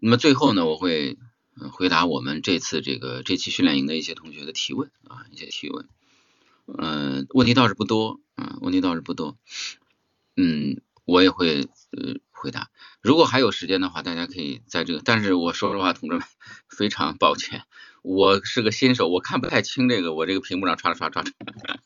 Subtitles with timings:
[0.00, 1.18] 那么最后呢，我会
[1.72, 5.88] 回答我们这次这个这期训练营的一些同学的提问啊，一些提问。
[6.66, 9.36] 嗯，问题倒是不多啊，问题倒是不多。
[10.36, 12.70] 嗯，我也会呃回答。
[13.02, 15.02] 如果还有时间的话，大家可以在这个。
[15.04, 16.24] 但是我说实话，同志们，
[16.68, 17.64] 非常抱歉，
[18.02, 21.32] 我是个新手，我看不太清这个，我这个屏幕上刷刷刷刷，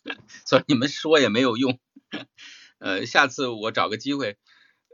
[0.45, 1.79] 所以你们说也没有用。
[2.79, 4.37] 呃，下次我找个机会，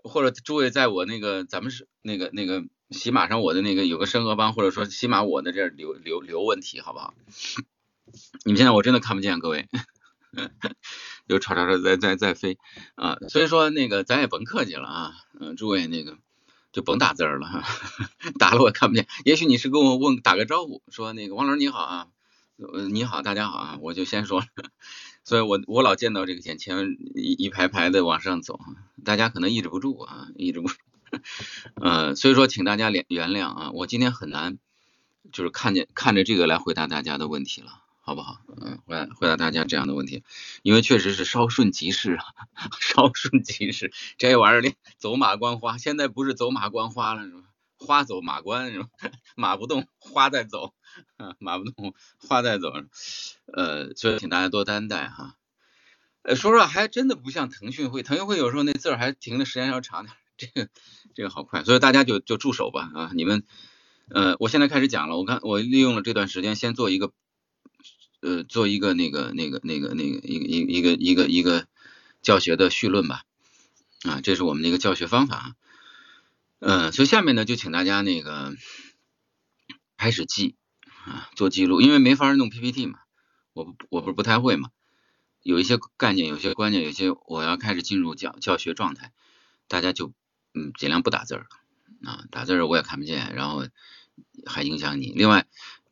[0.05, 7.15] 或者诸位在我那个咱们是那个那个起码上我的那个有个生鹅帮，或者说起码我的这留留留问题，好不好？
[8.45, 9.69] 你们现在我真的看不见各位，
[11.27, 12.59] 又吵吵吵在在在飞
[12.97, 16.19] 啊，所以说那个咱也甭客气了啊，嗯，诸位那个
[16.73, 17.65] 就甭打字儿了哈，
[18.39, 19.07] 打了我看不见。
[19.25, 22.09] 也许你是跟我问打个招呼，说那个王老师你好啊，
[22.91, 24.47] 你好大家好啊，我就先说了。
[25.23, 28.59] 所以我我老见到这个前前一一排排的往上走，
[29.05, 30.75] 大家可能抑制不住啊，抑制不住。
[31.81, 34.59] 呃，所以说请大家原原谅啊，我今天很难
[35.33, 37.83] 就是看见看着这个来回答大家的问题了。
[38.03, 38.41] 好不好？
[38.61, 40.25] 嗯，回答回答大家这样的问题，
[40.63, 42.25] 因为确实是稍瞬即逝啊，
[42.81, 47.43] 稍瞬即逝，这玩意儿走马观花，现在不是走马观花了是吧？
[47.79, 48.89] 花走马观是吧？
[49.37, 50.75] 马不动，花在走，
[51.39, 52.73] 马不动，花在走，
[53.53, 55.37] 呃，所以请大家多担待哈。
[56.23, 60.69] 呃，说实话，还真的不像腾讯会，腾讯会有时候那字儿还停的时间要长点，这个
[61.15, 63.45] 这个好快，所以大家就就住手吧啊，你们，
[64.09, 67.13] 呃，我现在开始讲了，我看我利用了这段时间先做一个。
[68.23, 71.67] 呃，做一个那个那个那个那个一一一个一个一个
[72.21, 73.23] 教学的绪论吧，
[74.03, 75.57] 啊，这是我们的一个教学方法，
[76.59, 78.55] 嗯，所以下面呢就请大家那个
[79.97, 80.55] 开始记
[81.07, 82.99] 啊，做记录，因为没法弄 PPT 嘛，
[83.55, 84.69] 我我不是不太会嘛，
[85.43, 89.13] 有一些概念，有些观念，有些我要开始进入教教学状态，
[89.67, 90.13] 大家就
[90.55, 91.47] 嗯尽量不打字儿
[92.05, 93.67] 啊，打字儿我也看不见，然后
[94.47, 95.47] 还影响你，另外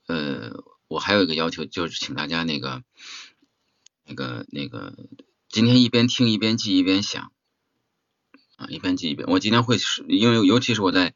[0.06, 0.64] 呃。
[0.90, 2.82] 我还有一个要求，就是请大家那个、
[4.06, 4.96] 那个、那个，
[5.50, 7.30] 今天一边听一边记一边想
[8.56, 9.28] 啊，一边记一边。
[9.28, 11.14] 我今天会是，因为尤其是我在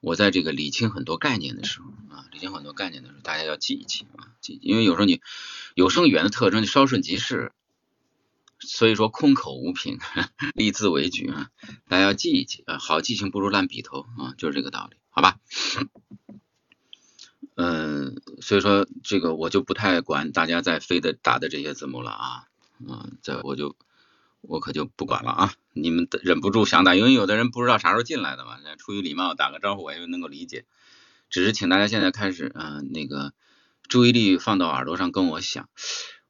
[0.00, 4.58] 我在这个理清很多概念的时候啊，理清很多概念的时候，大家要记一记啊，记。
[4.62, 5.20] 因为有时候你
[5.74, 7.52] 有声语言的特征就稍瞬即逝，
[8.60, 9.98] 所以说空口无凭，
[10.54, 11.50] 立字为据啊，
[11.88, 12.78] 大家要记一记啊。
[12.78, 15.38] 好记性不如烂笔头啊，就是这个道理，好吧？
[17.56, 22.44] 嗯，所以说这个我就不太管大家在飞的打的这些字幕了啊，
[22.78, 23.76] 嗯，这我就
[24.40, 30.64] 我可就不管了啊，你们忍不住想打，因为有的人不知道啥时候进来的嘛，出于礼貌打个招呼我也能够理解，
[31.28, 33.34] 只是请大家现在开始啊，那个
[33.88, 35.68] 注意力放到耳朵上跟我想，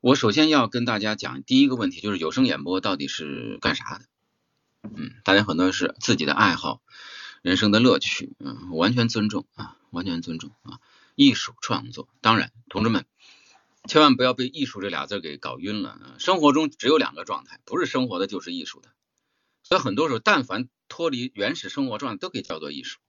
[0.01, 4.07] 我首先要跟大家讲第一个问题就是有声演播到底是干啥的？
[4.83, 6.81] 嗯，大家很多是自己的爱好，
[7.43, 10.81] 人生的乐趣，嗯，完全尊重啊，完全尊重啊。
[11.17, 13.05] 艺术创作，当然，同志们，
[13.87, 15.99] 千万不要被“艺术”这俩字给搞晕了。
[16.19, 18.89] 生活中只有两个状态，不是生活的就是艺术的。
[19.63, 23.01] 所以很多时候，但凡脱离原始生活状态，都可以叫做艺术，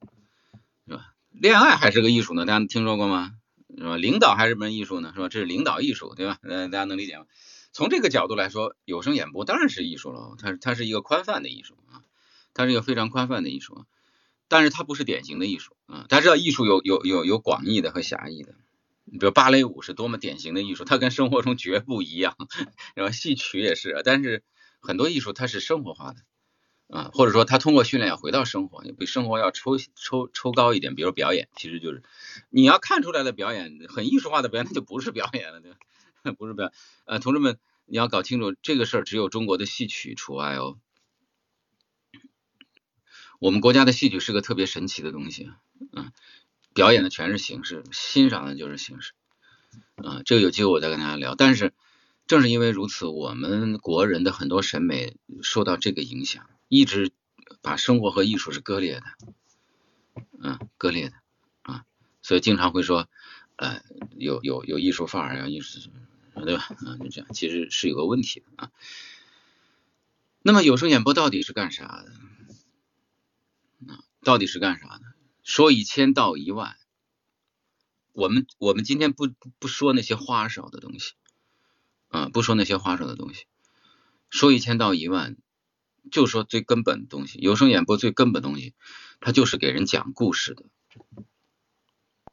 [0.86, 1.14] 是吧？
[1.30, 3.32] 恋爱还是个艺术呢，大家听说过吗？
[3.78, 3.98] 是吧？
[3.98, 5.30] 领导还是门艺术呢，是吧？
[5.30, 6.38] 这是领导艺术，对吧？
[6.42, 7.26] 呃，大家能理解吗？
[7.74, 12.04] 从这个角度来说，有声演播当然是艺术了，它它是一个宽泛的艺术啊，
[12.54, 13.86] 它是一个非常宽泛的艺术。
[14.48, 18.54] 但是它不是典型的艺术啊，大家知道艺术有有有有广义的和狭义的，
[19.06, 22.36] 比如芭蕾舞是多么典型的艺术，它跟生活中绝不一样，
[22.94, 24.44] 然后戏曲也是，但是
[24.82, 26.18] 很多艺术它是生活化的
[26.92, 32.04] 啊，或者说他通过训练要回到生活，比生活要抽抽抽高一点，比如表演，其实就是
[32.50, 35.78] 你要看出来的表演很艺术化的表演，那就不是表演了，对吧？
[36.38, 36.74] 不是表演，
[37.06, 40.78] 呃，同志们你要搞清楚这个事儿，只有中国的戏曲除外哦。
[43.40, 45.50] 我们国家的戏曲是个特别神奇的东西，
[45.94, 46.12] 嗯，
[46.76, 49.14] 表演的全是形式，欣赏的就是形式，
[49.96, 51.36] 啊，这个有机会我再跟大家聊。
[51.36, 51.74] 但是
[52.32, 57.12] 正是因为如此，我们国人的很多审美受到这个影响，一直
[57.62, 59.04] 把生活和艺术是割裂的，
[60.42, 61.16] 嗯，割裂的，
[61.64, 61.84] 啊，
[62.22, 63.10] 所以经常会说，
[63.58, 63.82] 呃，
[64.16, 65.90] 有有有艺术范儿啊，艺术，
[66.34, 66.70] 对吧？
[66.70, 68.72] 啊，就这样，其实是有个问题的啊。
[70.42, 72.14] 那么有声演播到底是干啥的？
[74.24, 75.02] 到底是干啥的？
[75.44, 76.78] 说一千道一万，
[78.14, 79.28] 我们我们今天不
[79.60, 81.12] 不说那些花哨的东西，
[82.12, 83.46] 啊，不说那些花哨的东西，
[84.30, 85.38] 说一千道一万，
[86.12, 87.40] 就说最根本的东西。
[87.40, 88.76] 有声演播最根本东西，
[89.20, 90.66] 它就是给人讲故事的，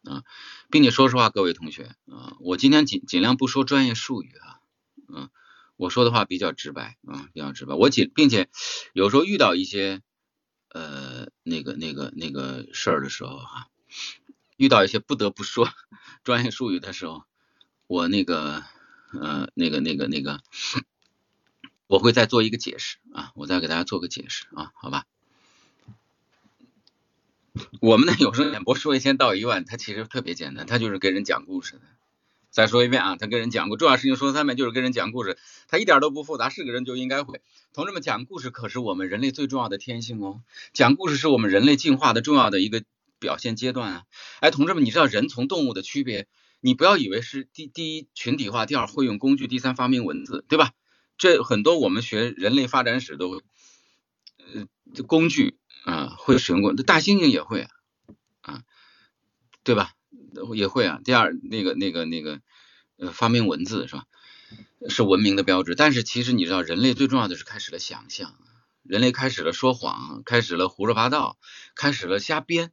[0.02, 0.24] 啊，
[0.70, 4.60] 并且说实话，各位同学，啊，我今天尽尽量不说专业术语啊，
[5.08, 5.30] 嗯，
[5.76, 7.74] 我说的话比较直白，啊，比较直白。
[7.74, 8.50] 我尽并且
[8.92, 10.02] 有时候遇到一些。
[10.70, 13.68] 呃那个那个那个事儿的时候哈，
[14.58, 15.66] 遇到一些不得不说
[16.24, 17.24] 专业术语的时候，
[17.86, 18.62] 我那个
[19.12, 20.40] 呃那个那个那个，
[21.86, 25.04] 我会再做一个解释啊，我再给大家做个解释啊，好吧？
[27.80, 31.82] 我们的有声演播说一千道一万，它其实特别简单，它就是跟人讲故事的。
[32.50, 35.36] 再说一遍啊，他跟人讲过重要事情说三遍，就是跟人讲故事，
[35.68, 37.42] 他一点都不复杂，是个人就应该会。
[37.74, 40.40] 同志们，讲故事可是我们人类最重要的天性哦，
[40.72, 42.82] 讲故事是我们人类进化的重要的一个
[43.18, 44.04] 表现阶段啊。
[44.40, 46.26] 哎，同志们，你知道人从动物的区别？
[46.60, 50.72] 你不要以为是第第一群体化，第二会用工具，第三发明文字，对吧？
[51.16, 53.42] 这很多我们学人类发展史都
[54.36, 57.68] 呃工具啊会使用过，大猩猩也会
[58.40, 58.62] 啊，
[59.64, 59.92] 对吧？
[60.54, 61.00] 也会啊。
[61.04, 62.40] 第二，那个、那个、那个，
[62.96, 64.04] 呃，发明文字是吧？
[64.88, 65.74] 是文明的标志。
[65.74, 68.34] 但是其实你知道，人类最重要的是开始了想象，
[68.82, 71.38] 人类开始了说谎，开始了胡说八道，
[71.74, 72.72] 开始了瞎编。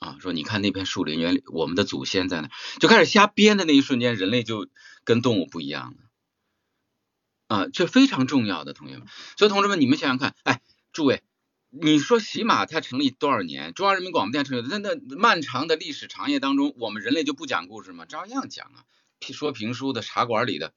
[0.00, 2.50] 啊，说你看那片树林，原来我们的祖先在那，
[2.80, 4.68] 就开始瞎编的那一瞬间，人类就
[5.04, 7.56] 跟动物不一样了。
[7.56, 9.06] 啊，这非常重要的，同学们。
[9.36, 10.62] 所以同志们，你们想想看，哎，
[10.92, 11.22] 诸位。
[11.68, 13.74] 你说喜马它成立多少年？
[13.74, 18.06] 中央人民广播电台成立，那那漫长的历史长夜当中，我们人类就不讲故事吗？
[18.06, 18.82] 照样讲啊，
[19.20, 20.72] 说评书的、茶馆里的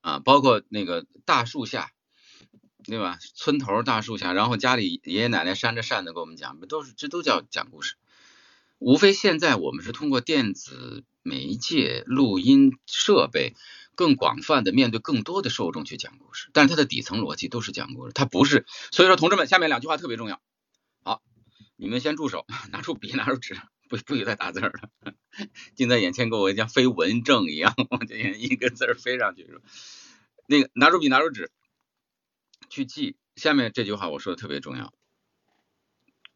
[0.00, 1.90] 啊，包括那个大树下，
[2.86, 3.18] 对吧？
[3.34, 7.94] 村头大树下，然后家里爷爷奶奶扇着扇子给我们讲，都是这都叫讲故事？
[8.78, 13.54] 无非现在我们是通过电子媒介、录音设备。
[13.96, 18.66] 更广泛的面对更多的受众去讲故事，但是它的底层逻辑都是讲故事，它不是。
[18.90, 20.38] 所以说，同志们，下面两句话特别重要。
[21.02, 21.22] 好，
[21.76, 23.56] 你们先住手，拿出笔，拿出纸，
[23.88, 24.70] 不不许再打字了。
[25.74, 29.48] 近在眼前，给我像飞蚊症一样，我这一个字飞上去。
[30.46, 31.50] 那个拿出笔，拿出纸，
[32.76, 34.92] 去记下面这句话，我说的特别重要，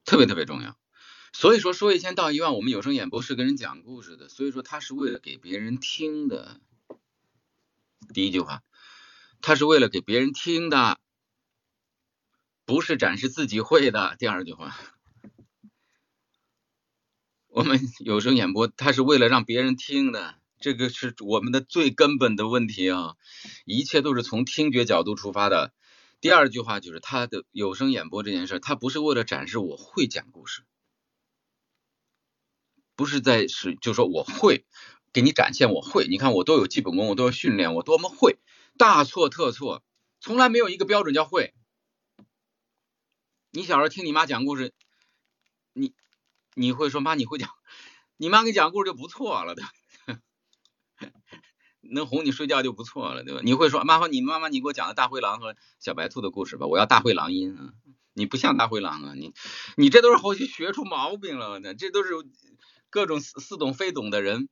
[0.07, 0.79] 特别特别重要。
[1.35, 6.63] 所以说，说一千道一万，我们有声演播是跟人讲故事的，所以说他是为了给别人听的。
[8.15, 8.63] 第一句话，
[9.43, 10.99] 他是为了给别人听的，
[12.65, 14.17] 不是展示自己会的。
[14.19, 14.75] 第二句话，
[17.49, 23.17] 我们有声演播，他是为了让别人听的，这个是我们的最根本的问题啊！
[23.67, 25.75] 一切都是从听觉角度出发的。
[26.21, 30.65] 第二句话就是他的有声演播这件事，他不是为了展示我会讲故事，
[32.95, 34.67] 不是在是就说我会。
[35.13, 38.39] 给你展现我会，你看我都有基本功，我都有训练，我多么会，
[38.79, 39.83] 大错特错，
[40.21, 41.53] 从来没有一个标准叫会。
[43.51, 44.73] 你小时候听你妈讲故事，
[45.73, 45.93] 你
[46.55, 47.51] 你会说妈你会讲，
[48.19, 49.73] 你妈给你讲故事就不错了，对吧？
[51.81, 53.41] 能哄你睡觉就不错了，对吧？
[53.45, 57.73] 你会说妈妈你妈妈你给我讲的大灰狼和小白兔的故事吧，我要大灰狼音啊，
[58.15, 59.33] 你不像大灰狼啊，你
[59.77, 62.11] 你这都是后期学出毛病了呢，这都是
[62.91, 64.49] 各种似似懂非懂的人。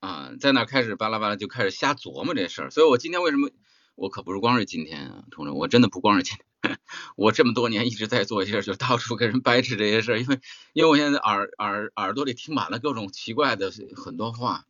[0.00, 3.48] 啊，在那开始巴拉巴拉就开始瞎琢磨这事儿，所以我今天为什么
[3.94, 6.78] 我可不是光是今天啊，同志，我真的不光是今天，
[7.16, 10.40] 我这么多年一直在做一些，就到处跟人掰扯这些事儿，因为
[10.74, 14.66] 因为我现在耳耳耳朵里听满了各种奇怪的很多话，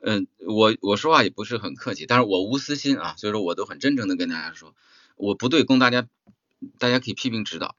[0.00, 4.74] 嗯，我我说话也不是很客气，但是我无私心啊，所以说我都很真诚的跟大家说，
[5.16, 6.06] 我不对，供大家
[6.78, 7.76] 大家可以批评指导，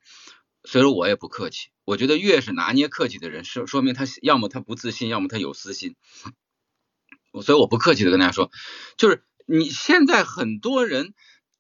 [0.64, 5.96] 所以说我也不客气，我觉得越是拿捏客气的人，说说明他要么他不自信，要么他有私心。
[7.42, 8.52] 所以我不客气的跟大家说，
[8.98, 11.14] 就是你现在很多人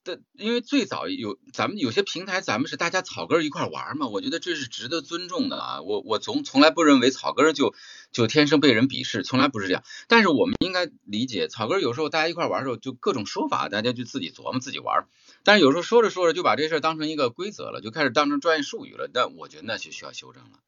[0.10, 5.82] 的，因为最早有咱们有些平台，咱们是大家草根一块玩嘛，我觉得这是值得尊重的啊。
[5.82, 7.74] 我我从从来不认为草根就
[8.12, 9.84] 就天生被人鄙视，从来不是这样。
[10.08, 15.06] 但是我们应该理解，草根有时候大家一块玩的时候，就各种说法，大家就自己琢磨自己玩。
[15.44, 19.10] 但是有时候说着说着就把这事儿当成一个规则了，就开始当成专业术语了。
[19.14, 20.60] 那我觉得那就需要修正了。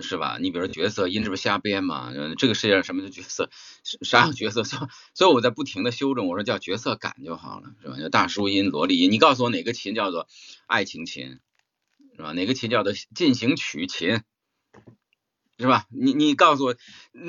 [0.00, 0.38] 是吧？
[0.40, 2.12] 你比如说角色音，这不瞎编嘛？
[2.36, 3.50] 这个世界上什么叫角色？
[4.02, 4.62] 啥样角色？
[4.64, 7.96] 所所以我在不停的修正，我说叫角色感就好了，是吧？
[7.98, 9.10] 叫大叔音、萝莉音。
[9.10, 10.28] 你告诉我哪个琴叫做
[10.66, 11.38] 爱情琴，
[12.16, 12.32] 是吧？
[12.32, 14.20] 哪个琴叫做进行曲琴，
[15.58, 15.86] 是吧？
[15.90, 16.76] 你你告诉我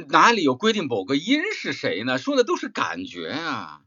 [0.10, 2.18] 哪里有规定某个音是谁呢？
[2.18, 3.82] 说的都是感觉啊。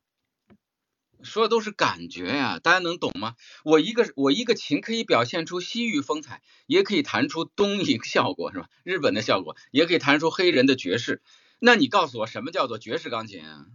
[1.23, 3.37] 说的都是感觉呀，大家能懂吗？
[3.65, 8.69] 我一个我一个琴可以表现出西域风采，也可以弹出东瀛效果，是吧？
[8.85, 11.23] 日本的效果，也可以弹出黑人的爵士。
[11.59, 13.67] 那你告诉我，什么叫做爵士钢琴啊？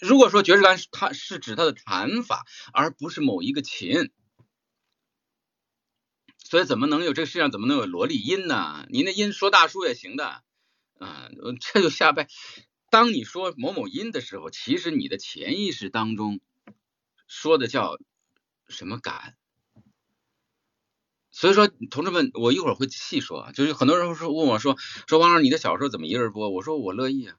[0.00, 4.10] 如果说爵士钢，它是指它的弹法，而不是某一个琴。
[6.44, 8.86] 所以怎么能有这个世界上怎么能有萝莉音呢？
[8.88, 10.42] 你那音说大叔也行的，
[10.98, 11.28] 啊，
[11.60, 12.28] 这就瞎掰。
[12.90, 16.40] 当你说某某音的时候，其实你的潜意识当中
[17.26, 17.98] 说的叫
[18.68, 19.36] 什么感？
[21.32, 23.52] 所以说，同志们，我一会儿会细说啊。
[23.52, 24.76] 就是很多人说问我说
[25.06, 26.48] 说王老师，你的小说怎么一个人播？
[26.48, 27.36] 我说我乐意啊，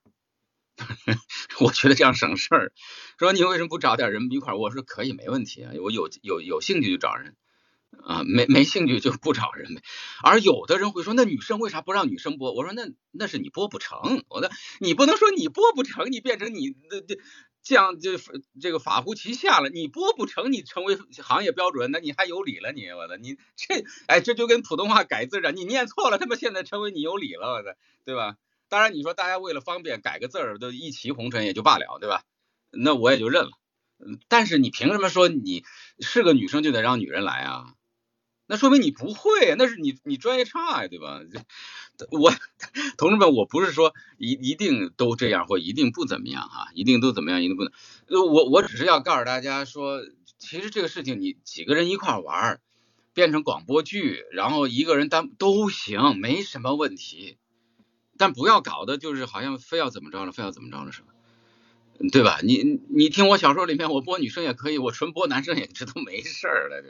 [1.61, 2.73] 我觉得这样省事儿。
[3.17, 4.57] 说你为什么不找点人一块儿？
[4.57, 5.71] 我说可以，没问题啊。
[5.81, 7.35] 我有有有兴趣就找人
[8.03, 9.81] 啊，没没兴趣就不找人呗。
[10.23, 12.53] 而有的人会说，那女生为啥不让女生播？
[12.53, 17.17] 我说那那是你播不成，我的你不能说你播不成，你变成你的这。
[17.63, 18.11] 这样就
[18.61, 27.75] 这个法乎其下了，你播不成，你成为行业标准，那你还有理了你，我的你这哎这就跟普通话改字儿，你念错了，他妈现在成为你有理了，我的
[28.05, 28.37] 对吧？
[28.69, 32.23] 当然你说大家为了方便改个字儿都一骑红尘也就罢了，对吧？
[32.71, 33.51] 那我也就认了。
[34.27, 35.63] 但是你凭什么说你
[35.99, 37.73] 是个女生就得让女人来啊？
[38.49, 41.19] 那说明你不会，那是你你专业差呀，对吧？
[42.11, 42.31] 我
[42.97, 47.73] 同志们，我不是说一一定都这样或一定不怎么样哈，一定都怎么样，一定不能。
[48.09, 49.99] 我我只是要告诉大家说，
[50.37, 52.61] 其实这个事情你几个人一块玩，
[53.13, 57.37] 变成广播剧，然后一个人单都行，没什么问题。
[58.17, 61.07] 但不要搞的就是好像非要怎么着了，非要怎么着了是吧？
[62.11, 62.39] 对吧？
[62.43, 66.81] 你你听我小说里面，我播女生也可以，我纯播男生也这都没事儿了。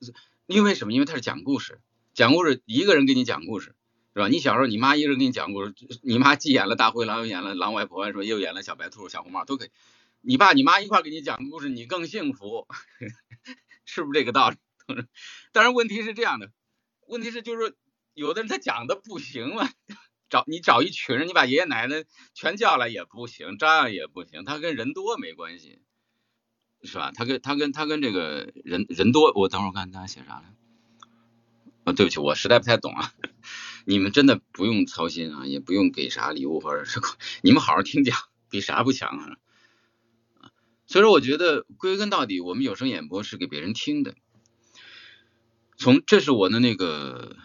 [0.00, 0.12] 这
[0.46, 0.92] 因为什么？
[0.92, 1.80] 因为他是讲故事，
[2.14, 3.74] 讲故事一个人给你讲故事。
[4.12, 4.26] 是吧？
[4.26, 9.70] 你小时候你妈一直给你讲故事，你妈既演了大灰狼，又演了狼外婆，说又演了小白兔、小红帽，都可以。
[10.20, 12.66] 你爸你妈一块给你讲故事，你更幸福，
[13.86, 14.56] 是不是这个道理？
[15.52, 16.50] 当然问题是这样的，
[17.06, 17.76] 问题是就是说，
[18.14, 19.70] 有的人他讲的不行嘛，
[20.30, 24.44] 找你找一群人，你把爷爷奶奶全叫来也不行，照样也不行。
[24.46, 25.80] 他跟人多没关系，
[26.82, 27.12] 是吧？
[27.12, 30.54] 他跟他跟他跟这个人人多，我等会儿看他写啥来。
[31.84, 33.12] 啊，对不起，我实在不太懂啊。
[33.84, 37.00] 你们真的不用操心啊，也不用给啥礼物或者是
[37.42, 38.16] 你们好好听讲，
[38.48, 39.36] 比啥不强啊。
[40.86, 44.14] 所以说，我觉得归根到底，我们有声演播是给别人听的。
[45.76, 47.36] 从这是我的那个，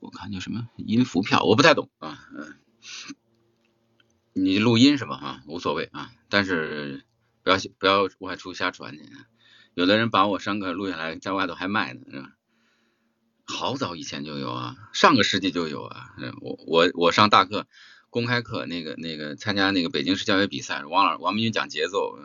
[0.00, 2.18] 我看叫什么音符票，我不太懂啊。
[2.34, 2.56] 嗯，
[4.32, 5.16] 你录音是吧？
[5.16, 7.04] 哈，无所谓啊，但是
[7.42, 9.04] 不要不要外出瞎传去。
[9.74, 12.32] 有的人把我上课录下来，在外头还卖呢，是吧？
[13.46, 16.14] 好早以前就有啊，上个世纪就有啊。
[16.40, 17.66] 我我我上大课，
[18.08, 22.16] 公开课那个那个参加那个北京市教学比赛，王老王明军讲节奏，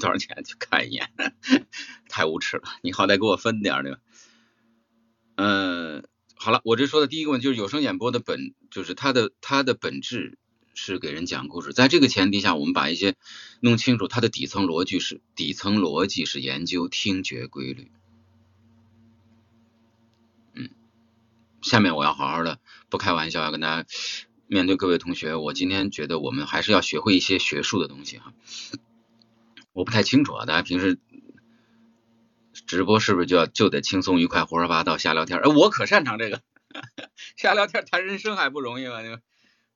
[0.00, 1.12] 多少钱去看一眼？
[2.08, 3.98] 太无耻了，你好歹给我分点对吧？
[5.36, 6.04] 嗯，
[6.42, 10.38] 好了，我这说的第一个问题就是有声演播的本，就是它的它的本质
[10.74, 11.72] 是给人讲故事。
[11.72, 13.14] 在这个前提下，我们把一些
[13.60, 17.92] 弄清楚，它的底层逻辑是底层逻辑是研究听觉规律。
[20.54, 20.70] 嗯
[21.62, 22.58] 下面我要好好的，
[22.90, 23.88] 不开玩笑，要跟大家
[24.48, 25.36] 面对各位同学。
[25.36, 28.34] 我今天觉得我们还是要学会一些学术的东西哈。
[29.72, 30.98] 我不太清楚啊，大家平时
[32.66, 35.38] 直播是不是就要就得轻松愉快、胡说八道、瞎聊天？
[35.38, 36.42] 哎，我可擅长这个，
[37.36, 38.98] 瞎聊天谈人生还不容易吗？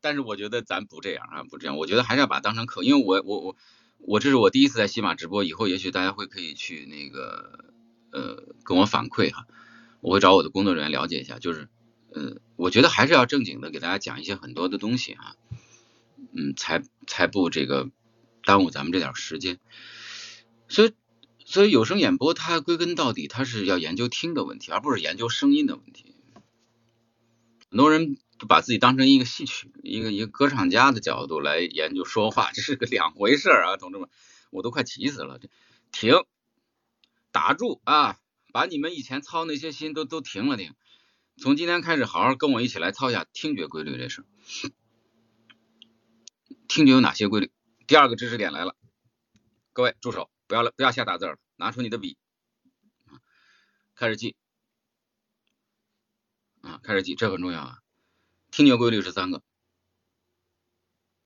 [0.01, 1.77] 但是我觉得咱不这样啊，不这样。
[1.77, 3.57] 我觉得还是要把当成课，因为我我我
[3.99, 7.65] 我这是我第一次在西马直播，以后也许大家会可以去那个
[8.13, 9.47] 呃跟我反馈哈，
[10.01, 11.69] 我会找我的工作人员了解一下，就是。
[12.15, 15.35] 呃，我觉得还是要正经的给大家讲一些很多的东西啊，
[16.35, 17.91] 嗯，才才不这个
[18.43, 19.59] 耽误咱们这点时间。
[20.67, 20.95] 所以，
[21.47, 26.13] 所以有声演播它归根到底，它是要研究听的问题，而不是研究声音的问题。
[27.71, 34.09] 很多人都把自己当成一个戏曲、一个一个歌唱家的角度来研究说话，这是个两回事啊，同志们，
[34.51, 35.39] 我都快急死了。
[35.39, 35.49] 这
[35.93, 36.25] 停，
[37.31, 38.19] 打住啊，
[38.53, 40.75] 把你们以前操那些心都都停了停。
[41.37, 44.25] 从今天开始，好好跟我一起来操一下听觉规律这事。
[46.67, 47.53] 听觉有哪些规律？
[47.87, 48.75] 第二个知识点来了，
[49.73, 52.17] 各位住手，不要了，不要瞎打字了，拿出你的笔，
[53.07, 53.19] 啊
[53.95, 54.37] 开始记
[56.61, 57.79] 啊，开始记，这很重要啊。
[58.51, 59.45] 听觉规律是三个，特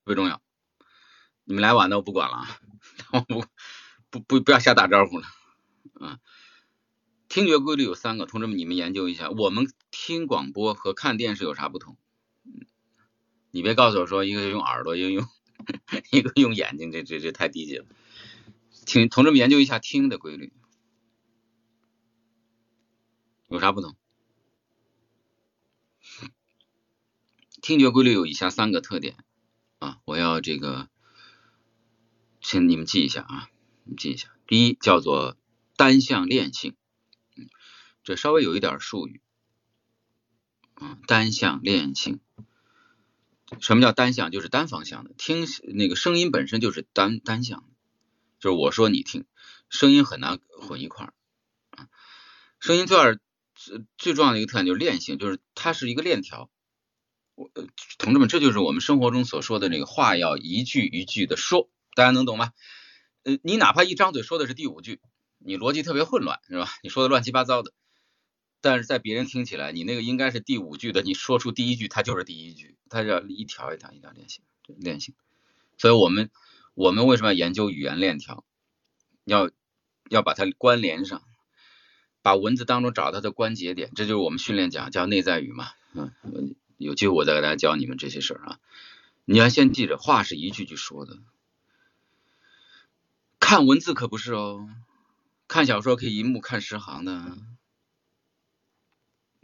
[0.06, 0.40] 别重要。
[1.44, 2.60] 你们来晚的我不管了啊，
[3.28, 3.44] 不
[4.10, 5.26] 不不不要瞎打招呼了
[5.94, 6.18] 啊。
[7.28, 9.30] 听觉规律有三个，同志们，你们研究一下。
[9.30, 11.96] 我们听广播和看电视有啥不同？
[13.52, 15.28] 你别告诉我说一个用耳朵，一个用
[16.10, 17.86] 一个用眼睛，这这这太低级了。
[18.86, 20.52] 听，同志们研究一下听的规律
[23.48, 23.96] 有啥不同？
[27.60, 29.16] 听觉规律有以下三个特点
[29.78, 30.88] 啊，我要这个，
[32.40, 33.50] 请你们记一下啊，
[33.84, 34.32] 你记一下。
[34.46, 35.36] 第一叫做
[35.76, 36.74] 单向链性。
[38.02, 39.20] 这稍微有一点术语，
[40.74, 42.18] 啊，单向链性。
[43.60, 44.30] 什么叫单向？
[44.30, 47.69] 就是单方向的，听那个声音本身就是单单向，
[48.40, 49.26] 就是我说你听，
[49.68, 51.14] 声音很难混一块儿
[51.70, 51.88] 啊。
[52.58, 53.18] 声音最
[53.54, 56.50] 最最重要的一个特点就是链性，就是它是一个链条。
[57.34, 57.66] 我呃
[57.98, 62.52] 同志们，这就是我们生活中所说的那个话要一句一句的说，大家能懂吗？
[63.22, 65.00] 呃，你哪怕一张嘴说的是第五句，
[65.38, 66.70] 你逻辑特别混乱，是吧？
[66.82, 67.72] 你说的乱七八糟的，
[68.62, 75.14] 但是在别人听起来，你那个应该是第五句的，你说出第一句，它就是第一句，它要一条一条一条链性，链性。
[75.76, 76.30] 所以我们
[76.80, 78.42] 我们为什么要研究语言链条？
[79.24, 79.50] 要
[80.08, 81.22] 要把它关联上。
[82.22, 85.68] 把文字当中找它的关节点，这就是我们训练讲叫内在语嘛。
[85.92, 86.14] 嗯，
[86.78, 88.60] 有机会我再给大家教你们这些事儿啊。
[89.26, 91.18] 你要先记着，话是一句句说的。
[93.38, 94.66] 看文字可不是哦，
[95.48, 97.36] 看小说可以一目看十行的。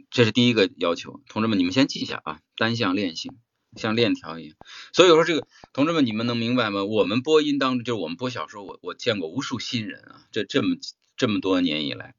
[0.09, 3.37] 这是第一个要求，同志们，你们先记一下啊，单向链性，
[3.77, 4.55] 像链条一样。
[4.93, 6.83] 所以说这个，同志们，你们能明白吗？
[6.83, 10.75] 我们播音当中，就是我们播小说，我我见过无数新人啊，这这么
[11.15, 12.15] 这么多年以来。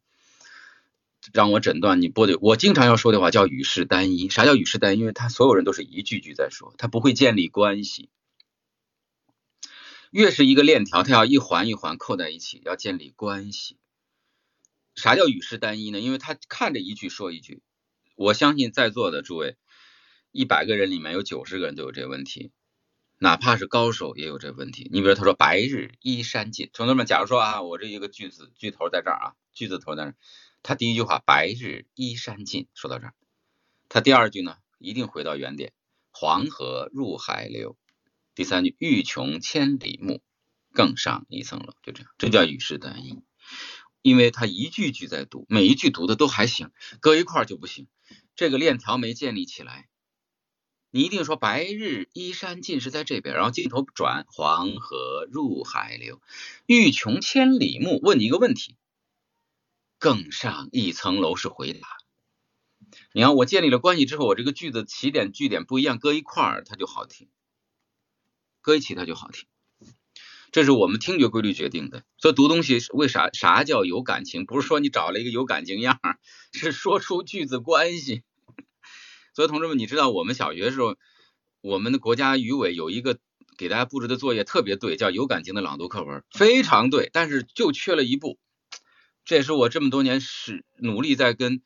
[1.35, 4.31] 让我诊断你播的，我经常要说的话叫语势单一。
[4.31, 5.01] 啥叫语势单一？
[5.01, 8.09] 因为他所有人都是一句句在说，他不会建立关系。
[10.11, 13.77] 越是一个链条，它要一环一环扣在一起，要建立关系。
[14.95, 16.01] 啥叫语势单一呢？
[16.01, 17.61] 因为他看着一句说一句。
[18.15, 19.57] 我相信在座的诸位，
[20.39, 22.53] 一百个人里面有九十个人都有这个问题，
[23.19, 24.89] 哪怕是高手也有这个问题。
[24.93, 30.15] 你比如他说“白日依山尽”，同学们，假如说啊，我这一个句子句头在这儿啊，句子头在这儿。
[30.63, 33.15] 他第一句话“白日依山尽”，说到这儿，
[33.89, 35.73] 他第二句呢，一定回到原点
[36.15, 37.77] ，“黄河入海流”。
[38.37, 40.23] 第三句“欲穷千里目，
[40.73, 43.25] 更上一层楼”，就这样，这叫语势单一，
[44.03, 47.89] 因为他一句句在读，每一句读的都还行，搁一块儿就不行，
[48.37, 49.89] 这个链条没建立起来。
[50.91, 56.23] 你一定说“白日依山尽”是在这边，然后镜头转“黄河入海流
[56.67, 58.75] ”，“欲穷千里目”，问你一个问题。
[59.99, 61.89] 更上一层楼是回答。
[63.13, 67.29] 你看，我建立了关系之后，我这个句子起点句点不一样，搁一块儿它就好听，
[68.63, 69.47] 搁一起它就好听。
[70.53, 72.05] 这是我们听觉规律决定的。
[72.17, 74.47] 所以读东西为啥啥叫有感情？
[74.47, 76.01] 不是说你找了一个有感情样，
[76.53, 78.23] 是说出句子关系。
[79.39, 80.97] 所以同志们，你知道我们小学时候，
[81.61, 83.21] 我们的国家语委有一个
[83.57, 88.37] 给大家布置的作业特别对，叫有感情的朗读课文，非常对，但是就缺了一步。
[89.25, 91.63] 这也是我这么多年是努力在跟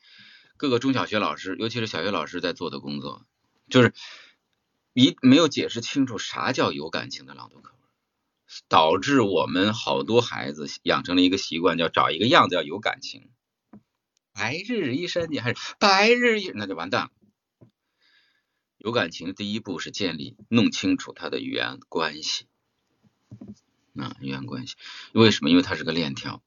[0.58, 3.24] 各个中小学老师，尤其是小学老师在做的工作，
[3.70, 3.94] 就是
[4.92, 7.80] 一没有解释清楚啥叫有感情的朗读课文，
[8.68, 13.30] 导致我们好多孩子养成了一个习惯，叫找一个样子要有感情。
[14.34, 17.10] 白日依山尽还是白日，那就完蛋了。
[18.82, 22.48] 有感情第一步是建立，弄清楚它的语言关系
[23.94, 24.74] 啊，语言关系。
[25.12, 25.50] 为什么？
[25.50, 26.42] 因为它是个链条。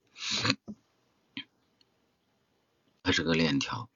[3.04, 3.90] 它是个链条，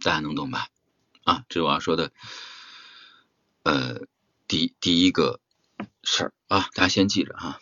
[0.00, 0.68] 大家能懂吧？
[1.22, 2.12] 啊，这是我要说的，
[3.62, 4.06] 呃，
[4.46, 5.40] 第第一个
[6.02, 7.58] 事儿啊，大家先记着哈。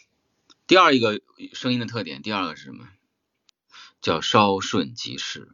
[0.67, 1.21] 第二一个
[1.53, 2.89] 声音的特点，第二个是什么？
[4.01, 5.53] 叫稍瞬即逝，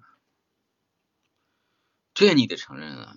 [2.26, 3.14] 这你得承认啊，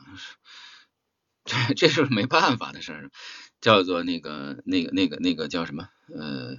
[1.43, 3.11] 这这是没办法的事儿，
[3.59, 5.89] 叫做那个那个那个那个叫什么？
[6.13, 6.57] 呃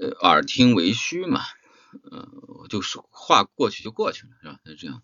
[0.00, 1.42] 呃，耳听为虚嘛。
[2.08, 4.60] 呃，就是话过去就过去了，是吧？
[4.64, 5.02] 是这样，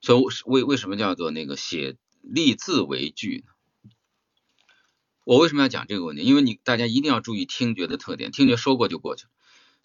[0.00, 3.52] 所以为为什么叫做那个写立字为句呢？
[5.22, 6.22] 我为什么要讲这个问题？
[6.22, 9.30] 因为你大家一定要注意听觉的特点，听觉说过就过去了。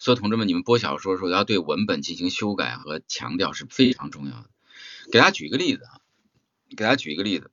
[0.00, 4.50] 所以同志们，你们播小说的时候要对文本进行修改和强调是非常重要的。
[5.10, 6.00] 给大家举一个例子啊，
[6.70, 7.50] 给大家举一个例子，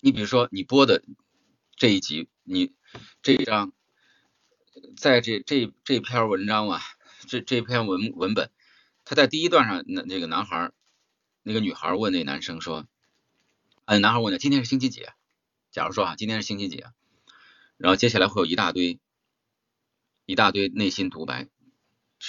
[0.00, 1.04] 你比如说你播的
[1.76, 2.72] 这一集，你
[3.22, 3.72] 这一章，
[4.96, 6.82] 在这这这篇文章啊。
[7.26, 8.48] 这这篇文文本，
[9.04, 10.70] 他在第一段上，那那个男孩，
[11.42, 12.86] 那个女孩问那男生说，
[13.84, 15.04] 哎，男孩问他今天是星期几？
[15.72, 16.84] 假如说啊，今天是星期几？
[17.76, 18.98] 然后接下来会有一大堆，
[20.24, 21.48] 一大堆内心独白，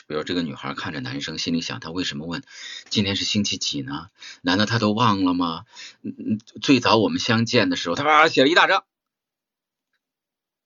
[0.07, 2.43] 比如这个女孩看着男生，心里想他为什么问
[2.89, 4.09] 今天是星期几呢？
[4.41, 5.65] 难道他都忘了吗？
[6.01, 8.85] 嗯嗯，最早我们相见的时候，他啪写了一大张，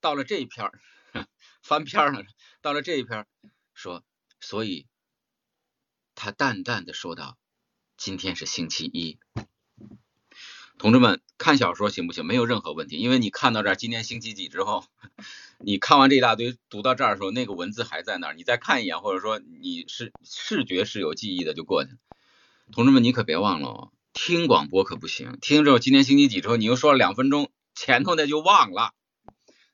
[0.02, 0.72] 到了这一篇
[1.64, 2.26] 翻篇了，
[2.62, 3.26] 到了这一篇
[3.74, 4.04] 说。
[4.46, 4.88] 所以，
[6.16, 7.38] 他淡淡的说道
[7.96, 9.18] ：“今天是星期一，
[10.84, 12.26] 同志们看小说行不行？
[12.26, 14.84] 没有任何问题，因为你看到这儿，今天星期几之后，
[15.64, 21.96] 你看完这一大堆，读到这儿的时候，那个文字还在那儿，你再看一眼，或者说你是视觉是有记忆的，就过去了。
[22.74, 28.92] 同志们，你可别忘了，听广播可不行，听之后今天星期几之后，你又说了两分钟，前头那就忘了。”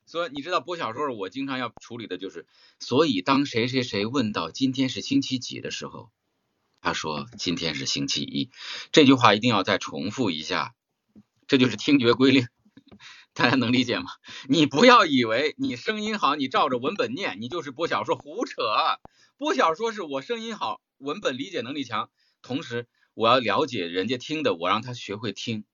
[0.06, 2.46] 所以你知道播小说，我经常要处理的就是，
[2.78, 6.12] 所以当谁谁谁问到今天是星期几的时候，
[6.80, 8.48] 他说今天是星期一，
[8.92, 10.72] 这句话一定要再重复一下，
[11.50, 12.46] 这就是听觉规律，
[13.34, 14.04] 大家能理解吗？
[14.48, 18.62] 你不要以为你声音好，你照着文本念，你就是播小说，胡扯！
[19.36, 22.08] 播小说是我声音好，文本理解能力强，
[22.40, 25.64] 同时我要了解人家听的，我让他学会听，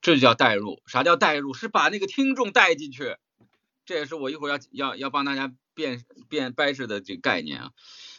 [0.00, 0.80] 这就叫代入。
[0.86, 1.52] 啥叫代入？
[1.52, 3.18] 是把那个听众带进去，
[3.84, 7.72] 这也是我一会儿要要要帮大家辨辨掰扯的这个概念啊。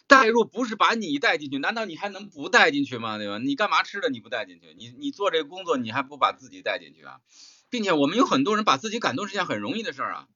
[0.09, 3.19] 带入不是把你带进去，难道你还能不带进去吗？
[3.19, 3.37] 对吧？
[3.37, 4.75] 你干嘛吃的你不带进去？
[4.75, 7.21] 你你做这个工作你还不把自己带进去啊？
[7.69, 10.27] 并且我们有很多人把自己感动是件很容易的事儿啊。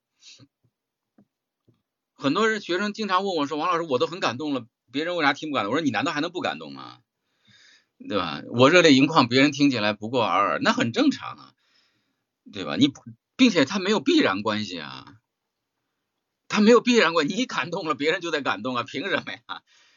[2.14, 7.00] 很多人学生经常问我说：“王老师，我都很感动了，别人为啥听不感动？”我说：“你难道还能不感动吗？
[8.08, 8.44] 对吧？
[8.52, 11.54] 我热泪盈眶，别人听起来不过尔尔，那很正常啊，
[12.54, 12.76] 对吧？
[12.76, 12.94] 你
[13.36, 15.16] 并且他没有必然关系啊。”
[16.54, 19.39] 他没有必然关，你感动了，别人就得感动啊， 凭什么呀？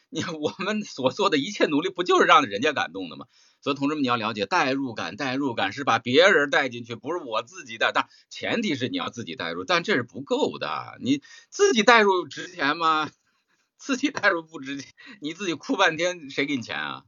[0.08, 3.26] 你我们所做的一切努力，不就是让人家感动的吗？
[3.60, 7.92] 所以同志们，你要了解代入感，代入感是把别人带进去，不是我自己带。
[7.92, 10.96] 但前提是你要自己带入，但这是不够的。
[11.00, 13.10] 你自己带入值钱吗？
[13.76, 14.90] 自己带入不值钱，
[15.20, 17.02] 你自己哭半天，谁给你钱啊？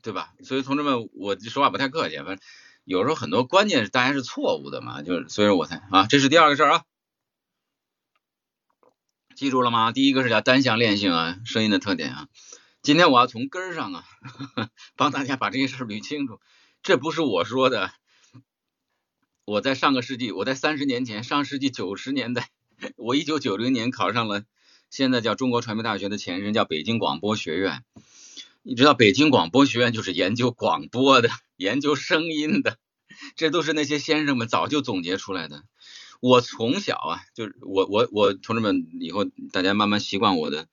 [0.00, 0.32] 对吧？
[0.44, 2.38] 所以同志们，我说话不太客气，反正
[2.84, 6.84] 有时候很多观念大家是错误的嘛，就是所以说我才啊，这是第二个事儿啊。
[9.36, 9.90] 记住了吗？
[9.90, 12.28] 第一个是叫单向链性啊，声音的特点啊。
[12.82, 14.04] 今天我要从根上啊，
[14.96, 16.38] 帮大家把这些事儿捋清楚。
[16.82, 17.90] 这不是我说的，
[19.44, 22.50] 我在上个世纪，我在三十年前，上世纪九十年代，
[22.96, 24.44] 我一九九零年考上了
[24.90, 27.82] 现在叫中国传媒大学的前身叫北京广播学院。
[28.62, 32.78] 你知道北京广播学院就是研究广播的，研究声音的，
[33.34, 35.64] 这都是那些先生们早就总结出来的。
[36.20, 40.68] 我从小啊，就是我我我同志们以后大家慢慢习惯我的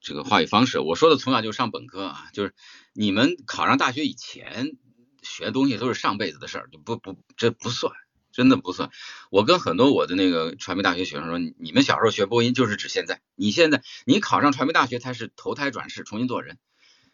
[0.00, 0.78] 这个话语方式。
[0.78, 2.54] 我说的从小就上本科啊，就是
[2.92, 4.76] 你们考上大学以前
[5.22, 7.92] 学东西都是上辈子的事儿，就不不这不算，
[8.32, 8.90] 真的不算。
[9.30, 16.58] 我跟很多我的那个传媒大学学生说，你们小时候学播音就是指现在，你现在你考上传媒大学才是投胎转世，重新做人。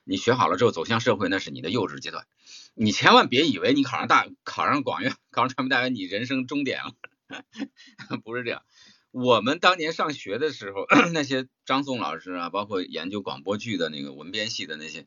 [0.09, 2.27] 你学好了之后走向社会，那是你的幼稚阶段。
[2.75, 6.92] 你千万别以为你考上大考上广院，考上传媒大学，你人生终点了。
[8.25, 8.62] 不是这样，
[9.11, 15.07] 我们当年上学的时候， 那些张颂老师啊，包括研究广播剧的那个文编系的那些，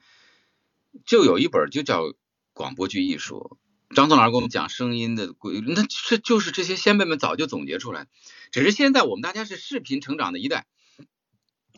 [1.06, 2.04] 就有一本就叫
[2.54, 3.58] 《广播剧艺术》。
[3.96, 8.08] 张颂老师给我们讲声音的规律，那这就是这些先辈们早就总结出来。
[8.52, 10.68] 只是现在我们大家是视频成长的一代，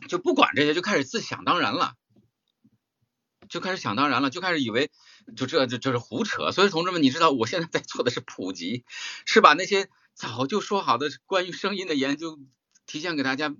[0.08, 1.94] 就不管这些，就开始自想当然了，
[3.48, 4.90] 就开始想当然了，就开始以为
[5.36, 6.52] 就这这这是胡扯。
[6.52, 8.84] 所以同志们，你知道我现在在做的是普及，
[9.24, 9.88] 是把那些。
[10.14, 12.38] 早就说好的关于声音的研究，
[12.86, 13.54] 提前给大家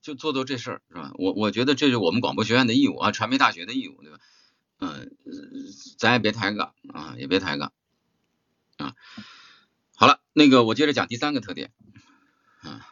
[0.00, 1.12] 就做做这事儿是吧？
[1.14, 4.18] 我我觉得这是我们广播学院的义务啊，传媒大学的义务对吧？
[4.80, 5.10] 嗯，
[5.98, 7.72] 咱也别抬杠啊，也别抬杠
[8.76, 8.94] 啊。
[9.96, 11.72] 好了，那个我接着讲第三个特点
[12.60, 12.86] 啊，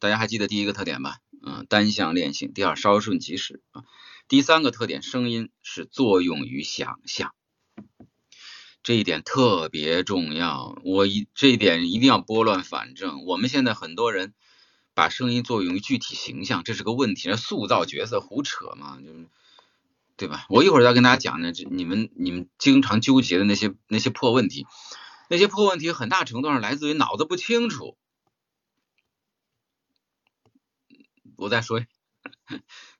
[0.00, 1.18] 大家还记得第一个特点吧？
[1.40, 2.52] 嗯，单向链性。
[2.52, 3.84] 第二，稍瞬即逝啊。
[4.26, 7.32] 第三个特点，声音是作用于想象。
[8.82, 13.24] 这一点特别重要，我一这一点一定要拨乱反正。
[13.26, 14.32] 我们现在很多人
[14.94, 17.34] 把声音作用于具体形象，这是个问题。
[17.36, 19.28] 塑造角色胡扯嘛，就是
[20.16, 20.46] 对吧？
[20.48, 24.66] 我一会儿再跟大家讲呢，这你们你们经常纠结的那些那些破问题，
[25.28, 27.96] 那些破问题很大程度上来自于脑子不清楚。
[31.36, 31.84] 我再说，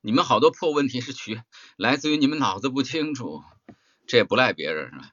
[0.01, 1.41] 你们好多破问题是取
[1.77, 3.43] 来自于你们脑子不清楚，
[4.07, 5.11] 这也不赖别人是吧？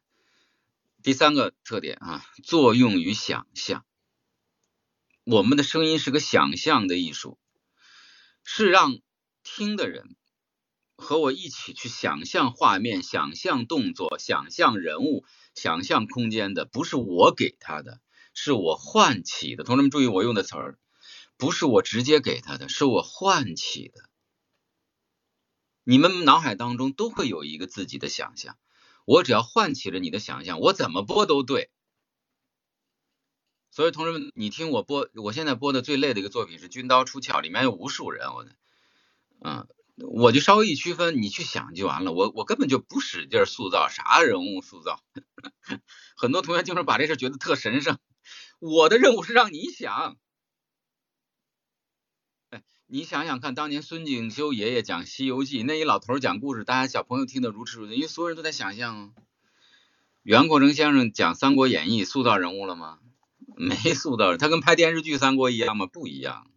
[1.05, 3.85] 第三个特点啊，作用于想象。
[5.23, 7.37] 我们的声音是个想象的艺术，
[8.43, 8.97] 是让
[9.43, 10.15] 听的人
[10.95, 18.01] 和我一起去想象画面、想象动作、想象人物、想象空间的，不是我给他的，
[18.33, 19.63] 是我唤起的。
[19.63, 20.79] 同志们注意我用的词儿，
[21.37, 24.09] 不是我直接给他的，是我唤起的。
[25.83, 28.57] 你们脑海当中都会有一个自己的想象。
[29.05, 31.69] 我只要唤起了你的想象，我怎么播都对。
[33.71, 38.45] 所以同志们，你听我播，我现在播的最累的一个作品是《军刀出鞘》，里面有无数人，我，
[39.41, 42.13] 嗯，我就稍微一区分，你去想就完了。
[42.13, 45.03] 我我根本就不使劲塑造啥人物塑造，
[46.15, 47.99] 很多同学经常把这事觉得特神圣。
[48.59, 50.17] 我的任务是让你想。
[52.95, 59.09] 你想想看，当年孙景修爷爷讲《西游记》，那一老头讲故事，大家小朋友听得如痴如醉，因为所有人都在想象啊。
[60.23, 62.99] 袁阔成先生讲《三国演义》，塑造人物了吗？
[63.57, 65.87] 没塑造，他跟拍电视剧《三国》一样吗？
[65.87, 66.49] 不一样。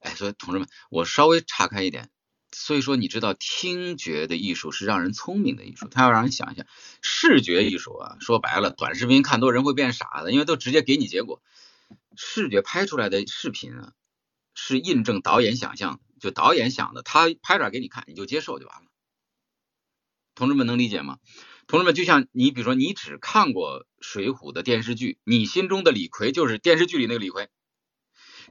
[0.00, 2.10] 哎，所以同志们，我稍微岔开一点，
[2.50, 6.66] 所以说，你知道，听觉的艺术是让人聪明的艺术，它要让人想一想。
[7.02, 11.40] 视觉艺术啊，说白了，短视频看多人会变傻的，因为都直接给你结果。
[12.16, 13.92] 视觉拍出来的视频啊，
[14.62, 18.90] 是印证导演想象，就导演想的，他拍出来给你看，你就接受就完了。
[20.34, 21.18] 同志们能理解吗？
[21.66, 27.48] 同志们，就像你，比如说你只看过《水浒》的电视剧，你心中的李逵就是电视剧里那个李逵。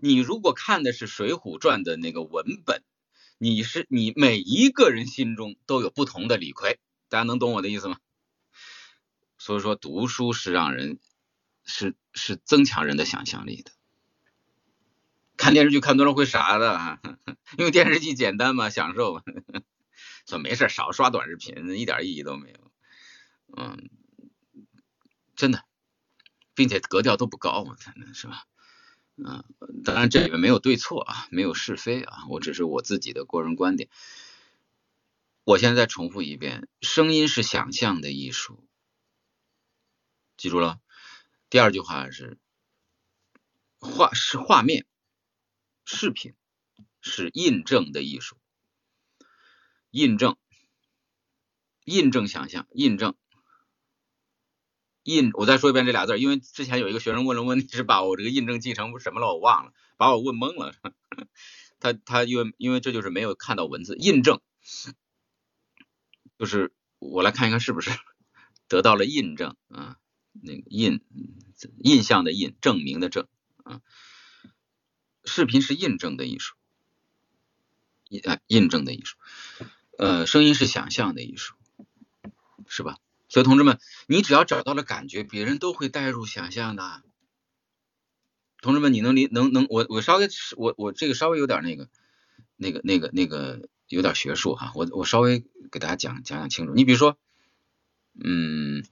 [0.02, 2.84] 你如果看的是《水浒传》的那个文本，
[3.38, 8.00] 你是你每一个人心中都有不同的李逵，大家能懂我的意思吗？
[9.38, 11.00] 所以说读书是让人
[11.64, 13.72] 是是增强人的想象力的。
[15.40, 17.00] 看电视剧看多了会傻的，
[17.58, 19.24] 因为电视剧简单嘛，享受嘛。
[20.28, 22.72] 说没事，少刷短视频，一点意义都没有。
[23.56, 23.90] 嗯，
[25.38, 25.64] 真的，
[26.54, 28.44] 并且格调都不高嘛，才能是吧？
[29.16, 29.46] 嗯，
[29.86, 33.90] 当然这里面没有对错啊，没有是非啊，我只是我自己的个人观点。
[35.46, 38.68] 我现在再重复一遍，声音是想象的艺术，
[40.36, 40.82] 记住了。
[41.50, 42.38] 第二句话是
[43.80, 44.86] 画是画面，
[45.92, 46.36] 视频
[47.02, 48.38] 是印证的艺术，
[49.90, 50.38] 印证，
[51.84, 53.16] 印证想象，印证。
[55.02, 60.76] 印，我再说一遍这俩字，因为之前有一个学生问了问题，是把我这个印证记成什么了，我忘了，把我问懵了。
[61.80, 64.42] 他他因为因为这就是没有看到文字，印证
[66.38, 67.90] 就是我来看一看是不是
[68.68, 69.98] 得到了印证啊？
[70.34, 71.02] 那个印
[71.80, 73.28] 印象的印，证明的证
[73.64, 73.82] 啊。
[75.30, 76.56] 视频是印证的艺术，
[78.10, 79.16] 印啊印证的艺术。
[79.98, 81.56] 呃，声音是想象的艺术，
[82.68, 82.98] 是吧？
[83.30, 87.04] 所以，同志们，你只要找到了感觉，别人都会带入想象的。
[88.62, 91.90] 同志们，你能理能能我我稍微我我这个稍微有点那个
[92.56, 96.74] 那个那个那个有点学术哈，我我稍微给大家讲讲讲清楚。
[96.74, 97.18] 你比如说，
[98.20, 98.82] 嗯，《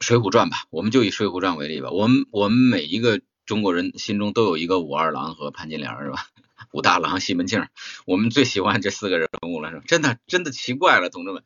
[0.00, 1.90] 水浒传》吧，我们就以《水浒传》为例吧。
[1.90, 3.20] 我们我们每一个
[3.50, 6.28] 中国人心中都有一个武二郎和潘金莲是吧？
[6.70, 7.66] 武大郎、西门庆，
[8.06, 9.82] 我们最喜欢这四个人物了是吧？
[9.88, 11.42] 真的真的奇怪了，同志们。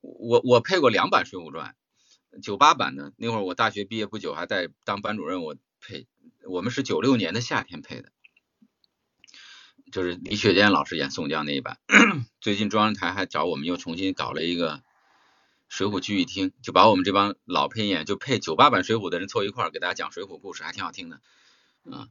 [0.00, 1.74] 我我配过两版《水浒传》，
[2.40, 6.06] 九八版的那会儿我大学毕业不久，还在当班主任，我配。
[6.46, 8.12] 我们是九六年的夏天配的，
[9.90, 11.78] 就是李雪健老师演宋江那一版。
[12.40, 14.76] 最近中央台还找我们又重新搞了一个
[15.68, 21.20] 《水浒剧艺厅》，就把我们这帮老配演就配九八版《水浒》的人凑一块儿给大家讲水浒故事，还挺好听的。
[21.84, 22.08] 啊，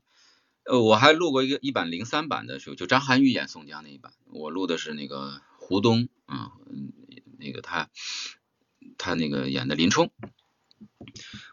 [0.64, 6.54] 呃，我还录过一个一版零三版的，时候就张涵予演宋江那一版，我录的是那个胡东啊。
[7.42, 7.90] 那个他，
[8.98, 10.12] 他那个演的林冲，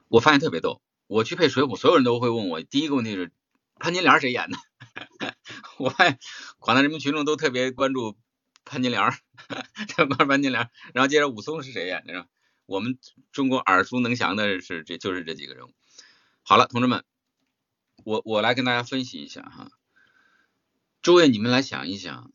[0.09, 0.83] 我发现特别逗。
[1.07, 3.31] 我去配水浒，所有人都会问我第一个问题是
[3.79, 4.59] 潘金莲谁演的？
[5.79, 6.19] 我发现
[6.59, 8.17] 广大人民群众都特别关注
[8.65, 9.13] 潘金莲，
[9.95, 12.27] 关注潘金莲，然后接着武松是谁演的？
[12.67, 12.99] 我们
[13.31, 15.71] 中国耳熟能详的是这就是这几个人物。
[16.43, 17.05] 好了，同志们，
[18.07, 19.69] 我我来跟大家分析一下哈，
[21.03, 22.31] 诸位你们来想一想。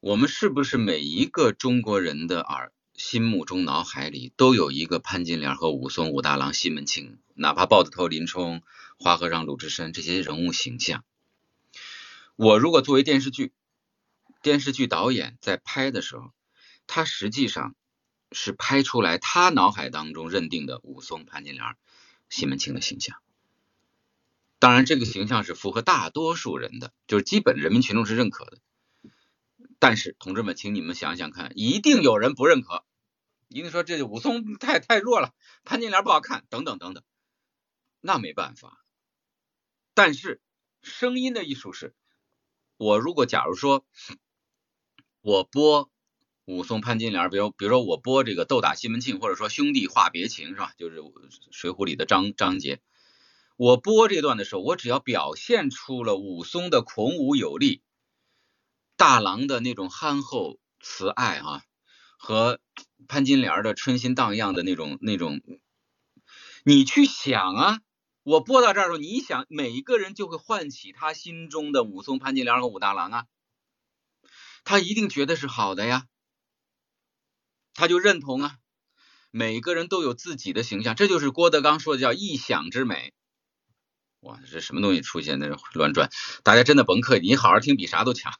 [0.00, 8.62] 我们是不是每一个中国人的耳心目中、脑海里都有一个潘金莲和武松、武大郎、西门庆，哪怕豹子头林冲、
[8.98, 11.02] 花和尚鲁智深这些人物形象？
[12.36, 13.54] 我如果作为电视剧
[14.42, 16.30] 电视剧导演在拍的时候，
[16.86, 17.74] 他实际上
[18.32, 21.64] 是拍出来他脑海当中认定的武松、潘金莲、
[22.28, 23.16] 西门庆的形象。
[24.60, 28.58] 当然，这个形象是符合大多数人的，就是基本人民群众是认可的。
[29.78, 32.84] 但是，同志们，请你们想想看，一定有人不认可，
[33.48, 35.32] 一定说这武松 太太弱了，
[35.64, 37.02] 潘金莲不好看，等等等等。
[38.02, 38.84] 那没办法。
[39.94, 40.42] 但是，
[40.82, 41.94] 声音的艺术是，
[42.76, 43.86] 我如果假如说，
[45.22, 45.90] 我播
[46.44, 50.74] 武松、潘金莲，比如比如说我播这个斗打西门庆，或者说兄弟话别情，是吧？
[50.76, 51.00] 就是
[51.50, 52.82] 《水浒》里的章章节。
[53.60, 57.82] 我播这段的时候，我只要表现出了武松的孔武有力。
[58.96, 61.62] 大郎的那种憨厚慈爱啊，
[62.16, 62.58] 和
[63.06, 65.42] 潘金莲的春心荡漾的那种那种，
[66.64, 67.80] 你去想啊，
[68.22, 73.26] 我播到这儿的时候，你想每一个人就会唤起他心中的武松、潘金莲和武大郎啊，
[74.64, 76.06] 他一定觉得是好的呀，
[77.74, 78.56] 他就认同啊，
[79.30, 83.12] 每个人都有自己的形象，这就是郭德纲说的叫臆想之美。
[84.20, 86.10] 哇，这什么东西出现在乱转？
[86.42, 88.34] 大家真的甭客气，你好好听比啥都强。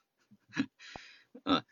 [1.45, 1.65] 嗯，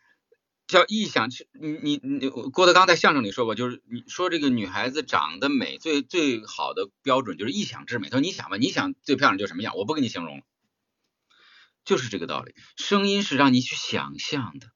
[0.66, 1.28] 叫臆想，
[1.60, 8.08] 你你你，郭德纲在相声里说过，就是你说这个女孩子长得美，最最好的标准就是臆想之美。
[8.08, 10.42] 他说你想吧，你想最漂亮就什么样，我不跟你形容了，
[11.84, 12.54] 就是这个道理。
[12.76, 14.68] 声音是让你去想象的，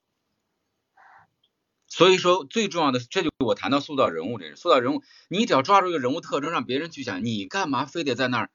[1.87, 8.51] 所以说最重要的，这就我谈到塑造人物这事，塑造人物，你只要抓住一个人物特征，让别人去想，你干嘛非得在那儿，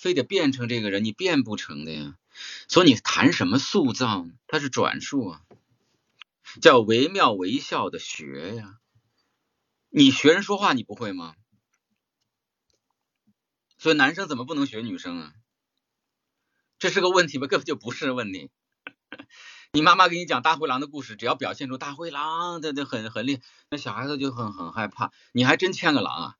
[0.00, 2.16] 非得变成这个人，你变不成的呀。
[2.68, 4.32] 所以你谈什么塑造呢？
[4.46, 5.42] 它是转述啊，
[6.62, 8.78] 叫惟妙惟肖的学呀。
[9.90, 11.34] 你学人说话你不会吗？
[13.76, 15.34] 所以男生怎么不能学女生啊？
[16.78, 17.46] 这是个问题吧？
[17.46, 18.50] 根本就不是问题。
[19.72, 25.12] 你妈妈给你讲大灰狼的故事，只要表现出大灰狼，这这很很厉害，那小孩子就很很害怕。
[25.32, 26.36] 你还真牵个狼啊，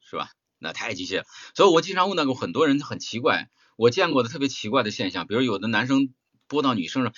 [0.00, 0.30] 是吧？
[0.58, 1.24] 那太机械了。
[1.54, 6.12] 所以我经常问到过很多人，很奇怪，我见过的特别奇怪的现象，比如有的男生
[6.46, 7.12] 播到女生上，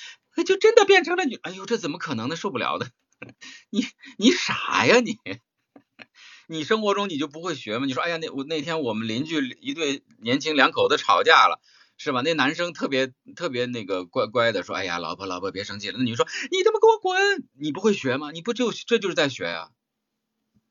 [0.44, 2.37] 就真的变成了女，哎呦，这怎么可能呢？
[2.37, 2.90] 受不了的。
[3.70, 3.85] 你
[4.16, 5.18] 你傻呀你？
[6.48, 7.87] 你生活中你就不会学吗？
[7.87, 11.61] 你说，哎呀，那我那天我们邻居一对年轻两口子吵架了，
[11.96, 12.22] 是吧？
[12.22, 15.98] 那男生特别特别那个乖乖的说，哎呀，老婆老婆别生气了。
[15.98, 17.48] 那女说，你他妈给我滚！
[17.59, 18.31] 你不会学吗？
[18.33, 19.70] 你不就这就是在学呀？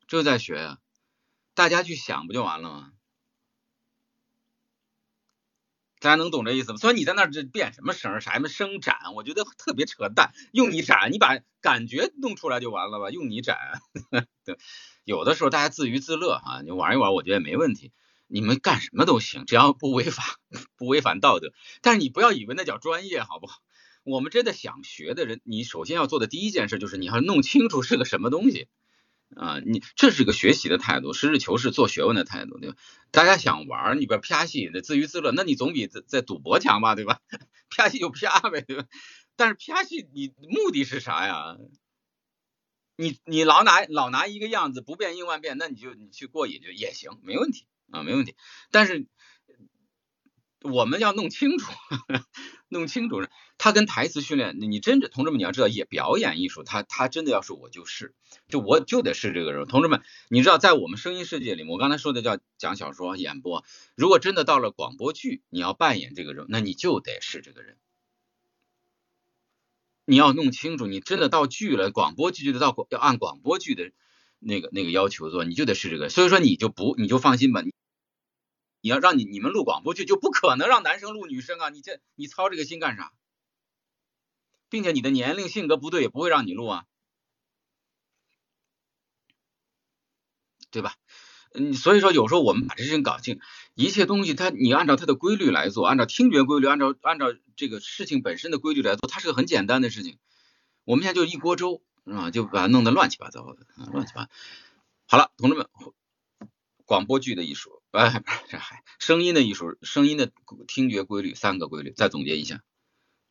[0.07, 0.79] 就是在学呀。
[1.59, 2.93] 大家去想不就完了吗？
[5.99, 6.77] 大家能懂这意思吗？
[6.77, 8.21] 所以你在那儿这变什么声？
[8.21, 8.95] 啥什么声展？
[9.13, 10.31] 我觉得特别扯淡。
[10.53, 13.09] 用你展，你把感觉弄出来就完了吧？
[13.09, 13.57] 用你展，
[14.45, 14.57] 对，
[15.03, 17.91] 有的时候大家自娱自乐哈，你玩一玩，我觉得也没问题。
[18.27, 20.23] 你们干什么都行，只要不违法，
[20.77, 21.51] 不违反道德。
[21.81, 23.59] 但是你不要以为那叫专业，好不好？
[24.03, 28.69] 我们真的想学的人，你首先要做的第一件事就是你要弄清楚是个什么东西。
[29.35, 32.77] 啊，你这是个学习的态度，实事求是做学问的态度，对吧？
[33.11, 37.19] 大家想玩，你不要啪戏的自娱自乐，那你总比在在赌博强吧，对吧？
[37.69, 38.85] 啪戏就啪呗，对吧？
[39.35, 41.57] 但是啪戏你目的是啥呀？
[42.97, 48.35] 你你老拿老拿一个样子不变应万变，那你就你去过瘾就也行，没问题啊，没问题。
[48.71, 49.07] 但是
[50.61, 51.71] 我们要弄清楚，
[52.69, 53.21] 弄清楚。
[53.57, 58.15] 他跟台词训练，你真的同志们，你要知道，也表演艺术，他他真的要是我就是，
[58.47, 59.67] 就我就得是这个人。
[59.67, 67.75] 同志们，你知道，在我们声音世界里，我刚才说的叫讲小说、演播，如果真的到了广播剧，你要扮演这个人，那你就得是这个人。
[70.05, 73.91] 你要弄清楚，你真的到剧了，广播剧就得到要按广播剧的
[74.39, 76.09] 那个那个要求做，你就得是这个。
[76.09, 77.61] 所以说，你就不你就放心吧，
[78.81, 83.11] 你要让你你们录广播剧，就不可能让男生录女生啊，你这你操这个心干啥？
[84.69, 86.85] 并且你的年龄、性格不对，也不会让你录啊，
[90.69, 90.95] 对吧？
[91.55, 93.39] 嗯，所以说有时候我们把这事情搞清，
[93.73, 100.19] 一切东西它你按照它的规律来做，按照听觉规律，按照按照这个事情本身的规律来做，它是个很简单的事情。
[100.83, 102.29] 我们现在就一锅粥啊？
[102.29, 104.29] 就把它弄得乱七八糟的，乱七八。
[105.07, 105.67] 好了，同志们，
[106.85, 110.31] 广播剧的艺术，哎，不是这还声音的艺术，声音的
[110.67, 112.61] 听觉规律三个规律，再总结一下。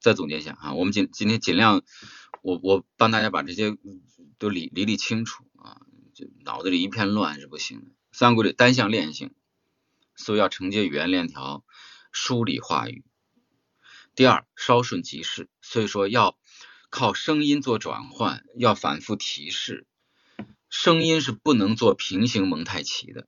[0.01, 1.83] 再总结一下啊，我们今今天尽量，
[2.41, 3.77] 我我帮大家把这些
[4.39, 5.81] 都理理理清楚啊，
[6.15, 7.91] 就脑子里一片乱是不行的。
[8.13, 9.35] 三个规律：单向链性，
[10.15, 11.65] 所以要承接语言链条，
[12.13, 13.05] 梳理话语。
[14.15, 16.39] 第二，稍瞬即逝，所以说要
[16.91, 19.87] 靠声音做转换，要反复提示。
[20.71, 23.27] 声音是不能做平行蒙太奇的，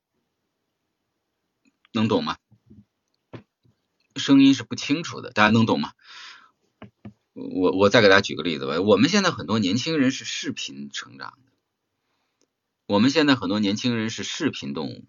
[1.92, 2.36] 能懂吗？
[4.16, 5.92] 声音是不清楚的，大家能懂吗？
[7.32, 11.52] 我我再给大家举个例子吧，我们现在很多年轻人是视频成长的，
[12.86, 15.06] 我们现在很多年轻人是视频动物，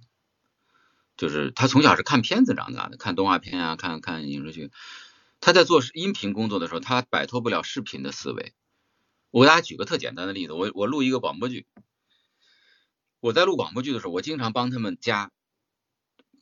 [1.17, 4.72] 就是他从小是看片子长大的，看动画片啊，看看影视剧，
[5.41, 8.54] 他在做音频工作的时候，他摆脱不了视频的思维。
[9.30, 11.65] 我给大家举个特简单的例子，我我录一个广播剧，
[13.20, 15.32] 我在录广播剧的时候，我经常帮他们加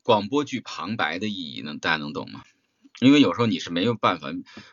[0.04, 2.44] 广播剧旁白的意义，呢大家能懂吗？
[3.00, 4.28] 因为有时候你是没有办法，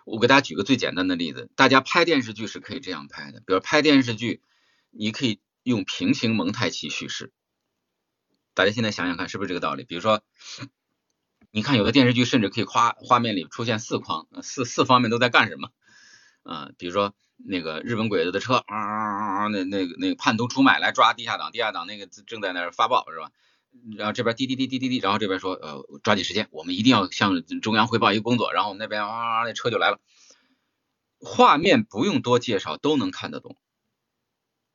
[0.05, 4.43] 我给大家举个最简单的例子，大家拍电视剧是可以这样拍的，比如拍电视剧，
[4.91, 7.33] 你可以用平行蒙太奇叙事，
[8.53, 9.85] 大家现在想想看是不是这个道理？
[9.85, 10.23] 比如说，
[11.53, 15.71] 你看有的电视剧甚至可以画画面里出现四框，四四方面都在干什么？
[16.43, 23.31] 啊，比如说那个日本鬼子的车啊，那那个那个叛徒出卖来抓地下党，地下党那个正在那儿发报是吧？
[23.97, 30.01] 然后这边滴滴滴滴滴滴，然后这边说呃抓紧时间，我们一定要向中央汇报一个工作，然后那边啊那车就来了，
[31.21, 33.57] 画面不用多介绍都能看得懂，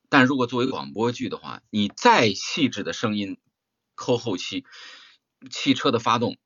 [0.10, 3.38] 但如果作为广播剧的话，你再细致的声音，
[3.96, 4.66] 扣后期，
[5.50, 6.38] 汽车的发动，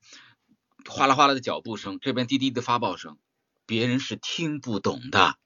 [0.89, 3.17] 哗啦哗啦的脚步声，这边滴滴的发报声，
[3.65, 5.37] 别人是听不懂的，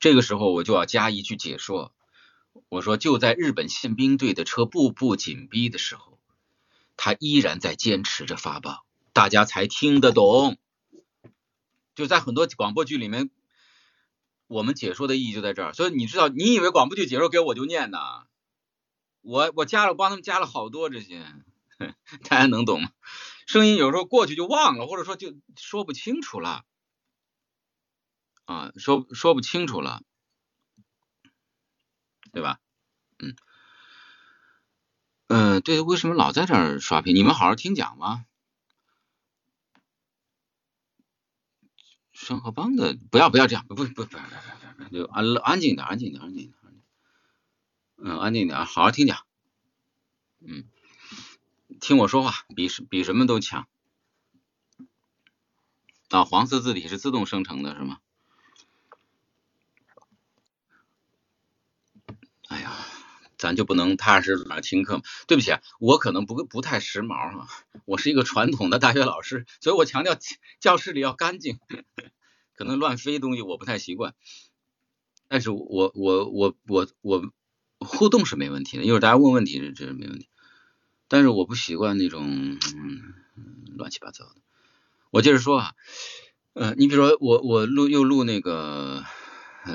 [0.00, 1.94] 这个时候我就要加一句解说。
[2.68, 6.18] 我说，就在日本宪兵队的车步步紧逼的时候，
[6.96, 10.56] 他依然在坚持着发报，大家才听得懂。
[11.94, 13.30] 就在很多广播剧里面，
[14.46, 15.72] 我们解说的意义就在这儿。
[15.72, 17.98] 所以你知道，你以为广播剧解说给我就念呢？
[19.20, 21.24] 我我加了，帮他们加了好多这些，
[22.28, 22.90] 大家能懂吗？
[23.46, 26.64] 声音有时候过去就忘了，或者说就说不清楚了
[28.44, 30.02] 啊，说说不清楚了，
[32.34, 32.58] 对吧？
[33.18, 33.36] 嗯
[35.28, 37.14] 嗯，对，为什么老在这儿刷屏？
[37.14, 38.26] 你们好好听讲吗？
[42.12, 46.54] 生和帮的，不要不要这样，不不不不不不，就安安静点，安静点，安静点，
[47.96, 49.24] 嗯，安静点，好好听讲，
[50.40, 50.64] 嗯，
[51.80, 53.66] 听我说话，比比什么都强。
[56.10, 57.98] 啊，黄色字体是自动生成的，是吗？
[62.48, 62.72] 哎呀，
[63.44, 65.02] 咱就不能踏实来听课吗？
[65.26, 67.46] 对不起，啊我可能不不太时髦啊，
[67.84, 70.16] 我是一个传统的大学老师，所以我强调
[70.60, 71.58] 教室里要干净，
[72.56, 74.14] 可能乱飞东西我不太习惯。
[75.28, 77.30] 但是我我我我我
[77.80, 80.26] 互动是没问题的，一会儿大家问问题这是没问题。
[81.06, 82.56] 但是我不习惯那种
[83.76, 84.36] 乱七八糟的。
[85.10, 85.72] 我接着说啊，
[86.54, 89.04] 呃，你比如说我我录又录那个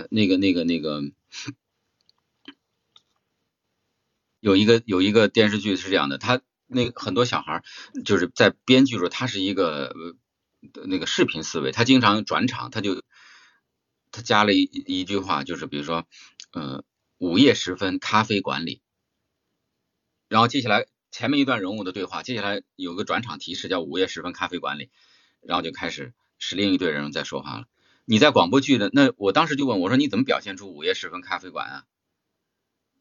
[0.10, 1.04] 那个那个那个，
[4.40, 7.64] 有一个有一个电视剧是这样的，他那很多小孩
[8.06, 9.96] 就是在编剧时候，他是一个
[10.86, 13.04] 那个视频思维，他经常转场，他就
[14.12, 16.08] 他加了一一句话，就是比如说，
[16.52, 16.84] 呃，
[17.18, 18.82] 午夜时分咖啡馆里，
[20.28, 24.90] 然后接下来前面一段人物的对话，接下来有个转场提示叫午夜时分咖啡馆里。
[25.42, 27.66] 然后就开始是另一队人在说话了。
[28.04, 31.86] 你在广播剧的那，我当时就问我说你怎么表现出午夜时分咖啡馆啊？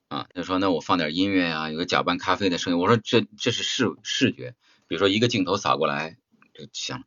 [0.09, 2.79] 啊，他说那我放点音乐啊，有个搅拌咖啡的声音。
[2.79, 4.57] 我说这这是视视觉，
[4.87, 6.17] 比如说一个镜头扫过来
[6.55, 7.05] 就行。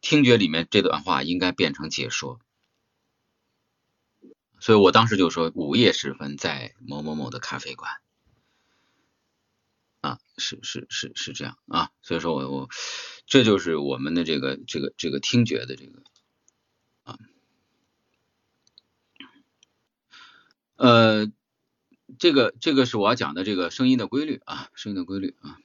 [0.00, 2.38] 听觉里面这段话应该变成解说，
[4.60, 7.90] 所以我当时就说午夜时分在某某某的咖啡馆。
[10.00, 12.68] 啊，是是是是这样啊，所以说我我
[13.24, 16.02] 这就是我们的这个这个这个听觉的这个
[17.04, 17.18] 啊，
[20.76, 21.32] 呃，
[22.18, 25.58] 这个这个是我要讲的这个声音的规律啊，声音的规律啊。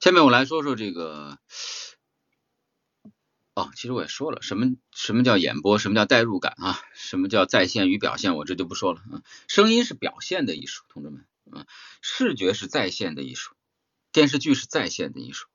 [0.00, 1.38] 下面我来说说这个。
[3.52, 9.22] 哦，其实我也说了，什么什么叫演播，什么叫代入感啊，什么叫再现与表现，我这就不说了啊。
[9.48, 11.66] 声音是表现的艺术，同志们啊，
[12.00, 13.54] 视觉是再现的艺术，
[14.12, 15.48] 电视剧是再现的艺术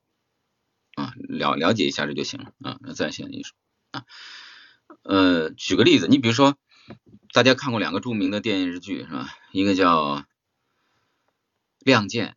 [0.96, 3.54] 啊，了了解一下这就行了啊，那再现艺术
[3.92, 4.06] 啊。
[5.08, 6.58] 呃，举个例子，你比如说，
[7.32, 9.30] 大家看过两个著名的电视剧是吧？
[9.52, 10.16] 一个叫
[11.78, 12.30] 《亮剑》，《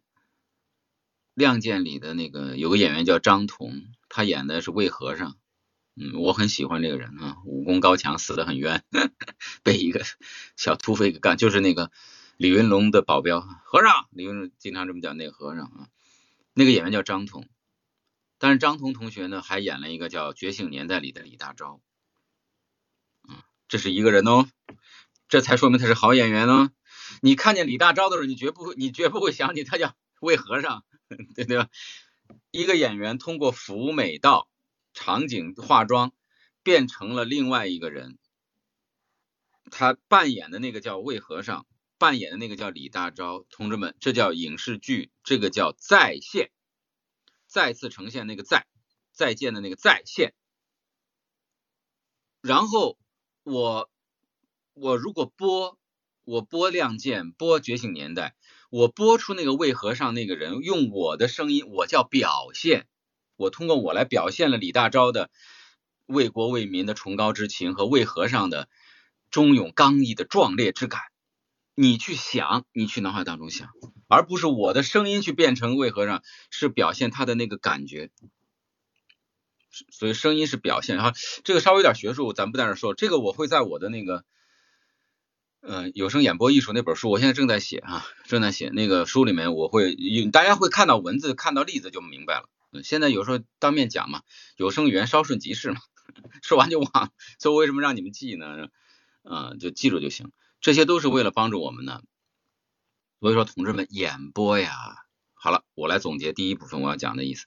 [1.33, 5.39] 亮剑》里的那个有个演员叫张彤，他演的是魏和尚。
[5.97, 8.85] 嗯，我很喜欢这个人啊，武功高强，死的很冤，
[9.64, 10.05] 被一个
[10.55, 11.91] 小土匪给干，就是那个
[12.37, 15.89] 李云龙的保镖和尚，李云龙经常这么讲那个和尚啊。
[16.53, 17.49] 那个演员叫张彤，
[18.39, 21.81] 但是张彤同学呢，还演了一个叫《觉醒年代》里的李大钊，
[23.69, 24.49] 这是一个人哦，
[25.29, 26.71] 这才说明他是好演员哦。
[27.23, 30.85] 你看见李大钊的时候，你绝不会，你绝不会想起他叫魏和尚，
[31.37, 31.69] 对对吧？
[32.51, 34.49] 一个演员通过服美道。
[34.95, 36.12] 场景化妆
[36.64, 38.19] 变成了另外一个人，
[39.71, 41.66] 他扮演的那个叫魏和尚，
[41.99, 43.47] 扮演的那个叫李大钊。
[43.49, 46.51] 同志们，这叫影视剧，这个叫再现，
[47.47, 48.66] 再次呈现那个再
[49.12, 50.35] 再见的那个再现。
[52.41, 52.99] 然后
[53.49, 53.89] 我
[54.75, 55.79] 我如果播
[56.25, 58.35] 我播亮剑，播觉醒年代，
[58.71, 62.87] 我播出那个魏和尚那个人，用我的声音，我叫表现。
[63.37, 65.31] 我通过我来表现了李大钊的
[66.05, 68.69] 为国为民的崇高之情和魏和尚的
[69.31, 71.01] 忠勇刚毅的壮烈之感。
[71.75, 73.71] 你去想，你去脑海当中想，
[74.09, 78.11] 而不是我的声音去变成魏和尚，是表现他的那个感觉。
[79.91, 81.12] 所以声音是表现哈，
[81.45, 82.95] 这个稍微有点学术，咱不在这说。
[82.95, 84.24] 这个我会在我的那个
[85.61, 89.97] 嗯有声演播艺术那本书，我现在正在写哈，正在写那个书里面，我会
[90.33, 92.49] 大家会看到文字，看到例子就明白了。
[92.83, 94.22] 现在有时候当面讲嘛，
[94.57, 95.81] 有声语言稍瞬即逝嘛，
[96.43, 98.68] 说完就忘，所以我为什么让你们记呢？
[99.24, 102.03] 嗯，就记住就行，这些都是为了帮助我们呢。
[103.20, 104.72] 所以说，同志们，演播呀，
[105.35, 107.47] 好了，我来总结第一部分我要讲的意思，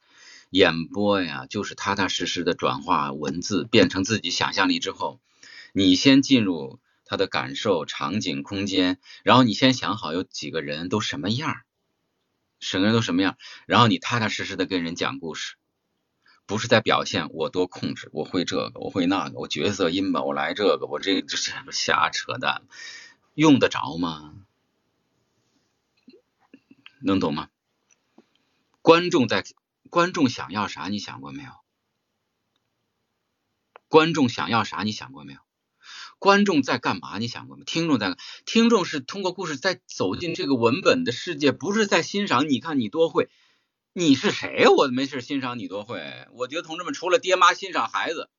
[0.51, 5.19] 演播呀，就是踏踏实实的转化文字变成自己想象力之后，
[5.73, 11.55] 你先进入他的感受、场景、空间，然后你先想好有几个人都什么样。
[12.59, 15.55] 什么人都什么样，然后你踏踏实实的跟人讲故事，
[16.45, 22.61] 不是在表现我多控制，我会这个，我会那个，我角色音吧，我来这个，我这这这瞎扯淡，
[23.33, 24.35] 用得着吗？
[27.01, 27.49] 能懂吗？
[28.83, 29.43] 观众在，
[29.89, 30.87] 观众想要啥？
[30.87, 31.51] 你想过没有？
[33.87, 34.83] 观众想要啥？
[34.83, 35.39] 你想过没有？
[36.19, 37.17] 观众在干嘛？
[37.17, 37.63] 你想过没？
[37.65, 38.15] 听众在，
[38.45, 42.47] 听众是通过故事在走进这个文本的世界，不是在欣赏。
[42.47, 43.29] 你看你多会，
[43.91, 44.67] 你是谁？
[44.67, 46.27] 我没事欣赏你多会。
[46.33, 48.29] 我觉得同志们除了爹妈欣赏孩子，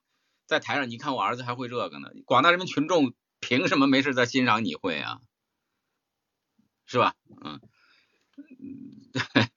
[0.47, 2.09] 在台上你看我儿子还会这个呢。
[2.25, 5.21] 广大人民群众凭什么没事在欣赏你会啊？
[6.85, 7.15] 是吧？
[7.43, 7.61] 嗯，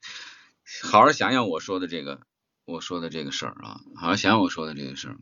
[0.86, 2.20] 好好想想我说的这个，
[2.64, 5.18] 我说的这个事儿啊，好好想想我说的这个事儿。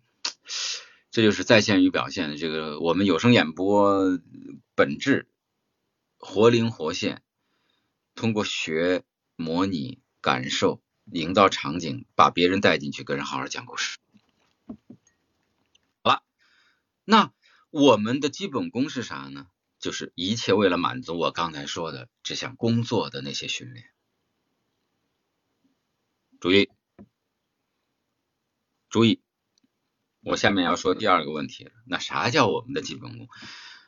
[1.10, 4.18] 这就是在线与表现的这个我们有声演播
[4.74, 5.28] 本质，
[6.18, 7.22] 活灵活现，
[8.14, 9.04] 通过学、
[9.36, 13.98] 模拟、感受、营造场景，把别人带进去，跟人好好讲故事。
[16.02, 16.22] 好了，
[17.04, 17.32] 那
[17.70, 19.46] 我们的基本功是啥呢？
[19.78, 23.93] 就是一切为了满足我刚才说的这项工作的那些训练。
[26.44, 26.68] 注意，
[28.90, 29.22] 注意。
[30.20, 33.28] 我下面要说第二个问题，那啥叫我们的基本功？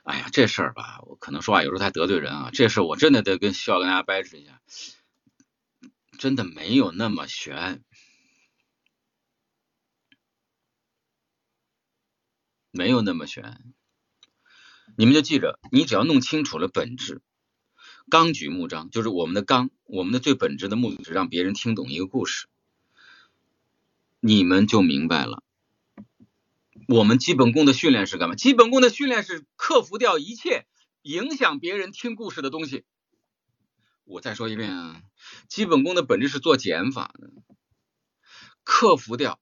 [0.05, 2.51] 哎呀，这事儿吧，我可能说话有时候太得罪人啊。
[2.55, 4.63] 这事我真的得跟需要跟大家掰扯一下，
[6.19, 7.85] 真的没有那么悬，
[12.71, 13.75] 没有那么悬。
[14.97, 17.21] 你们就记着，你只要弄清楚了本质，
[18.09, 22.47] 纲举目张，就是我们的纲，我们的最本质的目的是让别人听懂一个故事，
[24.21, 25.43] 你们就明白了。
[26.89, 28.37] 我们基本功的训练是干嘛？
[28.37, 30.67] 基本功的训练是克服掉一切
[31.03, 32.85] 影响别人听故事的东西。
[34.05, 35.03] 我再说一遍啊，
[35.49, 37.31] 基本功的本质是做减法的，
[38.63, 39.41] 克服掉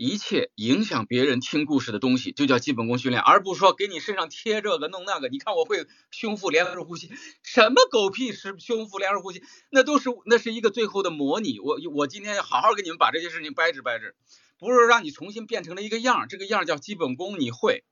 [0.00, 5.26] 一切影响别人听故事的东西，就叫基本功训练，而不是说给你身上贴这个弄那个。
[5.26, 7.10] 你看我会胸腹连着呼吸，
[7.42, 9.42] 什么狗屁是胸腹连着呼吸？
[9.72, 11.58] 那都是那是一个最后的模拟。
[11.58, 14.04] 我我今天要好好给你们把这些事情掰扯掰扯。
[14.56, 17.82] 不是让你重新变成了一个样这个样叫基本功，你会。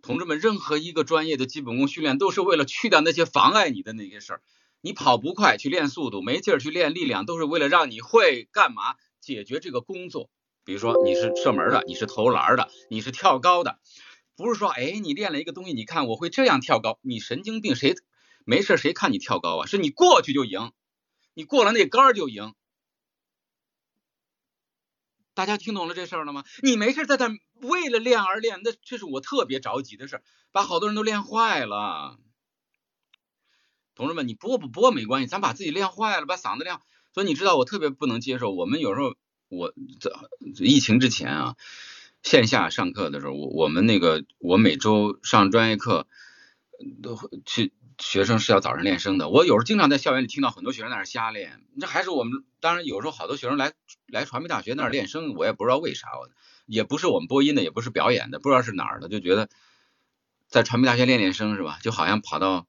[0.00, 4.42] 同志们，任何一个专业的基本功训练都是为了去掉那些妨碍你的那些事儿。
[4.80, 8.96] 你跑不快去练速度，没劲儿去练力量，都是为了让你会干嘛？
[9.20, 10.30] 解决这个工作。
[10.64, 13.78] 比如说你是射门的，你是投篮的，你是跳高的，
[14.36, 17.94] 不是说哎你练了一个东西，你看我会这样跳高，你神经病，谁
[18.44, 19.66] 没事谁看你跳高啊？
[19.66, 20.72] 是你过去就赢，
[21.34, 22.54] 你过了那杆就赢。
[25.32, 26.44] 大家听懂了这事儿了吗？
[26.62, 27.28] 你没事在这
[27.62, 32.18] 为了练而练，那这是我特别着急的事儿，把好多人都练坏了。
[33.94, 36.78] 同志们，你播不播没关系，咱把自己练坏了，把嗓子练。
[37.12, 39.14] 所以你知道我特别不能接受，我们有时候
[39.48, 40.10] 我在
[40.58, 41.56] 疫情之前啊，
[42.22, 46.06] 线下上课的时候，我我们那个我每周上专业课
[47.02, 47.72] 都会去。
[48.02, 53.74] 学生是要早上练声的，我有时候经常在校园里听到很多学生在那瞎练，这还是我们当然有时候好多学生来
[54.06, 56.08] 来传媒大学那儿练声，我也不知道为啥，
[56.64, 59.50] 也不是我们播音的，也不是表演的，不知道是哪儿的，就觉得
[60.48, 61.78] 在传媒大学练练声是吧？
[61.82, 62.66] 就好像跑到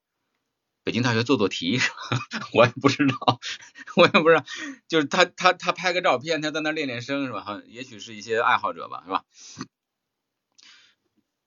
[0.84, 1.96] 北京大学做做题是吧？
[2.54, 3.40] 我也不知道，
[3.96, 4.44] 我也不知道，
[4.88, 7.42] 就是他他他拍个照片，他在那练练声是吧？
[7.44, 9.24] 哈，也许是一些爱好者吧，是吧？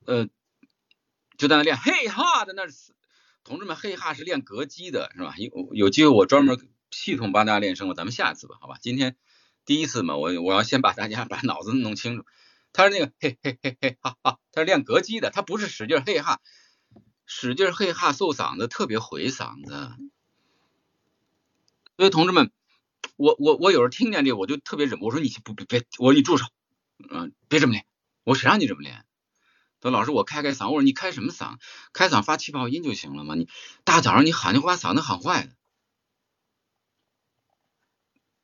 [0.07, 0.29] 呃，
[1.37, 2.65] 就在那练嘿哈在那。
[3.47, 5.35] 同志们，嘿哈是练膈肌的，是吧？
[5.37, 8.79] 有有机会我专门系统帮大家练声，咱们下一次吧，好吧？
[8.81, 9.19] 今天
[9.67, 12.25] 第一次嘛，我我要先把大家把脑子弄清楚。
[12.73, 16.41] 他是那个嘿嘿嘿嘿哈哈，他是练膈肌的，他不是使劲嘿哈，
[17.27, 19.91] 使劲嘿哈嗽嗓子，特别毁嗓子。
[21.97, 22.51] 所以同志们，
[23.17, 26.47] 我我我有时候听见这，我就特别忍，我说你不别别，我说你住手，
[27.11, 27.87] 嗯，别这么练，
[28.25, 29.05] 我谁让你这么练？
[29.81, 30.69] 说老师，我开开嗓。
[30.69, 31.59] 我说你开什么嗓？
[31.93, 33.35] 开嗓发气泡音就行了嘛。
[33.35, 33.49] 你
[33.85, 35.53] 大早上你喊就把嗓子喊坏的。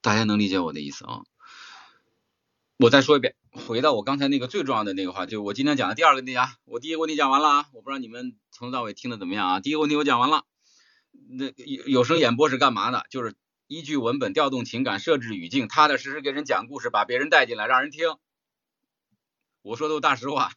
[0.03, 1.23] 大家能理解我的意思啊？
[2.83, 6.57] 我再说一遍，回到我刚才那个最重要的那个话，就是我今天讲的第二个问题啊。
[6.65, 9.61] 我第一个问题讲完了啊，我不知道你们从头到尾听的怎么样啊？
[9.61, 10.47] 第一个问题我讲完了。
[11.29, 13.05] 那有有声演播是干嘛的？
[13.11, 13.35] 就是
[13.67, 18.17] 依据文本调动情感，设置语境，踏踏实实给人讲故事，把别人带进来，让人听。
[19.61, 20.51] 我说的都大实话。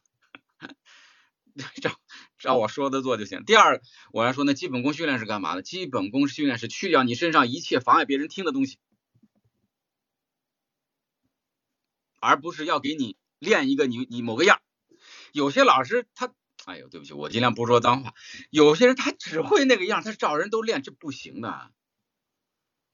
[1.82, 1.90] 照
[2.38, 3.44] 照我说的做就行。
[3.44, 5.60] 第二，我要说那基本功训练是干嘛的？
[5.60, 8.78] 基本功训练是去掉你身上一切妨碍别人听的东西，
[12.24, 14.60] 而不是要给你练一个你你某个样。
[15.32, 16.32] 有些老师他，
[16.64, 18.14] 哎呦，对不起，我尽量不说脏话。
[18.50, 21.70] 有些人他只会那个样，他找人都练，这不行的，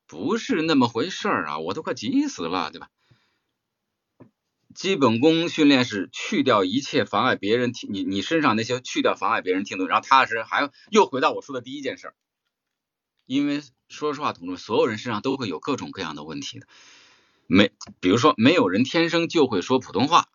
[0.06, 1.58] 不是那么回事啊！
[1.58, 2.88] 我都快急死了，对吧？
[4.74, 12.14] 基本功训练是去掉一切妨碍别人听你你身上那些去掉妨碍别人听懂，然后踏实还又回到我说的第一件事，
[13.26, 16.68] 因为说实话，同志们，所有人身上都会有各种各样的问题的，
[17.52, 20.28] 没比如说没有人天生就会说普通话，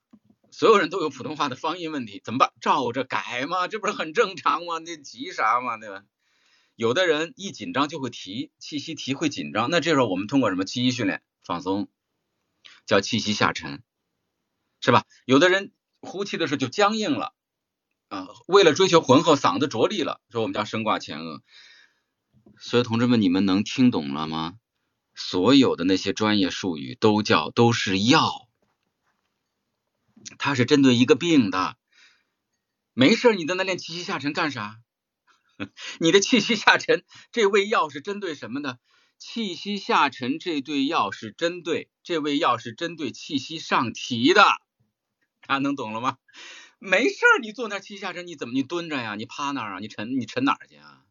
[0.52, 2.52] 所有人都有普通话的发音问题，怎么办？
[2.60, 3.70] 照着改嘛？
[3.70, 4.80] 这不是很正常吗？
[4.80, 6.04] 那急啥嘛，对吧？
[6.76, 11.88] 有的人一紧张就会提气息提会紧张，那这时候我们通过什么气息训练放松，
[12.86, 13.82] 叫气息下沉。
[14.82, 15.06] 是吧？
[15.24, 17.34] 有的人呼气的时候就僵硬了
[18.10, 21.42] 啊，为了追求浑厚，嗓子着力了，说我们叫声挂前额。
[22.60, 24.56] 所以同志们，你们能听懂了吗？
[25.16, 28.48] 所有的那些专业术语都叫都是药，
[30.38, 31.78] 它是针对一个病的。
[32.94, 34.80] 没事，你在那练气息下沉干啥？
[36.00, 38.80] 你的气息下沉，这味药是针对什么的？
[39.18, 44.44] 气息下沉这对药是针对这味药是针对气息上提的。
[45.42, 46.18] 大家能懂了吗？
[46.80, 49.16] 没事，你坐那气息下沉，你怎么你蹲着呀？
[49.16, 49.80] 你趴那儿啊？
[49.80, 51.06] 你沉你沉哪儿去啊？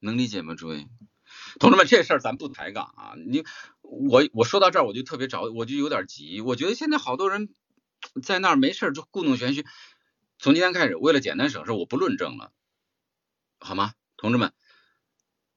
[0.00, 0.86] 能理解吗，诸位
[1.58, 1.86] 同志们？
[1.86, 3.14] 这事儿咱不抬杠啊！
[3.26, 3.44] 你
[3.82, 6.40] 我我说到这儿我就特别着，我就有点急。
[6.40, 7.48] 我觉得现在好多人
[8.22, 9.64] 在那儿没事儿就故弄玄虚。
[10.38, 12.52] 从今天开始，为了简单省事，我不论证了，
[13.58, 14.52] 好吗，同志们？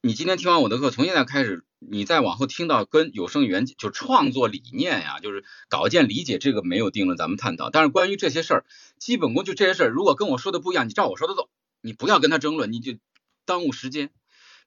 [0.01, 1.63] 你今天听完我的课，从现在开始。
[1.79, 7.69] 你再往后听到跟有声原就创作理念呀，就是稿件理解这个没有定论，咱们探讨。
[7.69, 8.65] 但是关于这些事儿，
[8.97, 12.93] 基本功就这些事儿，如果跟我说的不一样，你照我说的做，你不要跟他争论，你就
[13.45, 14.09] 耽误时间，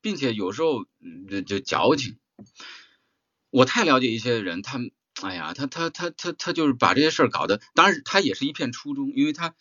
[0.01, 0.87] 并且有时候
[1.29, 2.19] 就就矫情。
[3.51, 4.79] 我太了解一些人，他
[5.23, 9.55] 哎呀，他他他他他就是把这些事儿搞得，当然他也是一片初衷，因为他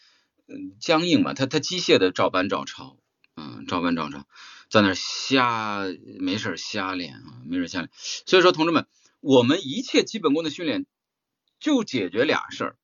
[0.47, 2.97] 嗯僵硬嘛，他他机械的照搬照抄，
[3.35, 4.27] 嗯照搬照抄。
[4.69, 5.85] 在那瞎
[6.19, 7.89] 没事瞎练啊，没事瞎练。
[7.95, 8.85] 所以说，同志们，
[9.19, 10.85] 我们一切基本功的训练
[11.59, 12.77] 就解决俩事儿。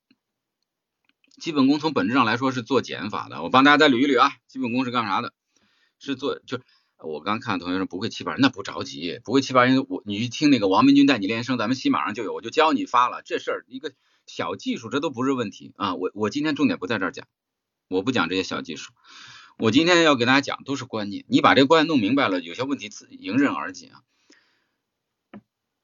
[1.39, 3.43] 基本功从本质上来说是做减法的。
[3.43, 5.34] 我帮大家再捋一捋啊，基本功是干啥的？
[5.99, 6.60] 是做就
[6.98, 9.86] 我刚看同学说不会七八，那不着急，不会七八音。
[9.89, 13.22] 我你去听那个王明军带你练声，咱们喜马上就有，我就教你发了。
[13.22, 13.93] 这事儿一个
[14.26, 15.96] 小技术，这都不是问题啊。
[15.96, 17.28] 我我今天重点不在这儿讲，
[17.89, 18.91] 我不讲这些小技术。
[19.58, 24.02] 我今天要给大家讲都是观念，你把这个观念弄明白了，有些问题自迎刃而解啊。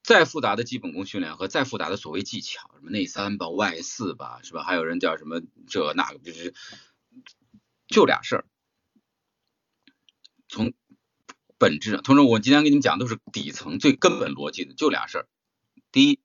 [0.02, 4.64] 再复杂的基本功训练和再复杂的所谓技巧，什么内三吧、外四吧，是吧？
[4.64, 6.54] 还有人叫什么这那个，就是
[7.86, 8.44] 就俩事儿。
[10.48, 10.74] 从
[11.62, 15.28] 本质上，同时我今天给你们讲都是底层最根本逻辑的，就俩事儿。
[15.92, 16.18] 第一，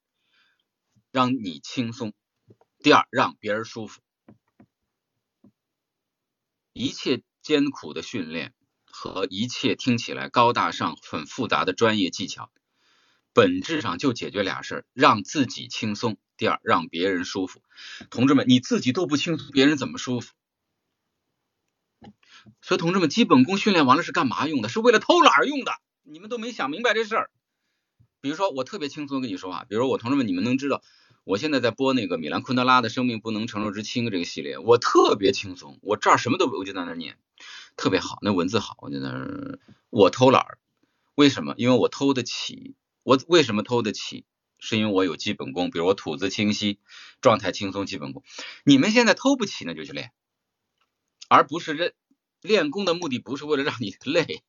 [1.12, 2.10] 让你轻松；
[2.80, 4.02] 第二，让别人舒服。
[6.74, 7.22] 一切。
[7.44, 12.52] 艰苦的训练和一切听起来高大上、很复杂的专业技巧，
[13.32, 17.62] 本质上就解决俩事儿：让自己轻松，第二让别人舒服。
[18.10, 20.34] 同志们，你自己都不轻松，别人怎么舒服？
[22.62, 24.70] 所以，同志们，基本功训练完了是干嘛用的？
[24.70, 25.74] 是为了偷懒用的。
[26.04, 27.30] 你们都没想明白这事儿。
[28.22, 29.66] 比如说，我特别轻松跟你说话。
[29.68, 30.82] 比如，我同志们，你们能知道？
[31.24, 37.18] 我现在在播那个米兰昆德拉的《生命不能承受之轻》这个系列，我特别轻松，我这儿什么都我就在那念，
[37.76, 39.58] 特别好，那文字好，我就在那
[39.90, 40.58] 我偷懒儿，
[41.16, 41.54] 为什么？
[41.58, 44.26] 因为我偷得起，我为什么偷得起？
[44.60, 46.80] 是因为我有基本功，比如我吐字清晰，
[47.22, 48.24] 状态轻松，基本功。
[48.64, 50.12] 你们现在偷不起，那就去练，
[51.28, 51.94] 而不是认
[52.48, 54.42] 练功的目的不是为了让你累，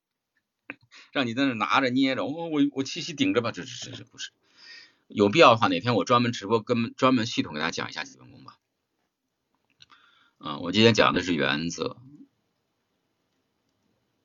[1.13, 4.31] 让你在那拿着捏着，我我我气息顶着吧，这这这这不是。
[5.09, 8.59] 有必要的话，哪天我专门直播，跟专门系统给大家讲一下基本功吧。
[10.39, 11.97] 啊，我今天讲的是原则。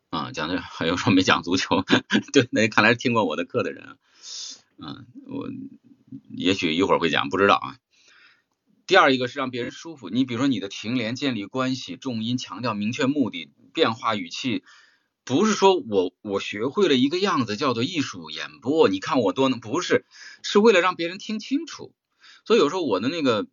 [0.09, 1.83] 啊，讲的还有说没讲足球，
[2.33, 3.97] 对，那看来是听过我的课的人。
[4.77, 5.49] 嗯，我
[6.29, 7.77] 也许一会儿会讲，不知道啊。
[8.85, 14.63] 第二一个是让别人舒服，你比如说你的停连、建立关系、重音、强调、明确目的、变化语气。
[15.25, 20.05] 不是说我我学会了一个样子叫做艺术演播，你看我多能，不是，
[20.41, 21.93] 是为了让别人听清楚。
[22.43, 23.47] 所以有时候我的那个，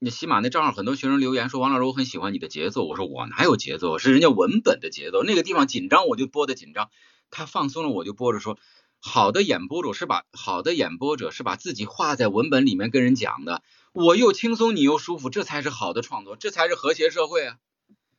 [0.00, 5.22] 你起码那账号很多学生留言说王老师我很喜欢你的节奏，我说我哪有节奏，是人家文本的节奏。
[5.22, 6.90] 那个地方紧张我就播的紧张，
[7.30, 8.58] 他放松了我就播着说。
[9.06, 13.62] 好的演播者是把好的演播者是把自己画在文本里面跟人讲的，
[13.94, 17.58] 我又轻松你又舒服，这才是好的创作，这才是和谐社会啊！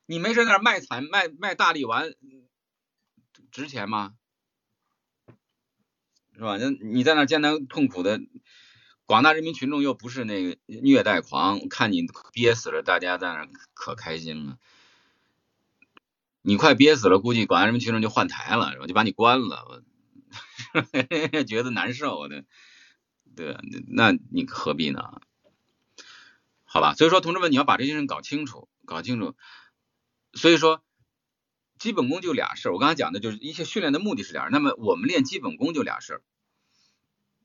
[0.06, 2.14] 你没事在那卖惨卖卖大力丸。
[3.52, 4.14] 值钱吗？
[6.34, 6.58] 是吧？
[6.58, 8.22] 那你在那艰难痛苦的，
[9.06, 14.58] 广大人民群众又不是那个虐待狂，看你憋死了，大家在那可开心了。
[16.42, 18.88] 你快憋死了，估计广大人民群众就换台了，是吧？
[18.88, 19.84] 就把你关了，我
[21.44, 22.46] 觉得难受的。
[23.36, 23.58] 对？
[23.88, 25.22] 那你何必呢？
[26.76, 29.34] 好吧，所以说同志们，你要把这些人搞清楚，搞清楚。
[30.34, 30.84] 所以说，
[31.80, 32.74] 基本功就俩事儿。
[32.74, 36.22] 我刚才讲的就是一些训练的目的是俩，那么我们练基本功就俩事儿。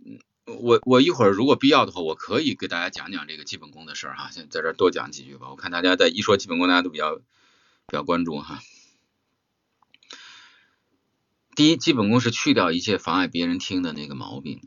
[0.05, 5.51] 嗯，我我一会儿如果必要的话，我可以给大家讲讲这个基本功的事儿哈，先在这多讲几句吧。
[5.51, 7.23] 我看大家在一说基本功，大家都比较比
[7.93, 8.61] 较关注哈。
[11.55, 14.61] 第一，基本功是去掉一切妨碍别人听的那个毛病，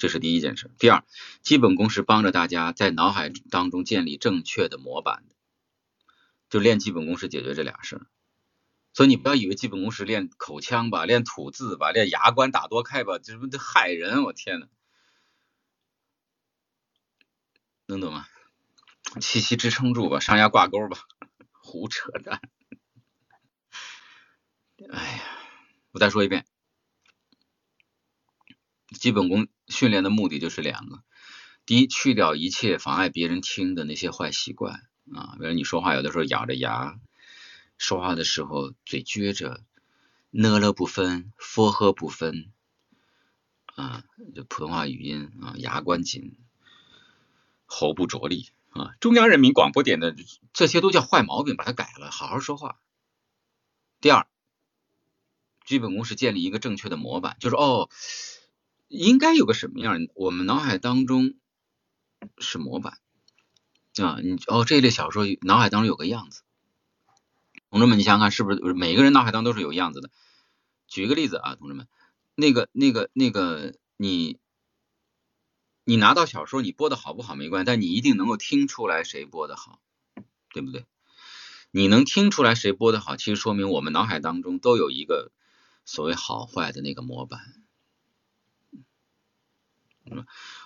[0.00, 0.72] 这是第一件事。
[0.80, 1.04] 第二，
[1.42, 5.36] 基本功是帮着大家在脑海当中建立正确的模板的。
[6.48, 8.06] 就练基本功是解决这俩事儿，
[8.92, 14.24] 所以你不要以为基本功是练口腔吧，练吐字吧，练牙关打多开吧，这不这害人！
[14.24, 14.66] 我天呐，
[17.86, 18.26] 能懂吗？
[19.20, 20.98] 气息支撑住吧，上牙挂钩吧，
[21.52, 22.40] 胡扯淡！
[24.90, 25.22] 哎呀，
[25.92, 26.44] 我再说一遍，
[28.98, 31.02] 基本功训练的目的就是两个：
[31.66, 34.88] 第一，去掉一切妨碍别人听的那些坏习惯。
[35.12, 37.00] 啊，比如你说话有的时候咬着牙，
[37.78, 39.64] 说话的时候嘴撅着，
[40.30, 42.52] 呢了不分，佛呵不分，
[43.74, 44.04] 啊，
[44.36, 46.36] 就普通话语音啊，牙关紧，
[47.66, 50.14] 喉不着力啊，中央人民广播电台
[50.52, 52.78] 这些都叫坏毛病，把它改了，好好说话。
[54.00, 54.28] 第二，
[55.64, 57.90] 基本功是建立一个正确的模板，就是哦，
[58.90, 61.34] 应该有个什么样，我们脑海当中
[62.38, 62.98] 是模板。
[64.02, 66.42] 啊，你哦，这类小说脑海当中有个样子，
[67.70, 70.10] 同志们，你想想看，是不是每个人脑海当中都是有样子的？
[70.88, 71.86] 举一个例子啊，同志们，
[72.34, 74.38] 那个、那个、那个，你
[75.84, 79.80] 你拿到小说，你播的好不好没关系，但你一定能够听出来谁播的好，
[80.52, 80.84] 对不对？
[81.70, 85.30] 你能听出来谁播的好，其实说明我们脑海当中都有一个
[85.84, 87.40] 所谓好坏的那个模板。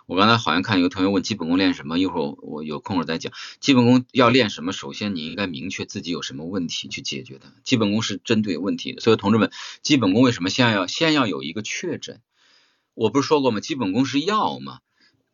[0.07, 3.33] 我刚才好像看有个同学问基本功练什么，一会儿我有空了再讲。
[3.61, 4.73] 基本功要练什么？
[4.73, 7.53] 首先你应该明确自己有什么问题去解决它。
[7.65, 9.51] 基本功是针对问题的，所以同志们，
[9.83, 12.21] 基本功为什么先要先要有一个确诊？
[12.95, 13.61] 我不是说过吗？
[13.61, 14.81] 基本功是药吗？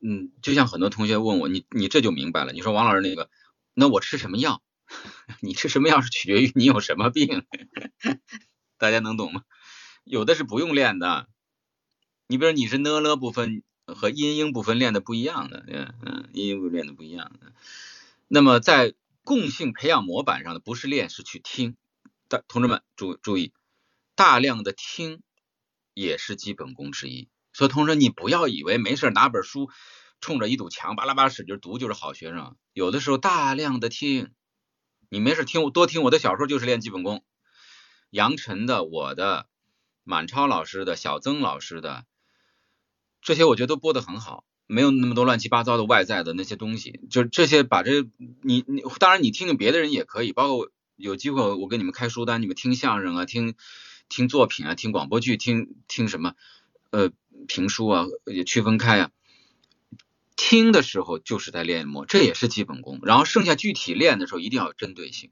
[0.00, 2.52] 嗯，就像很多同学问我，你你这就明白了。
[2.52, 3.28] 你说王老师那个，
[3.74, 4.62] 那我吃什么药？
[5.40, 7.44] 你吃什么药是取决于你有什么病，
[8.78, 9.42] 大家能懂吗？
[10.04, 11.28] 有的是不用练的，
[12.28, 13.62] 你比如你是呢了部分。
[13.94, 17.52] 和阴阴部分练的不一样的，嗯嗯，阴阴部分练的不一样的。
[18.28, 21.76] 那么在共性培养模板上的不是练，是去听。
[22.28, 23.52] 但同志们注注意，
[24.14, 25.22] 大量的听
[25.94, 27.28] 也是基本功之一。
[27.52, 29.68] 所以同学，你不要以为没事拿本书
[30.20, 32.56] 冲着一堵墙巴拉巴拉使劲读就是好学生。
[32.72, 34.32] 有的时候大量的听，
[35.08, 37.24] 你没事听我多听我的小说就是练基本功。
[38.10, 39.48] 杨晨的、我的、
[40.04, 42.04] 满超老师的、小曾老师的。
[43.22, 48.06] 这些我觉得都播的很好，没有那么多乱七八糟的外在的那些东西，就是这些把这
[48.42, 53.54] 你你当然你听听别的人也可以，包括有机会我给你们开书单，你们听相声啊，听
[54.08, 56.34] 听作品啊，听广播剧，听听什么
[56.90, 57.10] 呃
[57.46, 59.10] 评书啊，也区分开啊。
[60.36, 63.00] 听的时候就是在练模，这也是基本功。
[63.02, 65.30] 然后剩下具体练的时候一定要有针对性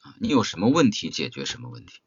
[0.00, 1.98] 啊，你有什么问题解决什么问题。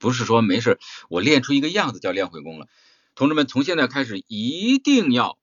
[0.00, 0.80] 不是说没事，
[1.10, 2.66] 我练出一个样子叫练会功了。
[3.14, 5.38] 同志们，从现在开始一定要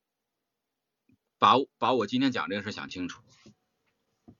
[1.38, 3.22] 把把我今天讲这个事想清楚，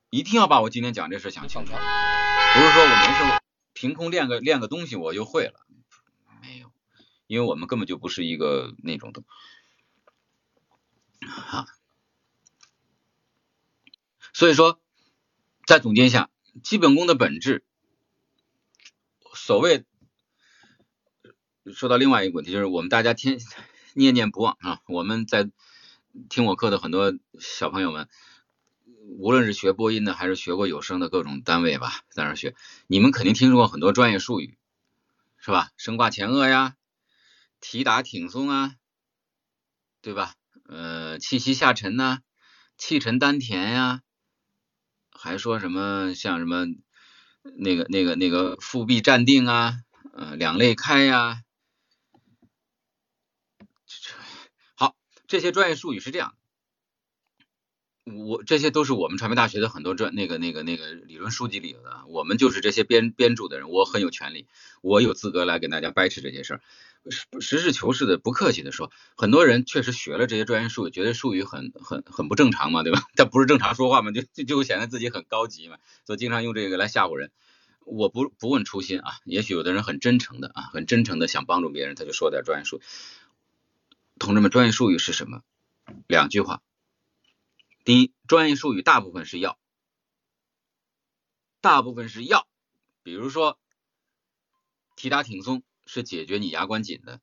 [0.10, 1.72] 一定要把我今天讲这事想清楚。
[1.72, 3.42] 不是说我没事
[3.74, 5.54] 凭空练个练个东西我就会了，
[6.42, 6.72] 没有，
[7.28, 9.22] 因为我们根本就不是一个那种的。
[11.28, 11.68] 啊，
[14.34, 14.82] 所以说
[15.68, 16.32] 再总结一下，
[16.64, 17.64] 基本功的本质，
[19.36, 19.86] 所谓。
[21.74, 23.40] 说到另外一个问题，就是我们大家天
[23.94, 24.82] 念念不忘啊！
[24.88, 25.50] 我们在
[26.30, 28.08] 听我课的很多小朋友们，
[29.18, 32.56] 无论是学播音的，还是学过有声的各种单位吧，在那学，
[32.88, 34.58] 你们肯定听说过很多专业术语，
[35.38, 35.70] 是吧？
[35.78, 36.76] 声挂前颚呀，
[37.60, 38.76] 提打挺松啊，
[40.02, 40.36] 对吧？
[40.68, 42.20] 呃，气息下沉呐，
[42.78, 44.02] 气沉丹田呀，
[45.12, 46.66] 还说什么像什么
[47.58, 49.80] 那个那个那个腹壁站定啊，
[50.14, 51.42] 呃，两肋开呀。
[55.28, 56.36] 这些专业术语是这样，
[58.06, 64.48] 我这些都是我们传媒大学的很多专那个那个那个理论书籍里的，我们就是这些编编著的人，我很有权利，
[64.82, 66.62] 我有资格来给大家掰扯这些事儿。
[67.40, 73.02] 实事求是的，不客气的说，很多人确实学了这些专业术语，觉得术语很很很不正常嘛，对吧？
[73.16, 77.32] 他不是正常说话嘛，就就就显得自己很高级嘛，所以经常用这个来吓唬人。
[77.86, 82.82] 我不不问初心啊，也许有的人很真诚的啊，很真诚的想帮助别人，他就说点专业术语。
[84.20, 85.44] 同志们，专业术语是什么？
[86.08, 86.62] 两句话。
[87.84, 89.58] 第一，专业术语大部分是药，
[91.62, 92.48] 大部分是药。
[93.04, 93.60] 比如说，
[94.96, 97.22] 提打挺松是解决你牙关紧的，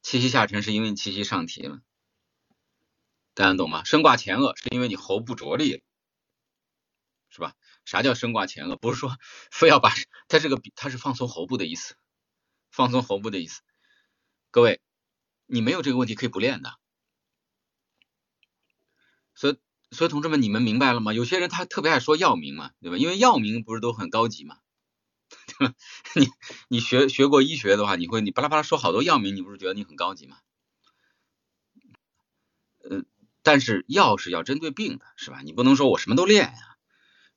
[0.00, 1.82] 气息下沉是因为你气息上提了，
[3.34, 3.84] 大家懂吗？
[3.84, 5.82] 升挂前颚是因为你喉部着力，
[7.28, 7.54] 是吧？
[7.84, 8.76] 啥叫升挂前颚？
[8.76, 9.18] 不是说
[9.50, 9.90] 非要把
[10.28, 11.96] 它这个，它是放松喉部的意思，
[12.70, 13.60] 放松喉部的意思。
[14.50, 14.80] 各位，
[15.46, 16.74] 你没有这个问题可以不练的。
[19.34, 19.56] 所以，
[19.90, 21.12] 所以同志们，你们明白了吗？
[21.12, 22.96] 有些人他特别爱说药名嘛，对吧？
[22.96, 24.58] 因为药名不是都很高级嘛，
[25.58, 25.74] 对吧？
[26.14, 26.28] 你
[26.68, 30.36] 你学学过医学的话，你会你巴拉巴拉说好多药名，你不是觉得你很高级吗？
[32.88, 33.02] 呃，
[33.42, 35.40] 但是药是要针对病的，是吧？
[35.42, 36.58] 你不能说我什么都练呀。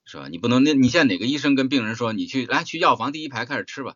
[0.09, 0.29] 是吧？
[0.29, 3.95] 你不能那，你现在哪个医生跟病人说，你去来去药房第一排开始吃吧，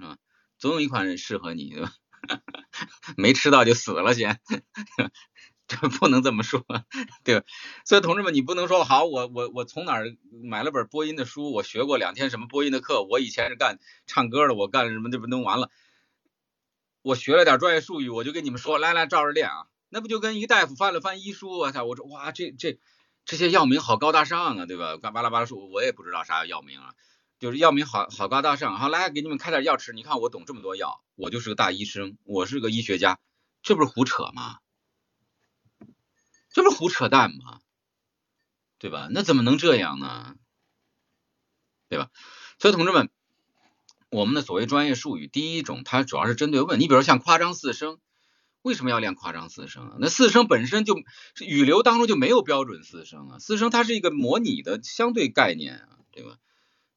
[0.00, 0.16] 啊，
[0.58, 1.92] 总有一款适合你，对吧？
[3.16, 4.40] 没吃到就死了先，
[5.68, 6.64] 这不能这么说，
[7.24, 7.46] 对吧？
[7.84, 15.70] 所以同志们，你不能说好，我我我从哪儿买了本播音的书，我学过两天什么播音的课，我以前是干唱歌的，我干什么这不弄完了，
[17.02, 22.78] 我学了点专业术语，我就跟你们说，来来照着练啊，那不就跟一大夫翻了翻医书，我操，我说哇，这这。
[23.26, 24.96] 这些药名好高大上啊，对吧？
[24.96, 26.94] 干巴拉巴拉说，我也不知道啥药名啊，
[27.40, 28.78] 就是药名好好高大上。
[28.78, 29.92] 好，来给你们开点药吃。
[29.92, 33.18] 你看我懂这么多药，我就是个大医生，我是个医学家，
[33.62, 34.58] 这不是胡扯吗？
[36.50, 37.60] 这不是胡扯淡吗？
[38.78, 39.08] 对吧？
[39.10, 40.36] 那怎么能这样呢？
[41.88, 42.10] 对吧？
[42.58, 43.10] 所以同志们，
[44.10, 47.98] 我们的所谓专业术语，第一种它主要是针对问，你比如像夸张四声。
[48.62, 49.96] 为什么要练夸张四声啊？
[49.98, 50.94] 那四声本身就
[51.40, 56.36] 语流当中就没有标准四声啊，四声它是一个模拟的相对概念啊，对吧？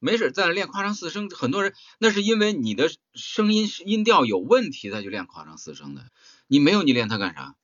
[0.04, 6.10] 没事在那练夸张四声，很多人那是因为你的声音音调有问题才去练夸张四声的，
[6.46, 7.56] 你没有你练它干啥？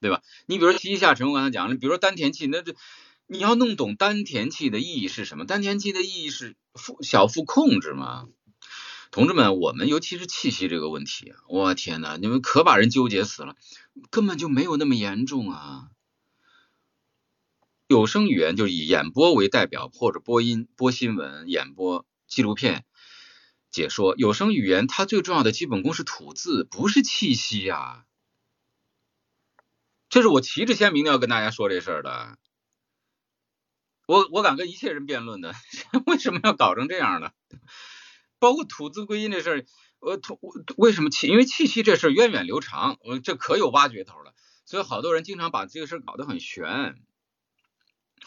[0.00, 0.22] 对吧？
[0.46, 2.76] 你比如提一下沉，我刚才讲了，比如说丹田气，那这
[3.26, 5.44] 你要弄懂丹田气的意义是什么？
[5.44, 8.28] 丹田气的意义是腹小腹控制嘛？
[9.10, 13.56] 同志们，我们尤其是气息这个问题，我天呐，你们可把人纠结死了，
[14.10, 15.88] 根本就没有那么严重啊。
[17.88, 22.84] 有声语言就以演播为代表，或者播音、播新闻、演播、纪录片、
[23.70, 24.14] 解说。
[24.18, 28.04] 有声语言它最重要的基本功是吐字，不是气息呀。
[30.10, 32.36] 这是我旗帜鲜明的要跟大家说这事儿的。
[34.06, 35.54] 我我敢跟一切人辩论的，
[36.04, 37.30] 为什么要搞成这样呢？
[38.38, 39.64] 包括吐字归音这事儿，
[40.00, 40.38] 我吐
[40.76, 41.26] 为什么气？
[41.28, 44.34] 因为气息这事儿源远流长，我这可有挖掘头了。
[44.66, 47.00] 所以好多人经常把这个事儿搞得很玄，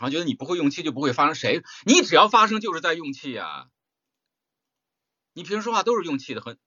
[0.02, 1.36] 然后觉得你不会用气就不会发生。
[1.36, 1.62] 谁？
[1.86, 3.68] 你只要发生就是在用气呀。
[5.34, 6.58] 你平时说话都是用气的，很。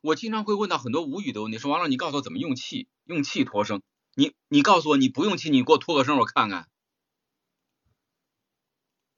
[0.00, 2.88] 我经常会问到很多无语的问题，说王老师，你告诉我怎么用气？
[3.04, 3.82] 用气脱声？
[4.14, 6.66] 你你告诉我你不用气，你给我脱个声我看看。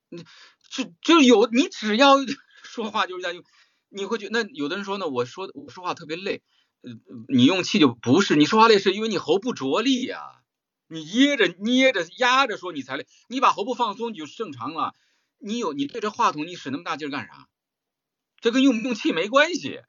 [0.09, 0.25] 你
[0.69, 2.17] 这就有你只要
[2.65, 3.45] 说话就是在用。
[3.89, 6.43] 你会觉那有的人说呢，我说我说话特别累，
[6.83, 6.91] 呃，
[7.29, 10.40] 你用气就不是，你说话累是因为你喉部着力呀，
[10.91, 14.95] 你噎着捏着压着说你才累，你把喉部放松你就正常了。
[15.39, 17.49] 你有你对着话筒你使那么大劲干啥？
[18.41, 19.83] 这跟用不用气没关系。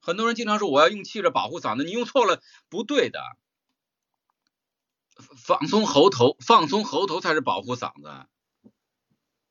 [0.00, 3.20] 很多人经常说我要用气着保护嗓子，你用错了，不对的。
[5.36, 8.26] 放松喉头，放松喉头才是保护嗓子。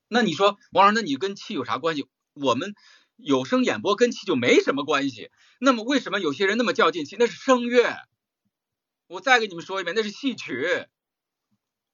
[0.07, 2.07] 那你说王老师，那你跟气有啥关系？
[2.33, 2.73] 我们。
[3.17, 7.15] 有声演播跟气就没什么关系，那么为什么有些人那么较劲气？
[7.17, 7.95] 那是声乐。
[9.07, 10.87] 我再给你们说一遍，那是戏曲，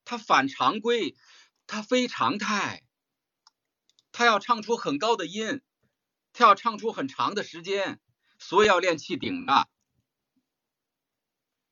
[0.06, 1.16] 它反常规，
[1.68, 2.84] 它非常态，
[4.12, 5.62] 它要唱出很高的音，
[6.32, 8.00] 它要唱出很长的时间，
[8.40, 9.68] 所以要练气顶的。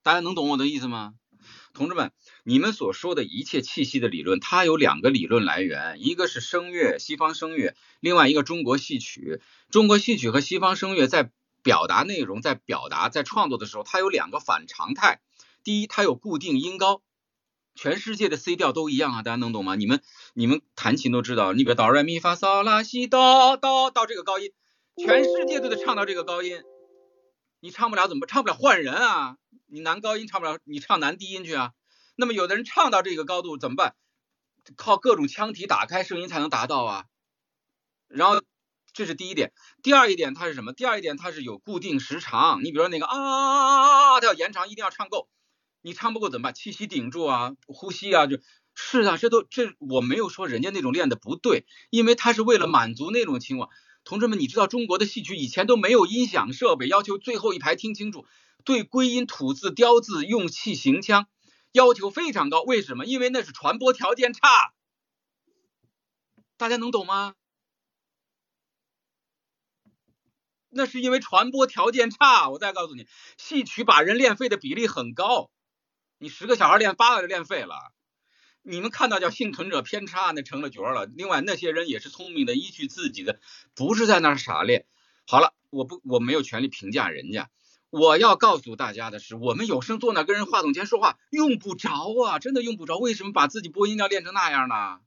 [0.01, 1.13] 大家能懂我的意思吗？
[1.73, 2.11] 同志们，
[2.43, 9.41] 你们所说的一切气息的理论，它有两个理论来源，一个是声乐，西方声乐，另外一个中国戏曲。
[9.69, 11.31] 中国戏曲和西方声乐在
[11.63, 15.21] 表达内容、在表达、在创作的时候，它有两个反常态。
[15.69, 17.03] 第一，它有固定音高，
[17.75, 19.75] 全世界的 C 调都一样啊，大家能懂吗？
[19.75, 20.01] 你们
[20.33, 24.51] 你们弹琴都知道，你比如哆来咪发嗦拉西哆哆到这个高音，
[24.97, 26.63] 全世界都得唱到这个高音，
[27.59, 29.37] 你唱不了怎么唱不了换人啊？
[29.67, 31.73] 你男高音唱不了，你唱男低音去啊。
[32.15, 33.93] 那么有的人唱到这个高度怎么办？
[34.75, 37.05] 靠各种腔体打开声音才能达到啊。
[38.07, 38.41] 然后
[38.91, 39.53] 这是第一点，
[39.83, 40.73] 第二一点它是什么？
[40.73, 42.63] 第二一点它是有固定时长。
[42.63, 45.29] 你比如说那个啊啊啊啊，它要延长，一定要唱够。
[45.81, 46.53] 你唱不够怎么办？
[46.53, 48.37] 气息顶住啊，呼吸啊，就
[48.75, 53.69] 是啊，这都这我没有说人家那种练的不对，因为他是为了满足那种情况。
[54.03, 58.25] 同志们，你知道中国的戏曲以前都没有音响设备，要求最后一排听清楚，
[58.63, 61.27] 对归音、吐字、雕字、用气、行腔
[61.71, 62.61] 要求非常高。
[62.61, 63.05] 为什么？
[63.05, 64.73] 因为那是传播条件差。
[66.57, 67.35] 大家能懂吗？
[70.71, 72.49] 那是因为传播条件差。
[72.49, 73.07] 我再告诉你，
[73.37, 75.51] 戏曲把人练废的比例很高，
[76.19, 77.93] 你十个小孩练八个就练废了。
[78.61, 81.05] 你们看到叫幸存者偏差，那成了角了。
[81.05, 83.39] 另外那些人也是聪明的，依据自己的，
[83.73, 84.85] 不是在那傻练。
[85.25, 87.49] 好了，我不我没有权利评价人家。
[87.89, 92.97] 我要告诉大家的是，我们有声坐那跟人话筒前说话用不着啊，真的用不着。
[92.97, 94.99] 为什么把自己播音要练成那样呢？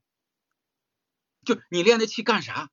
[1.44, 2.70] 就你练那气干啥？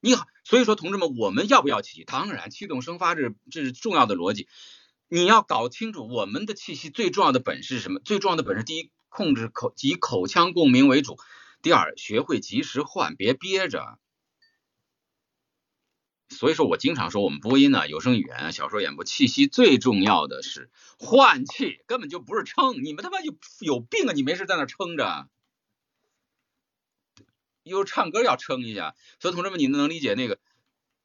[0.00, 2.04] 你好，所以说同志们，我们要不要气？
[2.04, 4.48] 当然，气动生发这这是重要的逻辑。
[5.08, 8.00] 你要搞清楚我们的气息最重要的本事是什么？
[8.00, 11.14] 最重要的本事，第一，控制口以口腔共鸣为主；
[11.62, 13.98] 第二，学会及时换，别憋着。
[16.28, 22.84] 所以说我经常说，我们播音呢，有声语言、小说演播，气息最重要的是换气，根本就不是撑。
[22.84, 24.12] 你们他妈有有病啊！
[24.12, 25.30] 你没事在那撑着，
[27.62, 28.94] 又唱歌要撑一下。
[29.20, 30.38] 所以同志们，你能理解那个？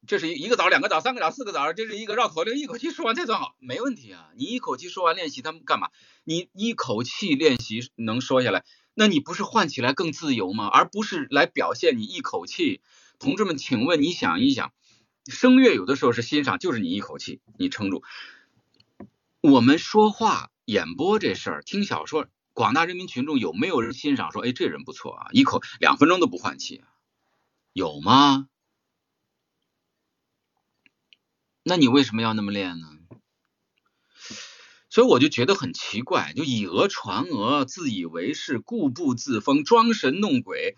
[0.05, 4.29] 这是一个枣，两个枣，三个枣，四个枣，这是一个绕口令，一口气说完才算好，没问题啊。
[4.35, 5.89] 你一口气说完练习，他们干嘛？
[6.25, 10.67] 你一口气练习能说下来，那你不是换起来更自由吗？
[10.67, 12.81] 而不是来表现你一口气。
[13.17, 14.73] 同志们，请问你想一想，
[15.27, 18.03] 声乐有的时候是欣赏，就是你一口气你撑住。
[19.39, 24.33] 我们说话演播这事儿，听小说，广大人民群众有没有人欣赏？
[24.33, 26.83] 说，哎，这人不错啊，一口两分钟都不换气，
[27.71, 28.49] 有吗？
[31.64, 32.88] 那你为什么要那么练呢？
[34.89, 40.78] 所以我就觉得很奇怪，就以讹传讹，自以为是，固步自封，装神弄鬼，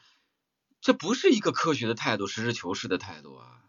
[0.80, 3.64] 这不是一个科学的态度，实事求是的态度啊。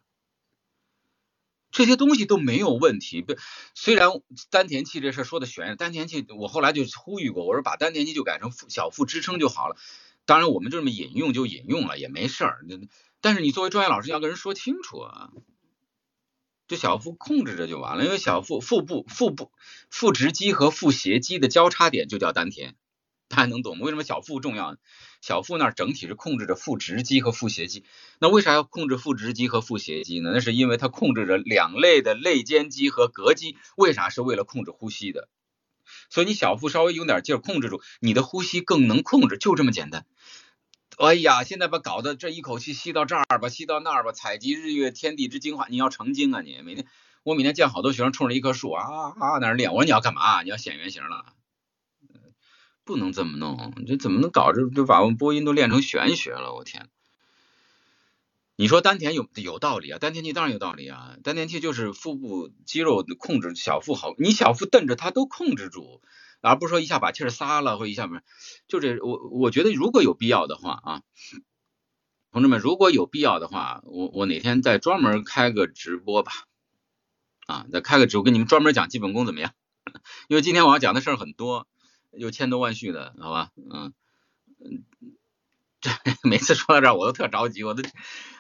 [1.72, 3.22] 这些东西都没有问题。
[3.22, 3.34] 不
[3.74, 4.08] 虽然
[4.50, 9.76] 丹田气这事儿说的玄，丹田气我后来就呼吁过，我说把丹田气就改成腹小腹支撑就好了。
[10.26, 12.64] 当然我们就这么引用就引用了，也没事儿。
[13.20, 15.30] 但是你作为专业老师要跟人说清楚啊。
[16.68, 19.52] 就小腹控制着就完了，因为小腹腹部腹部
[19.88, 22.74] 腹直肌和腹斜肌的交叉点就叫丹田，
[23.28, 23.84] 大家能懂吗？
[23.84, 24.76] 为什么小腹重要？
[25.20, 27.84] 小腹那儿整体是控制着腹直肌和腹斜肌，
[28.20, 30.30] 那为啥要控制腹直肌和腹斜肌呢？
[30.32, 34.08] 那是因为它控制着两类的肋间肌和膈肌，为啥？
[34.08, 35.28] 是为了控制呼吸的。
[36.10, 40.04] 所以你小腹稍微用点劲儿控制住，你的呼吸更能控制，就这么简单。
[40.96, 45.66] 哎呀，现在把搞得这一口气吸到这儿吧，吸到那儿吧，采集日月天地之精华。
[45.68, 46.40] 你要成精啊！
[46.40, 46.86] 你每天
[47.22, 48.82] 我每天见好多学生冲着一棵树啊
[49.20, 49.74] 啊在那练。
[49.74, 50.40] 我说你要干嘛？
[50.42, 51.34] 你要显原形了？
[52.82, 56.54] 不能这么弄，这怎么能搞这就把我们播音都练成玄学了？
[56.54, 56.88] 我天！
[58.56, 59.98] 你说丹田有有道理啊？
[59.98, 61.16] 丹田气当然有道理啊！
[61.22, 66.00] 丹田气就是腹部肌肉控制小腹好，你小腹瞪着它都控制住。
[66.40, 68.22] 而不是说一下把气儿撒了，或一下不是，
[68.68, 71.02] 就这我我觉得如果有必要的话啊，
[72.32, 76.32] 同志们如果有必要的话，我我哪天再专门开个直播吧，
[77.46, 79.52] 啊，再开个直播跟你们专门讲基本功怎么样？
[80.28, 81.66] 因为今天我要讲的事儿很多，
[82.10, 83.50] 有千头万绪的，好吧？
[83.56, 83.94] 嗯
[84.58, 84.84] 嗯，
[85.80, 85.90] 这
[86.28, 87.82] 每次说到这儿我都特着急，我都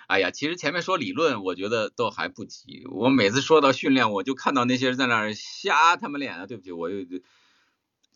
[0.06, 6.98] 哎呀，其实前面说理论我觉得都还不急，我每次说到训练，我就看到那些人在那儿瞎他妈练啊，对不起，我又。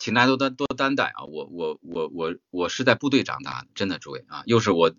[0.00, 1.24] 请大家多担多担待啊！
[1.24, 4.92] 我我我我我是在部队长大的，真的诸位啊，又是我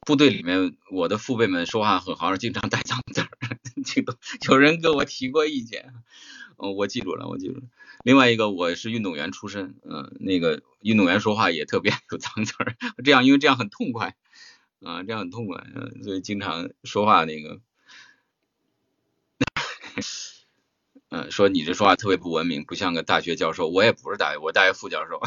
[0.00, 3.28] 部队里面我的父辈们说话很好，经常带脏字儿，
[4.50, 5.94] 有人跟我提过意见，
[6.56, 7.62] 嗯，我记住了，我记住了。
[8.02, 14.16] 另外一个我是运动员出身，嗯，那个运动员说话也特别有脏字儿，这样因为这样很痛快
[14.82, 17.60] 啊，这样很痛快，嗯，所以经常说话那个。
[21.10, 23.68] 嗯，说你这说话特别不文明，不像个大学教授。
[23.68, 25.20] 我也不是大学，我大学副教授，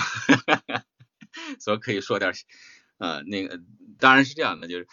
[1.60, 2.34] 所以可以说点，
[2.98, 3.60] 呃，那个
[3.98, 4.88] 当然是这样的，就是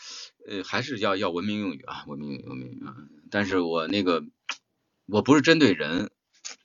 [0.49, 2.97] 呃，还是要要文明用语啊，文明用语，文明啊。
[3.30, 4.24] 但是我那个
[5.07, 6.11] 我不是针对人，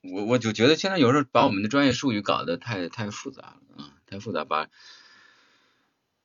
[0.01, 4.67] 我我就觉得现在有时候把我们的专业术语搞得太太复杂了啊，太复杂，把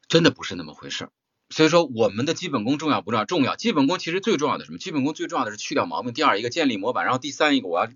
[0.09, 1.11] 真的不是那么回事儿。
[1.51, 3.25] 所以说，我们的基本功重要不重要？
[3.25, 3.57] 重要。
[3.57, 4.79] 基本功其实最重要的什么？
[4.79, 6.13] 基本功最重要的是去掉毛病。
[6.13, 7.91] 第二一个建立模板，然后第三一个我要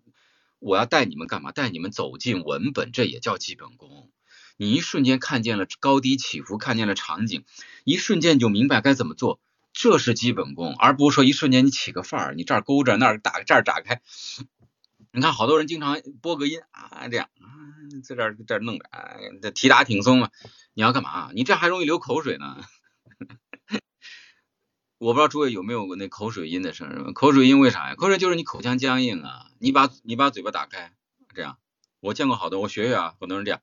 [0.59, 1.53] 我要带你们干嘛？
[1.53, 4.11] 带你们走进文本，这也叫基本功。
[4.57, 7.45] 你一瞬间看见了高低起伏，看见了场景，
[7.85, 9.39] 一瞬间就明白该怎么做，
[9.73, 14.01] 这是基本功，而不是说一瞬间你起个范儿，你这儿勾着那儿打，这儿打开。
[15.11, 17.45] 你看好多人经常播个音啊，这样啊
[18.03, 18.85] 在这儿这儿弄着，
[19.43, 20.31] 这提打挺松啊。
[20.75, 21.31] 你要干嘛？
[21.35, 22.65] 你这还容易流口水呢。
[25.03, 27.13] 我不知道诸位有没有过那口水音的声音？
[27.13, 27.97] 口水音为啥呀？
[27.97, 29.47] 口水就是你口腔僵硬啊。
[29.59, 30.95] 你把你把嘴巴打开，
[31.35, 31.59] 这样。
[31.99, 33.61] 我见过好多，我学学啊，很多人这样。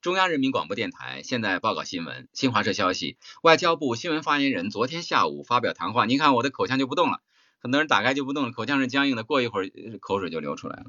[0.00, 2.30] 中央人民广播电台现在报告新闻。
[2.32, 6.06] 新华社消息，外交部新闻发言人昨天下午发表谈话。
[6.06, 7.20] 你看我的口腔就不动了，
[7.58, 9.70] 很多人打开就不动了，口腔是僵硬的，过一会儿
[10.00, 10.86] 口水就流出来了。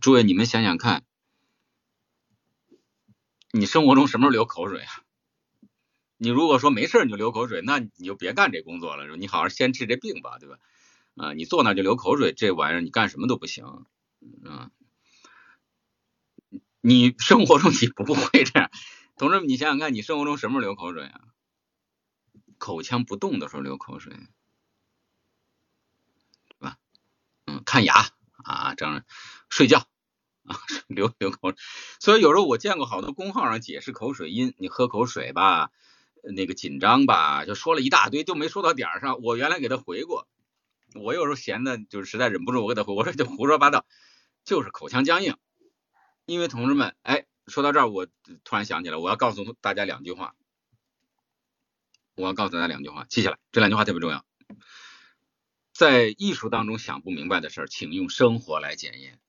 [0.00, 1.02] 诸位，你们想想看，
[3.50, 5.02] 你生活中什么时候流口水啊？
[6.18, 10.58] 你如果说没事你就流口水，那你就别干这工作了，你好好先治这病吧，对吧？
[11.16, 13.64] 啊，你坐那就流口水，这玩意儿你干什么都不行
[14.44, 14.70] 啊。
[16.80, 18.70] 你生活中你不会这样，
[19.16, 21.20] 同志们，你想想看，你生活中什么时候流口水啊？
[22.58, 24.12] 口腔不动的时候流口水，
[26.48, 26.78] 对吧？
[27.46, 27.94] 嗯，看牙
[28.44, 29.04] 啊，这样
[29.48, 29.86] 睡觉
[30.44, 30.58] 啊，
[30.88, 31.58] 流流口水。
[32.00, 35.70] 所以有时候我见过好多公号上解释口水音，你喝口水吧，
[36.22, 39.20] 那个紧张吧，就说了一大堆，就没说到点儿上。
[39.22, 40.28] 我原来给他回过，
[40.94, 43.86] 我有时候闲的，就是实在忍不住，我给他回，我说就胡说八道，
[44.44, 45.36] 就是口腔僵硬。
[46.26, 48.06] 因为同志们，哎，说到这儿，我
[48.44, 50.34] 突然想起来，我要告诉大家两句话。
[52.14, 54.24] 我要告诉大家两句话，记下来，这两句话特别重要。
[55.72, 59.20] 在艺术当中想不明白的事儿，请用生活来检验，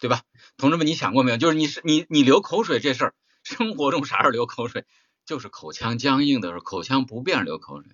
[0.00, 0.22] 对吧？
[0.56, 1.36] 同志们，你想过没有？
[1.36, 4.86] 就是你是你你流口水这事儿，生活中啥时候流口水？
[5.30, 7.92] 就是口腔僵硬的时候，口腔不便流口水。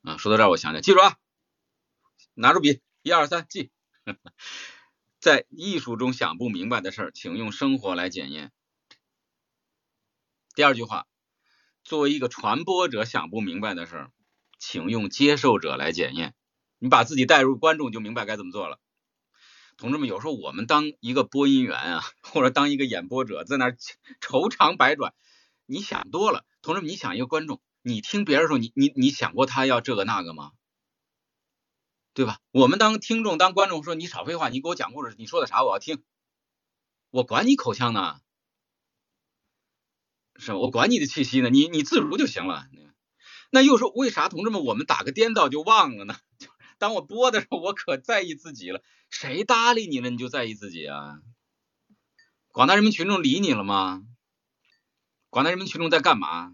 [0.00, 1.18] 啊，说到这儿，我想想，记住啊，
[2.32, 3.70] 拿住笔，一二三，记。
[5.20, 8.52] 在艺术中想不明白的事儿，请用生活来检验。
[10.54, 11.06] 第二句话，
[11.84, 14.10] 作为一个传播者想不明白的事儿，
[14.58, 16.34] 请用接受者来检验。
[16.78, 18.80] 你把自己带入观众，就明白该怎么做了。
[19.76, 23.76] 同志们，有时候我们当一个播音员啊，或者当一个演播者，在那
[24.22, 25.12] 愁肠百转，
[25.70, 26.44] 你想多了。
[26.62, 30.50] 同志们，你想一个观众，你听别人说，你你你想过他要这个那个吗？
[32.12, 32.38] 对吧？
[32.50, 36.02] 我们当听众、当观众说你少废话，你给我讲故事，你说的啥我要听，
[37.10, 38.20] 我管你口腔呢，
[40.36, 40.58] 是吧？
[40.58, 42.66] 我管你的气息呢，你你自如就行了。
[43.52, 46.16] 那又说为啥同志们我们打个颠倒就忘了呢？
[46.38, 46.48] 就
[46.78, 51.20] 当我播的时候，我可在意自己了，谁搭理你了你就在意自己啊？
[52.52, 54.02] 广大人民群众理你了吗？
[55.30, 56.52] 广大人民群众在干嘛？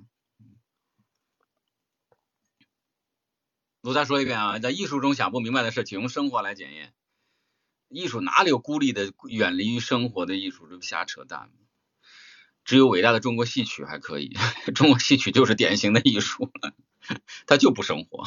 [3.81, 6.93] 我再说一遍啊，在艺术中想不明白的事，请用生活来检验。
[7.89, 10.69] 艺术哪里有孤立的、远离于生活的艺术？
[10.69, 11.55] 这不瞎扯淡吗？
[12.65, 14.37] 只有伟大的中国戏曲还可以，
[14.75, 16.53] 中国戏曲就是典型的艺术，
[17.47, 18.25] 它就不生活。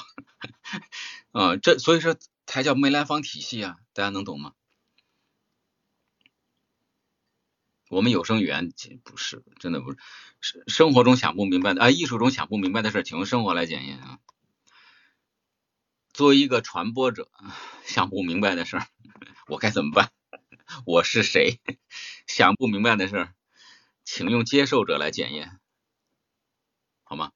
[1.31, 2.15] 啊，这所以说
[2.47, 4.53] 才叫梅兰芳体系啊，大家能懂吗？
[7.89, 8.71] 我们有声语言
[9.03, 9.97] 不是，真的不是。
[10.41, 14.19] 生生活中想不明白的啊，艺术中想不明白的事，请用生活来检验啊。
[16.13, 17.29] 作为一个传播者，
[17.83, 18.87] 想不明白的事儿，
[19.47, 20.11] 我该怎么办？
[20.85, 21.59] 我是谁？
[22.27, 23.33] 想不明白的事儿，
[24.05, 25.59] 请用接受者来检验，
[27.03, 27.31] 好吗？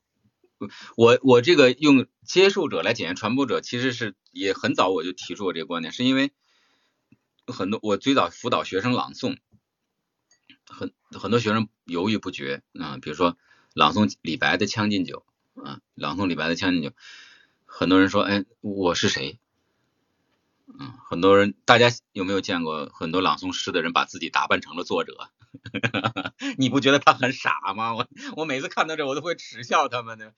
[0.95, 6.31] 我我这个用接受者来检验传播者，其实是也很早我就提出过这个观点，是因为
[7.47, 9.39] 很多我最早辅导学生朗诵，
[10.73, 13.37] 很很多学生犹豫不决啊，比如说
[13.73, 15.25] 朗诵李白的《将进酒》
[15.63, 16.89] 啊，朗诵李白的《将进酒》。
[17.65, 19.39] 很多人说，哎，我是谁？
[20.67, 25.29] 嗯，很多人，大家有没有见过很多朗诵诗的人把自己打扮成了作者？
[26.57, 27.93] 你不觉得他很傻吗？
[27.93, 30.33] 我我每次看到这，我都会耻笑他们的，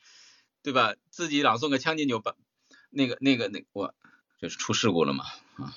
[0.63, 0.95] 对吧？
[1.09, 2.35] 自己朗诵个《将进酒》，把
[2.89, 3.93] 那个那个那我
[4.41, 5.23] 就是出事故了嘛？
[5.57, 5.75] 啊，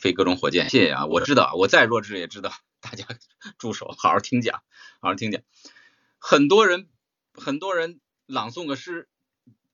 [0.00, 1.06] 飞各种火箭，谢谢啊！
[1.06, 2.52] 我知道，我再弱智也知道，
[2.86, 3.06] 大家
[3.58, 4.62] 住手，好好听讲，
[5.00, 5.42] 好好听讲。
[6.18, 6.88] 很多人
[7.32, 9.08] 很多人朗诵个诗。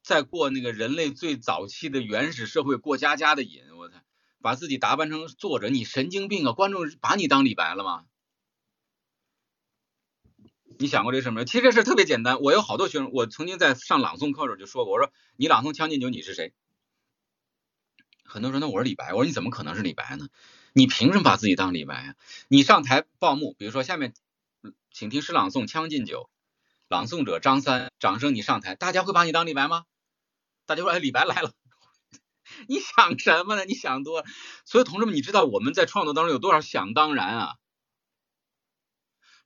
[0.02, 4.02] 在过那个人类最早期的原始社会过家家的瘾，我操，
[4.40, 6.52] 把自己打扮成作者，你神经病啊！
[6.52, 8.05] 观众把你当李白了吗？
[10.80, 11.44] 你想过这事没有？
[11.44, 12.40] 其实这事特别简单。
[12.40, 16.52] 我有好多学生，我曾经在上朗诵课的时候就说过，我说你朗诵《将进酒》，你是谁？
[18.24, 19.12] 很多人说那我是李白。
[19.12, 20.26] 我说你怎么可能是李白呢？
[20.73, 22.15] 你凭什么把自己当李白啊？
[22.49, 24.15] 你上台报幕，比如说下面，
[24.90, 26.24] 请听诗朗诵《将进酒》，
[26.89, 29.85] 朗诵者张三，掌声你上台，大家会把你当李白吗？
[30.65, 31.53] 大家说，哎，李白来了，
[32.69, 33.65] 你想什么呢？
[33.65, 34.27] 你想多了。
[34.65, 37.57] 所以同志们，你知道我们在创作当中有多少想当然啊？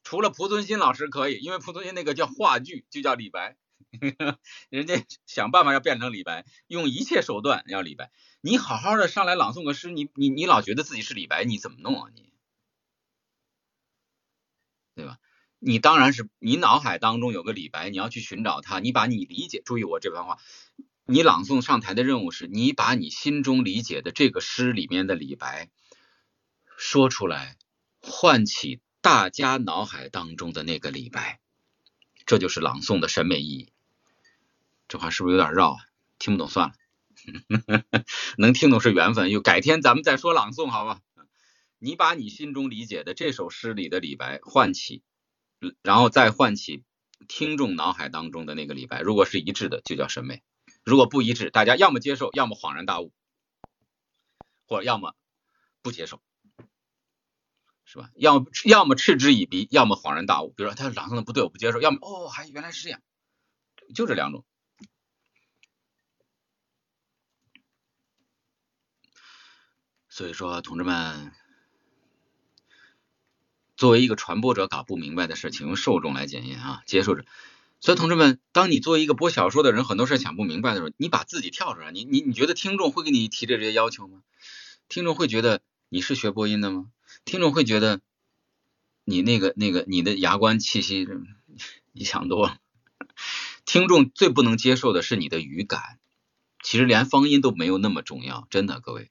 [0.05, 3.57] 除了濮存昕老师可以，因为濮存昕那个叫话剧，就叫李白，
[4.71, 8.13] 人家想办法要变成李白，用一切手段要李白。
[8.47, 12.33] 你好好的上来朗诵个诗，你你你老觉得自己是李白，你怎么弄啊你？
[14.95, 15.19] 对吧？
[15.59, 20.39] 你当然是你脑海当中有个李白，你要去寻找他，你把你理解，注意我这番话，
[21.07, 25.69] 你朗诵上台的任务是你把你心中理解的这个诗里面的李白
[26.77, 27.59] 说出来，
[28.01, 31.41] 唤起大家脑海当中的那个李白，
[32.27, 33.73] 这就是朗诵的审美意义。
[34.87, 35.85] 这话是不是有点绕啊？
[36.21, 36.75] 听不懂算了，
[38.39, 39.31] 能听懂是缘分。
[39.31, 41.01] 又改天咱们再说朗诵，好吧？
[41.79, 45.03] 你把你心中理解的这首诗里的李白唤起。
[45.83, 46.85] 然后再唤起
[47.29, 50.43] 听众脑海当中的那个李白，如果是一致的，就叫审美；
[50.85, 53.11] 如果不一致，大家要么接受，要么恍然大悟，
[54.67, 55.15] 或者要么
[55.81, 56.21] 不接受，
[57.87, 58.11] 是吧？
[58.15, 60.53] 要要么嗤之以鼻，要么恍然大悟。
[60.55, 63.01] 比如说他朗诵的不对，我不接受；要么哦，还原来是这样，
[63.95, 64.45] 就这两种。
[70.17, 71.31] 所以说，同志们。
[73.77, 77.27] 作为一个传播者搞不明白的事，请用受众来检验啊，接受者。
[77.81, 84.23] 所以同志们，当你作为一个播小说的人，很多事想不明白的时候，你把自己跳出来，你你你觉得听众会给你提这些要求吗？
[84.89, 85.61] 听众会觉得
[85.91, 86.87] 你是学播音的吗？
[87.27, 88.01] 听众会觉得
[89.05, 91.07] 你那个那个你的牙关气息，
[91.93, 92.57] 你想多了。
[93.67, 95.99] 听众最不能接受的是你的语感，
[96.63, 99.11] 其实连方音都没有那么重要，真的，各位。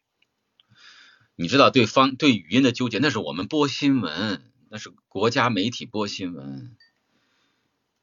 [1.35, 4.51] 你知道对方对语音的纠结，那是我们播新闻。
[4.67, 6.75] 那是国家媒体播新闻，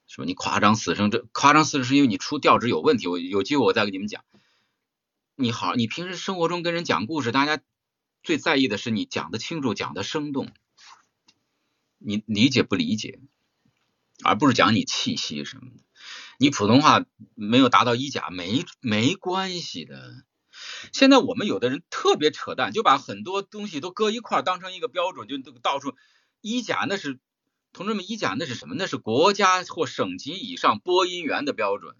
[0.07, 0.25] 是吧？
[0.25, 3.09] 你夸张死生，这夸张死生是因为你出调值有问题。
[3.09, 4.25] 我有机会我再给你们讲。
[5.35, 7.61] 你好，你平时生活中跟人讲故事，大家
[8.23, 10.51] 最在意的是你讲的清楚，讲的生动，
[11.99, 13.19] 你理解不理解，
[14.23, 15.83] 而不是讲你气息什么的。
[16.39, 17.05] 你普通话
[17.35, 20.25] 没有达到一甲，没没关系的。
[20.93, 25.95] 现在我们有的人特别扯淡，就把很多东西都搁一块儿当成一个标准，就到处。
[26.41, 27.21] 一甲那是
[27.73, 28.75] 同志们，一甲那是什么？
[28.77, 31.95] 那是国家或省级以上播音员的标准。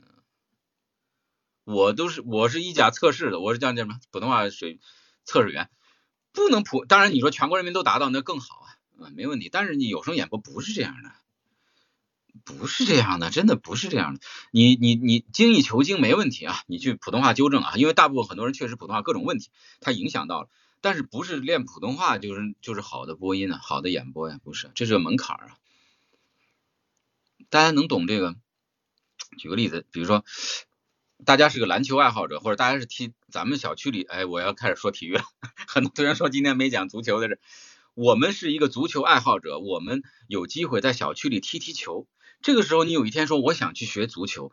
[1.65, 4.81] 我都是我是一甲测试的，我是叫叫什么普通话水
[5.25, 5.71] 测试员，
[6.33, 6.85] 不能普。
[6.85, 9.49] 当然你说全国人民都达到那更好啊，啊没问题。
[9.49, 11.13] 但是你有声演播不是这样的，
[12.45, 14.21] 不是这样的，真的不是这样的。
[14.51, 19.51] 你你你精益求精没问题啊，你去普通话纠正啊，因为大部分很多人确实普通话各种问题，
[19.81, 20.49] 它影响到了。
[20.81, 23.61] 但是不是练普通话就是就是好的播音啊？
[23.63, 25.57] 好的演播呀，不是，这是个门槛啊。
[27.51, 28.35] 大家能懂这个？
[29.39, 30.25] 举个例子，比如说，
[31.25, 35.23] 大家是个篮球爱好者，或者大家是踢咱们小区里，哎，我要开始说体育了。
[35.69, 37.41] 很多同学说今天没讲足球的是，
[37.95, 42.09] 我们是一个足球爱好者，我们有机会在小区里踢踢球。
[42.43, 44.51] 这个时候你有一天说我想去学足球，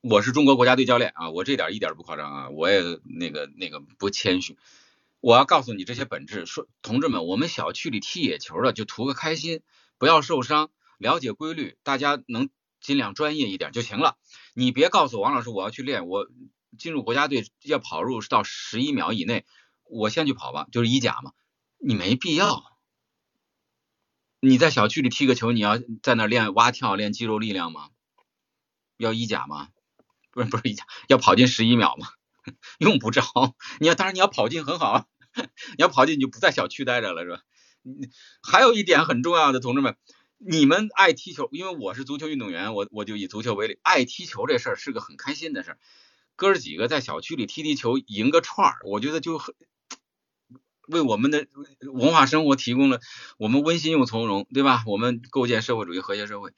[0.00, 4.56] 我是中国国家队教练啊，我这点一点不夸张啊，我也那个那个不谦虚。
[5.20, 9.60] 我要告诉你这些本质，说同志们，我们小区里踢野球的就图个开心，
[9.98, 12.48] 不要受伤，了解规律，大家能
[12.80, 14.16] 尽量专业一点就行了。
[14.54, 16.26] 你别告诉王老师我要去练，我
[16.78, 19.44] 进入国家队要跑入到十一秒以内，
[19.84, 21.32] 我先去跑吧，就是一甲嘛，
[21.78, 22.64] 你没必要。
[24.46, 27.88] 你在小区里踢个球，你要在那练蛙跳练肌肉力量吗？
[28.98, 29.68] 要一甲吗？
[30.30, 32.08] 不是不是一甲，要跑进十一秒吗？
[32.78, 33.22] 用不着。
[33.80, 35.06] 你要当然你要跑进很好。
[35.34, 37.40] 你要跑进你就不在小区待着了是吧？
[38.42, 39.96] 还有一点很重要的，同志们，
[40.36, 45.78] 你们爱踢球，因为我是足球运动员，我我就以足球为例，爱踢球这事儿是个很开心的事儿。
[46.36, 49.54] 哥儿几个在小区里踢踢球，赢个串儿，我觉得就很
[50.88, 51.46] 为我们的
[51.80, 53.00] 文化生活提供了
[53.38, 54.82] 我们温馨又从容，对吧？
[54.86, 56.52] 我们构建社会主义和谐社会，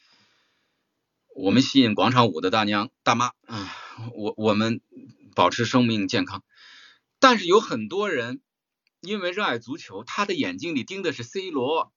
[1.34, 3.74] 我们吸引广场舞的大娘大妈啊，
[4.14, 4.80] 我我们
[5.34, 6.42] 保持生命健康。
[7.18, 8.40] 但是有很多人。
[9.02, 11.92] 因为热爱足球，他的眼睛里盯的是 C 罗，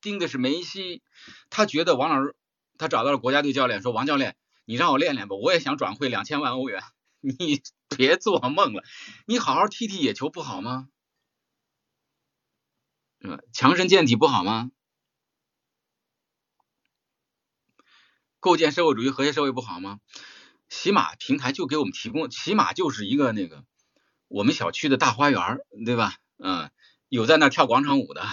[0.00, 1.02] 盯的是梅西。
[1.50, 2.34] 他觉得王老师，
[2.78, 4.34] 他找到了国家队教练，说：“王教练，
[4.64, 6.82] 你让我练练吧，我也想转会两千万欧元。
[7.20, 7.60] 你
[7.94, 8.82] 别做梦了，
[9.26, 10.88] 你好好踢踢野球不好吗？
[13.52, 14.70] 强身健体不好吗？
[18.40, 20.00] 构建社会主义和谐社会不好吗？
[20.68, 23.64] 喜马平台就给我们提供，起码就是一个那个
[24.28, 26.70] 我们小区的大花园，对吧？”嗯，
[27.08, 28.26] 有在那跳广场舞的，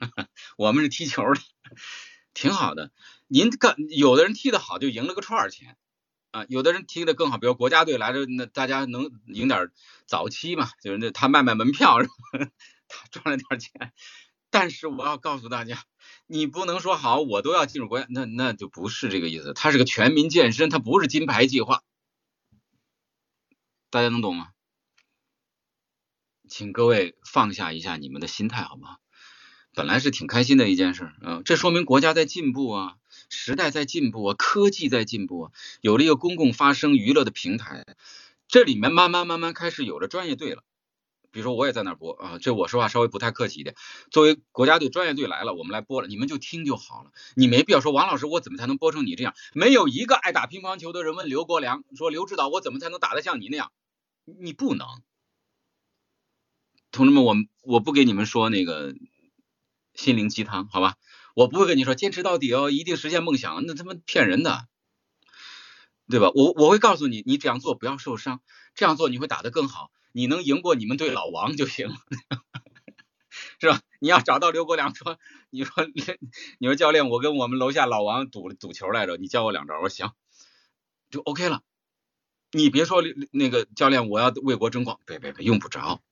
[0.56, 1.40] 我们是踢球的，
[2.34, 2.90] 挺好的。
[3.28, 5.76] 您干，有的人踢得好就赢了个串儿钱
[6.32, 9.70] 啊，有的人踢得更好，比如国家队来着，那大家能赢点
[10.06, 11.98] 早期嘛，就是那他卖卖门票，
[12.88, 13.92] 他赚了点钱。
[14.52, 15.82] 但是我要告诉大家，
[16.26, 19.54] 你不能说好我都要进入国家，那那就不是这个意思。
[19.54, 21.82] 它是个全民健身，它不是金牌计划，
[23.88, 24.50] 大家能懂吗？
[26.50, 28.98] 请各位放下一下你们的心态，好不好？
[29.74, 32.96] 本来是挺开心的一件事，嗯，这说明国家在进步啊，
[33.30, 37.86] 时代在进步啊，科技在进步啊，有了一个公共发声娱乐的平台，
[38.48, 40.62] 这里面慢慢慢慢开始有了专业队了。
[41.32, 43.74] 比如说我也在那儿播啊，这我说话稍微不太客气一点。
[44.10, 47.10] 作为国家队专业队来了，我们来播了，你们就听就好了。
[47.34, 49.34] 你没必要说王老师，我怎么才能播成你这样？
[49.54, 53.72] 没有一个爱打乒乓球的人问刘国梁说刘指导，我怎么才能打得像你那样？
[54.24, 54.86] 你不能。
[56.90, 58.94] 同志们，我我不给你们说那个
[59.94, 60.96] 心灵鸡汤，好吧？
[61.34, 64.66] 我不会跟你说坚持到底哦，一定实现梦想，那他妈骗人的，
[66.10, 66.30] 对吧？
[66.34, 68.42] 我我会告诉你，你这样做不要受伤，
[68.74, 69.90] 这样做你会打得更好。
[70.12, 71.94] 你能赢过你们队老王就行了，
[73.60, 73.80] 是吧？
[73.98, 75.18] 你要找到刘国梁说，
[75.50, 75.86] 你说
[76.58, 80.12] 你说教练，我跟我们楼下老王赌赌球来着，你教我两招，我说行，
[81.10, 81.62] 就 OK 了。
[82.50, 86.02] 你别说那个教练，我要为国争光，别别别，用不着，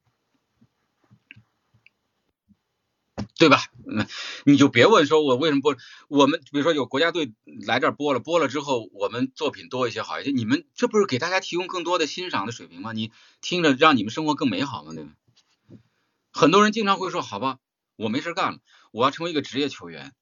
[3.41, 3.65] 对吧？
[3.87, 4.07] 那
[4.45, 5.75] 你就别问说我为什么不，
[6.09, 7.33] 我们比如说有国家队
[7.67, 12.93] 来这儿播了，播了之后我们作品多一些好一些，你们这不是给大家提供更多的欣赏的水平吗？
[12.93, 14.93] 你听着让你们生活更美好吗？
[14.93, 15.11] 对吧？
[16.33, 17.59] 很多人经常会说，好吧，
[17.97, 18.59] 我没事干了，
[18.93, 20.13] 我要成为一个职业球员。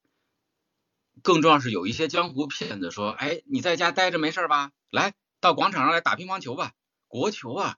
[1.21, 4.71] 更重要是有一些江湖骗子说，哎，你在家待着没事吧？
[4.89, 5.13] 来。
[5.41, 6.73] 到广场上来打乒乓球吧，
[7.07, 7.77] 国球啊，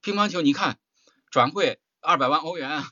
[0.00, 0.78] 乒乓球你看
[1.30, 2.90] 转会二百万欧元啊，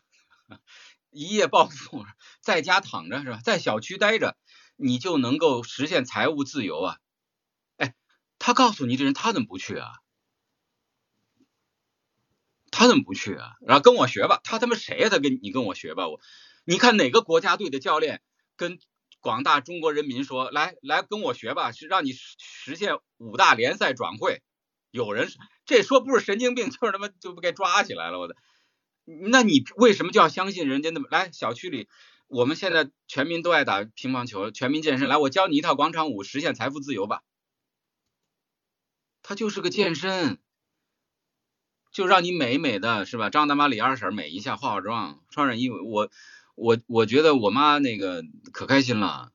[1.11, 2.05] 一夜暴富，
[2.41, 3.41] 在家躺着是吧？
[3.45, 4.37] 在小区待着，
[4.77, 6.97] 你就能够实现财务自由啊！
[7.77, 7.95] 哎，
[8.39, 9.91] 他告诉你这人他怎么不去啊？
[12.71, 13.53] 他怎么不去啊？
[13.67, 15.09] 然后跟我学吧，他他妈谁呀？
[15.09, 16.21] 他跟你跟我学吧，我
[16.65, 18.23] 你看哪个国家队的教练
[18.57, 18.79] 跟？
[19.23, 24.41] 广大中国人民说：“来来跟我学吧，是让你实现五大联赛转会。”
[24.91, 25.29] 有人
[25.67, 28.19] 这说不是神经病，就是他妈就不该抓起来了。
[28.19, 28.35] 我的，
[29.31, 31.31] 那你为什么就要相信人家那么来？
[31.33, 31.89] 小区里
[32.29, 35.09] 我们现在全民都爱打乒乓球，全民健身。
[35.09, 37.23] 来，我教你一套广场舞，实现财富自由吧。
[39.23, 40.39] 他就是个健身，
[41.93, 43.31] 就让你美美的是吧？
[43.31, 46.11] 张大妈、李二婶美一下，化化妆，穿上衣服，我。
[46.57, 48.23] 我我觉得我妈那个
[48.53, 49.33] 可开心了，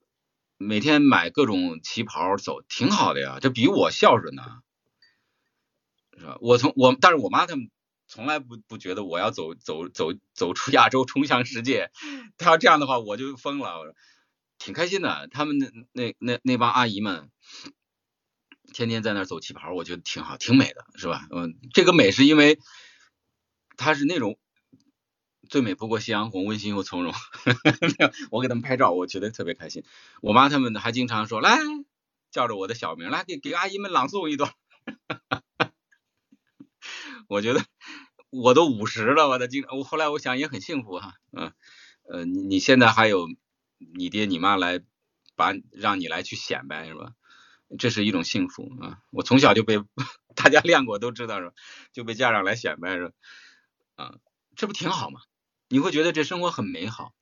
[0.58, 4.44] 每天买各种旗袍走，挺好的呀，这比我孝顺呢，
[6.20, 6.38] 是吧？
[6.40, 7.72] 我从我，但是我妈他们
[8.08, 11.92] 从来不不觉得我要走走走走出亚洲，冲向世界。
[12.38, 13.96] 她要这样的话，我就疯了。
[14.58, 17.30] 挺开心的，他们那那那那帮阿姨们，
[18.74, 21.28] 天天在那儿走旗袍，我觉得挺好，挺美的，是吧？
[21.32, 22.60] 嗯，这个美是因为
[23.78, 24.40] 她是那种。
[25.48, 27.14] 最美不过夕阳红，温馨又从容。
[28.32, 29.84] 我给他们拍照，我觉得特别开心。
[30.22, 31.60] 我妈他们还经常说：“来，
[32.32, 34.52] 叫着我的小名，来给给阿姨们朗诵一段。
[37.30, 37.64] ”我觉得
[38.42, 41.14] 我都五十了，我的经我后来我想也很幸福哈。
[41.32, 41.54] 嗯
[42.08, 43.28] 呃，你你现在还有
[43.78, 44.82] 你爹你妈来
[45.36, 47.14] 把让你来去显摆是吧？
[47.80, 49.00] 这是一种幸福啊！
[49.10, 49.80] 我从小就被
[50.36, 51.54] 大家练过，都知道是吧？
[51.94, 53.14] 就被家长来显摆是吧？
[53.96, 54.16] 啊，
[54.56, 55.22] 这不挺好吗？
[55.68, 57.14] 你会觉得这生活很美好，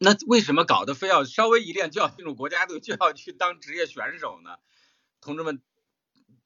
[0.00, 4.56] 那为什么搞得非要稍微一练就要进入国家队，就要去当职业选手呢？
[5.20, 5.62] 同志们，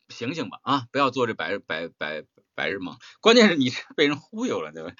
[0.08, 0.86] 醒醒吧啊！
[0.92, 2.24] 不要做这白白白
[2.54, 2.98] 白日梦。
[3.20, 4.94] 关键是你被人忽悠了，对吧？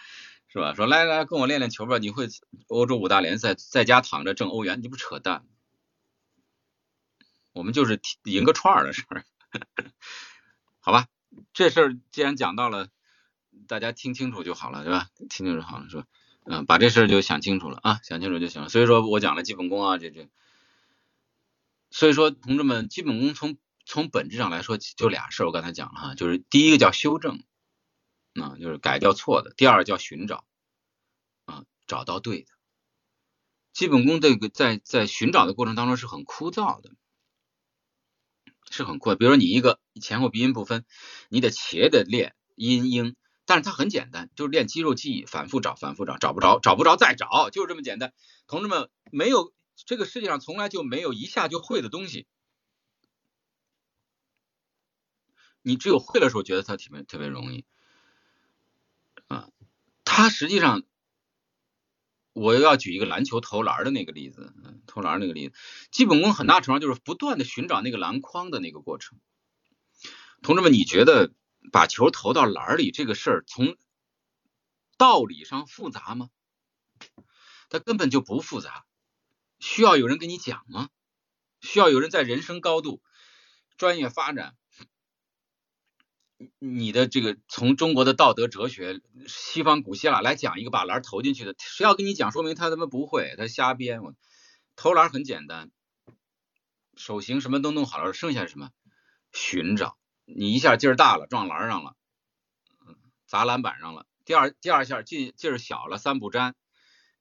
[0.48, 0.74] 是吧？
[0.74, 2.28] 说来来跟我练练球吧，你会
[2.68, 5.44] 欧洲五大联赛，在家躺着挣欧元，你不扯淡？
[7.52, 9.24] 我们就是赢个串儿的事儿，
[10.80, 11.06] 好吧？
[11.52, 12.88] 这事儿既然讲到了。
[13.68, 15.06] 大家听清楚就好了，对吧？
[15.30, 16.04] 听清楚好了，是吧？
[16.44, 18.68] 嗯，把这事儿就想清楚了啊，想清楚就行了。
[18.68, 20.28] 所以说我讲了基本功啊，这这。
[21.90, 27.42] 所以说，同志们，基本功从从本质上来说就俩事儿，我刚才讲了哈，就是第一个叫修正，
[28.34, 30.44] 啊，就是改掉错的；第二叫寻找，
[31.44, 32.52] 啊，找到对的。
[33.72, 36.90] 基本功这个在在寻找的过程当中是很枯燥的，
[38.70, 39.14] 是很枯。
[39.16, 40.84] 比如说你一个前后鼻音不分，
[41.28, 43.16] 你得且得练音音。
[43.46, 48.14] 但是它很简单，就是练肌肉记忆，反复找，反复找，找不着，找不着再找，就是这么简单。
[48.46, 49.52] 同志们，没有
[49.84, 52.26] 这个世界上从来就没有一下就会的东西，
[55.64, 57.64] 你只有会的时候觉得它特别特别容易
[59.26, 59.48] 啊。
[60.04, 60.84] 它实际上，
[62.32, 64.54] 我又要举一个篮球投篮的那个例子，
[64.86, 65.56] 投篮那个例子，
[65.90, 69.18] 基本功很大程度上就是不断的寻找那个篮筐的那个过程。
[70.42, 71.32] 同志们，你觉得？
[71.72, 73.78] 把球投到篮里这个事儿，从
[74.98, 76.28] 道理上复杂吗？
[77.70, 78.84] 它根本就不复杂。
[79.58, 80.90] 需要有人跟你讲吗？
[81.62, 83.02] 需要有人在人生高度、
[83.78, 84.54] 专业发展、
[86.58, 94.02] 你的这个从中国的道德哲学、西方古希腊来讲一个把篮投进去的，谁要跟你讲，说明他他妈不会，他瞎编。
[94.02, 94.14] 我
[94.76, 95.70] 投篮很简单，
[96.96, 98.70] 手型什么都弄好了，剩下什么？
[99.32, 99.96] 寻找。
[100.26, 101.94] 你一下劲儿大了，撞篮上了，
[103.26, 104.06] 砸篮板上了。
[104.24, 106.54] 第二第二下劲劲儿小了，三不沾。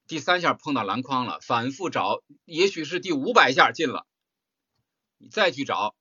[0.07, 4.07] 第三下碰到篮筐了，反复找，也许是第五百下进了，
[5.18, 5.95] 你再去找。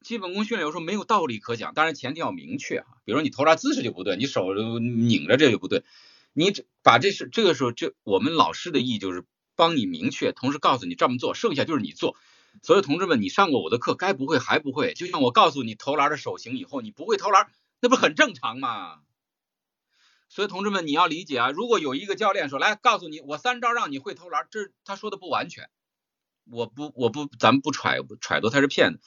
[0.00, 2.86] 基本功训练有时候没有道理可讲，当然前提要明确啊。
[3.04, 5.84] 比如说你投篮姿势就不对，你手拧着这就不对。
[6.32, 6.52] 你
[6.82, 9.24] 把这是这个时候，这我们老师的意义就是
[9.56, 12.16] 帮你明确，同时告诉你这么做，剩下就是你做。
[12.62, 14.94] 所以同志们，你上过我的课，该不会还不会？
[14.94, 17.50] 就像我告诉你投篮的手型以后，你不会投篮，
[17.80, 19.00] 那不很正常吗？
[20.28, 25.68] 所以同志们，你要理解啊，如果有一个教练说来告诉你，我三招让你会投篮，这他说的不完全。
[26.50, 29.00] 我不我不咱们不揣揣度他是骗子。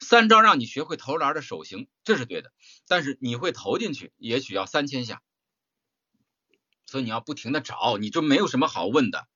[0.00, 2.52] 三招让你学会投篮的手型，这是对的。
[2.86, 5.22] 但是你会投进去，也许要三千下。
[6.86, 9.28] 所以你要不停的找，你就没有什么好问的。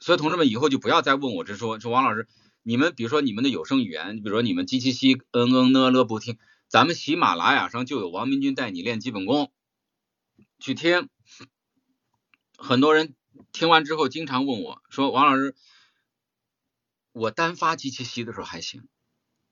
[0.00, 2.28] 所以同志们以后就不要再问我，这说说王老师，
[2.62, 6.38] 你们比如说你们的有声语言，比如说你们叽叽叽嗯嗯呢了不听，
[6.68, 9.52] 咱们喜马拉雅上就有王明军带你练基本功，
[10.58, 11.08] 去听。
[12.58, 13.14] 很多人
[13.52, 15.54] 听完之后经常问我说，王老师，
[17.12, 18.86] 我单发机器吸的时候还行。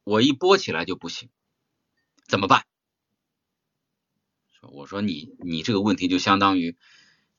[0.09, 1.29] 我一播起来就不行，
[2.27, 2.65] 怎么办？
[4.59, 6.79] 说我说你你这个问题就相当于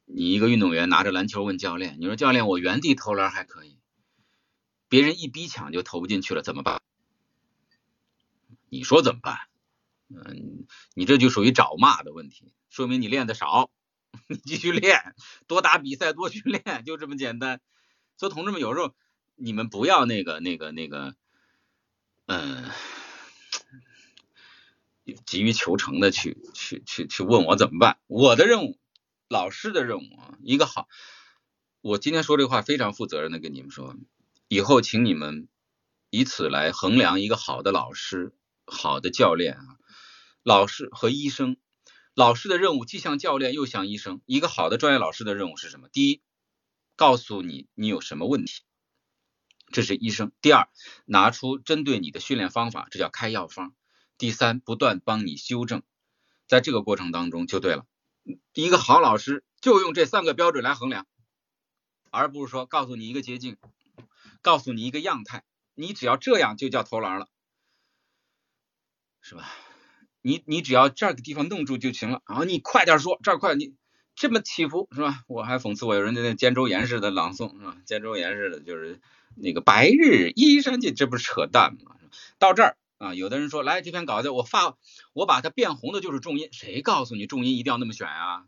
[0.06, 3.80] 你一个运动员拿着篮球问教练，你说教练我原地投篮还可以，
[4.88, 6.80] 别人一逼抢就投不进去了怎么办？
[8.70, 9.40] 你说怎么办？
[10.10, 13.72] 嗯，你这就属于找骂的问题，说明你练的少，
[14.30, 15.16] 你继续练，
[15.48, 17.62] 多打比赛多训练，就这么简单。
[18.16, 18.94] 所以同志们有时候
[19.34, 21.16] 你们不要那个那个那个。
[22.31, 22.69] 嗯，
[25.26, 27.97] 急于求成的去去去去问我怎么办？
[28.06, 28.77] 我的任务，
[29.27, 30.88] 老师的任务啊，一个好，
[31.81, 33.95] 我今天说这话非常负责任的跟你们说，
[34.47, 35.47] 以后请你们
[36.11, 38.31] 以此来衡量一个好的老师、
[38.68, 39.80] 好的教练啊，
[40.43, 41.57] 老师和医生，
[42.14, 45.89] 老师的任务既像教练又像医生，一个好的专业老师的任务是什么？
[45.89, 46.22] 第一，
[46.95, 48.61] 告诉你你有什么问题。
[49.72, 50.32] 这是医生。
[50.41, 50.68] 第二，
[51.06, 53.74] 拿出针对你的训练方法，这叫开药方。
[54.18, 55.84] 第三，不断帮你修正，
[56.48, 57.86] 在这个过程当中就对了。
[58.54, 61.08] 一个好老师就用这三个标准来衡量，
[62.12, 63.58] 而不是说告诉你一个捷径，
[64.41, 67.30] 告诉你一个样态，你只要这样就叫投篮了，
[69.22, 69.50] 是吧？
[70.22, 73.74] 你你只要这个地方弄住就行了，然后你快点说，这儿快，你
[74.16, 75.24] 这么起伏是吧？
[75.28, 77.78] 我还讽刺我有人在那肩周炎似的朗诵是吧？
[77.86, 79.00] 肩周炎似的，就是。
[79.41, 81.95] 那个白日依山尽，这不是扯淡吗？
[82.38, 84.78] 到这儿啊，有的人说，来这篇稿子我发，
[85.14, 88.45] 我把它变红的就是重音，谁告诉你重音一定要那么选啊？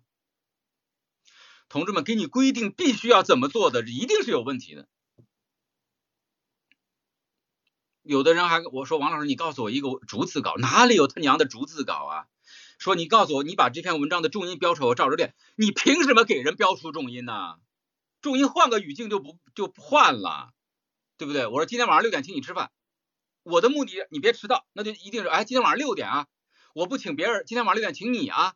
[1.70, 4.88] 同志们，给你规定必须要怎么做的，一定是有问题的。
[8.04, 12.28] 有的人还我说王老师，你告诉我一个逐字稿，哪里有他娘的逐字稿啊？
[12.80, 15.36] 说你告诉我，你把这篇文章的重音标出来，我照着练。
[15.56, 17.60] 你凭什么给人标出重音呢？
[18.22, 20.52] 重音换个语境就不就换了。
[21.22, 21.46] 对不对？
[21.46, 22.72] 我说今天晚上六点请你吃饭，
[23.44, 26.28] 我的目的你别迟到，那就一定是哎，今天晚上六点啊，
[26.74, 28.56] 我不请别人，今天晚上六点请你啊，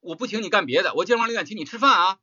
[0.00, 2.18] 我不请你干别的，我今天晚上六点请你吃饭啊。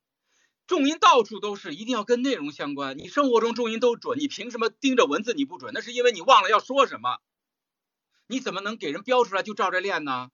[0.67, 2.95] 重音到处都是，一定要跟内容相关。
[2.95, 5.71] 你生活中重音都准，你凭什么盯着文字你不准？
[5.73, 7.17] 那是因为你忘了要说什么。
[8.27, 10.29] 你怎么能给人标出来就照着练呢？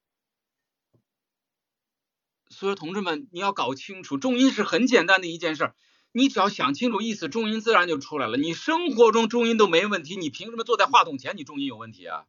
[2.49, 5.73] 所以同志们，你要搞清楚，重音是很简单的一件事。
[6.17, 8.37] 你只要想清楚意思，重音自然就出来了。
[8.37, 12.25] 你生活中重音都没问题，你凭什么坐在话筒前你重音有问题啊？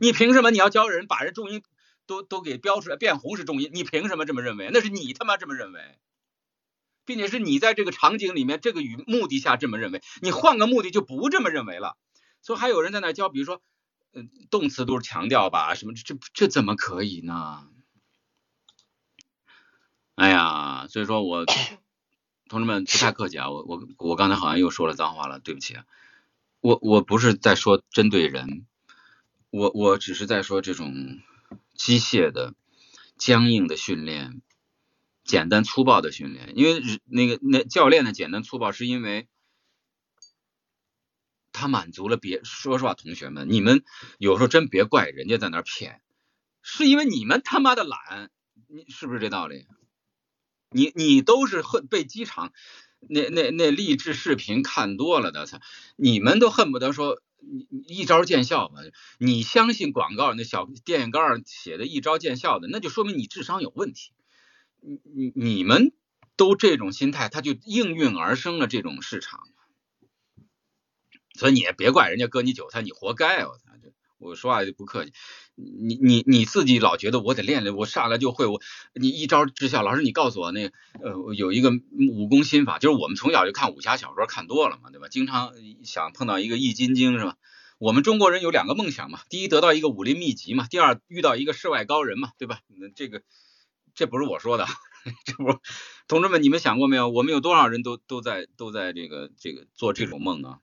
[0.00, 1.62] 你凭什么你要教人把人重音
[2.04, 3.70] 都都给标出来变红是重音？
[3.72, 4.68] 你凭什么这么认为？
[4.70, 5.98] 那是你他妈这么认为，
[7.06, 10.02] 并且是你在这个场景里面这个语目的下这么认为。
[10.20, 11.96] 你换个目的就不这么认为了。
[12.42, 13.62] 所以还有人在那教，比如说，
[14.12, 17.66] 嗯，动词都是强调吧，什么这这怎么可以呢？
[20.16, 21.46] 哎呀，所以说我。
[22.48, 25.74] 同志们不太客气啊，我我我刚才好像又说了脏话了，对不起。
[25.74, 25.84] 啊
[26.60, 28.66] 我我不是在说针对人，
[29.50, 31.20] 我我只是在说这种
[31.74, 32.54] 机械的、
[33.18, 34.40] 僵硬的训练，
[35.22, 36.54] 简单粗暴的训练。
[36.56, 39.28] 因为那个那教练的简单粗暴，是因为
[41.52, 42.42] 他满足了别。
[42.42, 43.84] 说实话，同学们，你们
[44.18, 46.00] 有时候真别怪人家在那儿骗，
[46.62, 48.30] 是因为你们他妈的懒，
[48.66, 49.66] 你是不是这道理？
[50.76, 52.52] 你你都是恨被机场
[53.08, 55.60] 那那那励志视频看多了的，操！
[55.96, 58.76] 你们都恨不得说你一招见效吧？
[59.18, 64.12] 你相信广告那小电影杆上写的一招见效的，那就说明你智商有问题。
[64.80, 65.92] 你你你们
[66.36, 69.40] 都这种心态，他就应运而生了这种市场。
[71.34, 73.46] 所以你也别怪人家割你韭菜，你活该！
[73.46, 75.12] 我操，这我说话就不客气。
[75.54, 78.60] 你你你自己老觉得我得练练，我上来就会，我
[78.94, 79.82] 你一招制效。
[79.82, 80.70] 老师，你告诉我那
[81.00, 85.08] 呃有一个武功心法，就是我们从小就看武侠小说看多了嘛，对吧？
[85.08, 85.52] 经常
[85.84, 87.36] 想碰到一个易筋经是吧？
[87.78, 92.60] 我们中国人有两个梦想嘛，第一得到一个武林秘籍嘛，第二遇到一个世外高人嘛，对吧？
[92.68, 93.22] 那这个
[93.94, 94.66] 这不是我说的，
[95.24, 95.58] 这不，
[96.08, 97.10] 同志们你们想过没有？
[97.10, 100.58] 我们有多少人都都在都在这个这个做这种梦啊？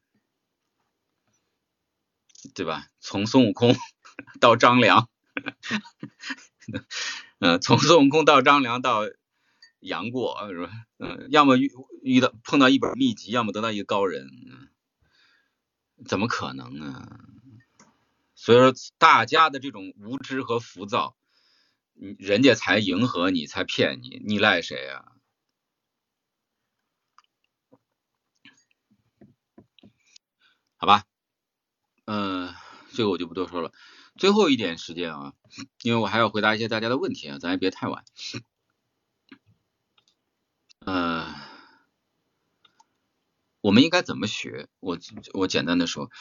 [2.54, 2.88] 对吧？
[3.00, 3.76] 从孙悟空
[4.40, 5.10] 到张良，
[7.40, 9.02] 嗯，从孙悟空到张良到
[9.80, 10.72] 杨过是吧？
[10.98, 11.72] 嗯，要么遇
[12.02, 14.28] 遇到碰到一本秘籍，要么得到一个高人，
[16.06, 17.08] 怎么可能呢？
[18.36, 21.16] 所以说，大家的这种无知和浮躁，
[21.96, 25.06] 人家才迎合你，才骗你，你赖谁啊？
[30.76, 31.06] 好吧。
[32.06, 32.54] 嗯，
[32.92, 33.72] 这个我就不多说了。
[34.18, 35.34] 最后一点时间啊，
[35.82, 38.04] 因为我还要回答一些大家的问题啊，咱也别太晚。
[40.86, 41.34] 嗯，
[43.62, 44.68] 我们应该怎么学？
[44.82, 45.00] 我
[45.34, 46.12] 我简单的说，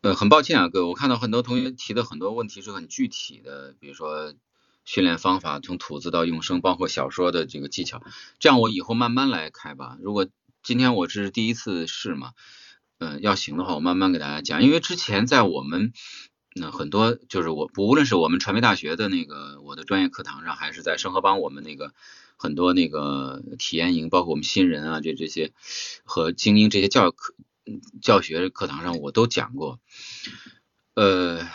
[0.00, 4.34] 呃，很抱歉啊，各位，我看到很多同学提的很多问题是很具体的，比如说
[4.86, 8.02] 训练方法，从吐字到用声，包括小说的这个技巧，
[8.38, 9.98] 这样我以后慢慢来开吧。
[10.00, 10.26] 如果
[10.62, 12.32] 今天我是第一次试嘛。
[12.98, 14.62] 嗯，要行的话，我慢慢给大家讲。
[14.62, 15.92] 因为之前在我们
[16.54, 21.92] 那很多，就是我无论是我们传媒大学的那个我的专业课堂上，还是在生活帮我们那个
[22.36, 25.52] 很多那个体验营，包括我们新人啊这这些
[26.04, 27.34] 和精英这些教课
[28.00, 29.78] 教学课堂上，我都讲过。
[30.94, 31.46] 呃，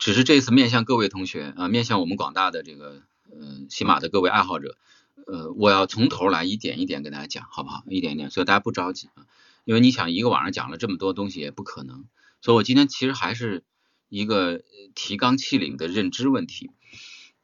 [0.00, 4.76] 只是这次面向各位同学啊，面向我们广大的这个嗯喜马的各位爱好者，
[5.28, 7.84] 呃，我要从头来一点一点给大家讲，好不好？
[7.86, 9.26] 一点一点，所以大家不着急啊。
[9.64, 12.04] 因为你想一个晚上讲了这么多东西也不可能，
[12.40, 13.64] 所以我今天其实还是
[14.08, 14.62] 一个
[14.94, 16.70] 提纲挈领的认知问题。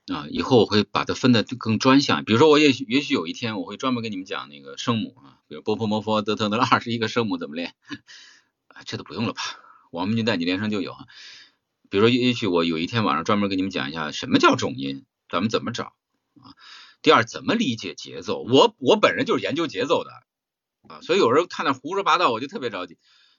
[0.06, 7.74] 啊，以后我会把它分的更专项，比如说我也许也许有一天我会专门给你们讲那个声母啊，比如波波摩佛德特德二十一个声母怎么练，
[8.86, 9.40] 这都不用了吧，
[9.92, 11.06] 王明军带你练声就有啊，
[11.90, 15.92] 比如说也许我有一天晚上专门给你们讲一下什么叫重音，咱们怎么找
[16.40, 16.58] 啊，
[17.02, 20.10] 第二怎么理解节奏，我我本人就是研究节奏的。
[20.88, 22.98] 啊，所以有人看到胡说八道，我就特别着急。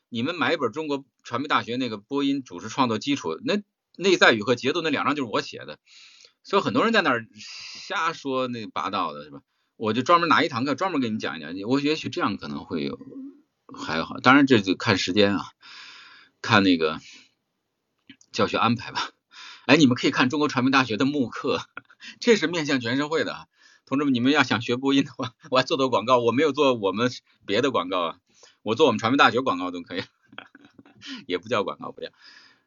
[0.09, 3.61] 你们买一本中国传媒大学那个播音主持创作基础，那
[3.97, 5.79] 内在语和节奏那两章就是我写的。
[6.43, 9.41] 所以很多人在那儿瞎说那八道的是吧？
[9.77, 11.53] 我就专门拿一堂课专门给你讲一讲。
[11.67, 12.99] 我也许这样可能会有
[13.73, 15.45] 还好，当然这就看时间啊，
[16.41, 16.99] 看那个
[18.31, 19.09] 教学安排吧。
[19.65, 21.61] 哎，你们可以看中国传媒大学的慕课，
[22.19, 23.47] 这是面向全社会的。
[23.91, 26.17] 同志们，你们要想学播音的话，我还做做广告。
[26.19, 27.11] 我没有做我们
[27.45, 28.17] 别的广告啊，
[28.63, 30.03] 我做我们传媒大学广告都可以，
[31.27, 32.07] 也不叫广告，不叫。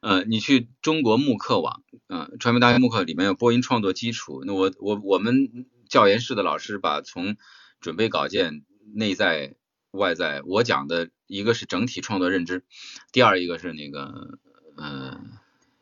[0.01, 4.43] 呃，你去中国慕课网，嗯，传媒大学慕课里面有播音创作基础。
[4.45, 7.39] 那我我我们教研室的老师把从
[7.81, 8.63] 准备稿件、
[8.95, 9.55] 内在
[9.93, 12.67] 外在，我讲的一个是整体创作认知，
[13.13, 14.39] 第二一个是那个
[14.77, 15.19] 呃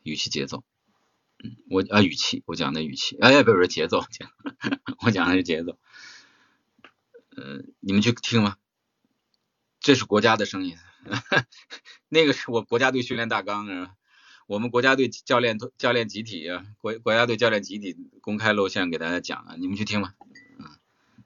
[0.03, 0.63] 语气节奏。
[1.69, 4.03] 我啊语气，我讲的语气，哎，不是节奏，
[5.05, 5.77] 我讲的是节奏。
[7.35, 8.57] 呃，你们去听吗？
[9.79, 10.77] 这是国家的声音，
[12.09, 13.95] 那个是我国家队训练大纲啊，
[14.47, 20.13] 我们国家队教练教练集体啊，国国家队教练集体公开露馅给大家讲啊，你们去听吗？
[20.59, 20.65] 嗯，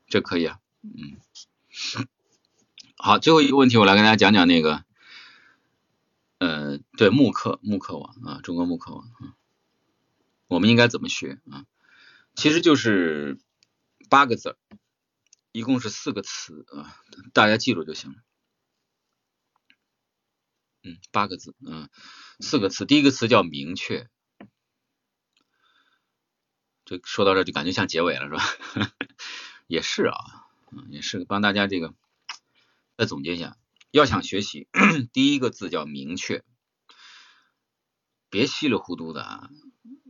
[0.07, 1.19] 这可以啊，嗯。
[2.97, 4.83] 好，最后一个问题，我来跟大家讲讲那个，
[6.39, 9.36] 呃，对慕课慕课网啊，中国慕课网啊。
[10.47, 11.65] 我们应该怎么学啊？
[12.35, 13.39] 其实就是
[14.09, 14.57] 八个字，
[15.51, 16.95] 一共是四个词啊，
[17.33, 18.17] 大家记住就行了。
[20.83, 21.89] 嗯，八个字，嗯，
[22.39, 24.07] 四个词，第一个词叫明确。
[26.85, 28.93] 这说到这就感觉像结尾了，是吧？
[29.67, 30.15] 也是啊，
[30.71, 31.93] 嗯，也是帮大家这个
[32.95, 33.57] 再总结一下，
[33.91, 34.69] 要想学习，
[35.11, 36.45] 第一个字叫明确，
[38.37, 39.49] 别稀里糊涂的。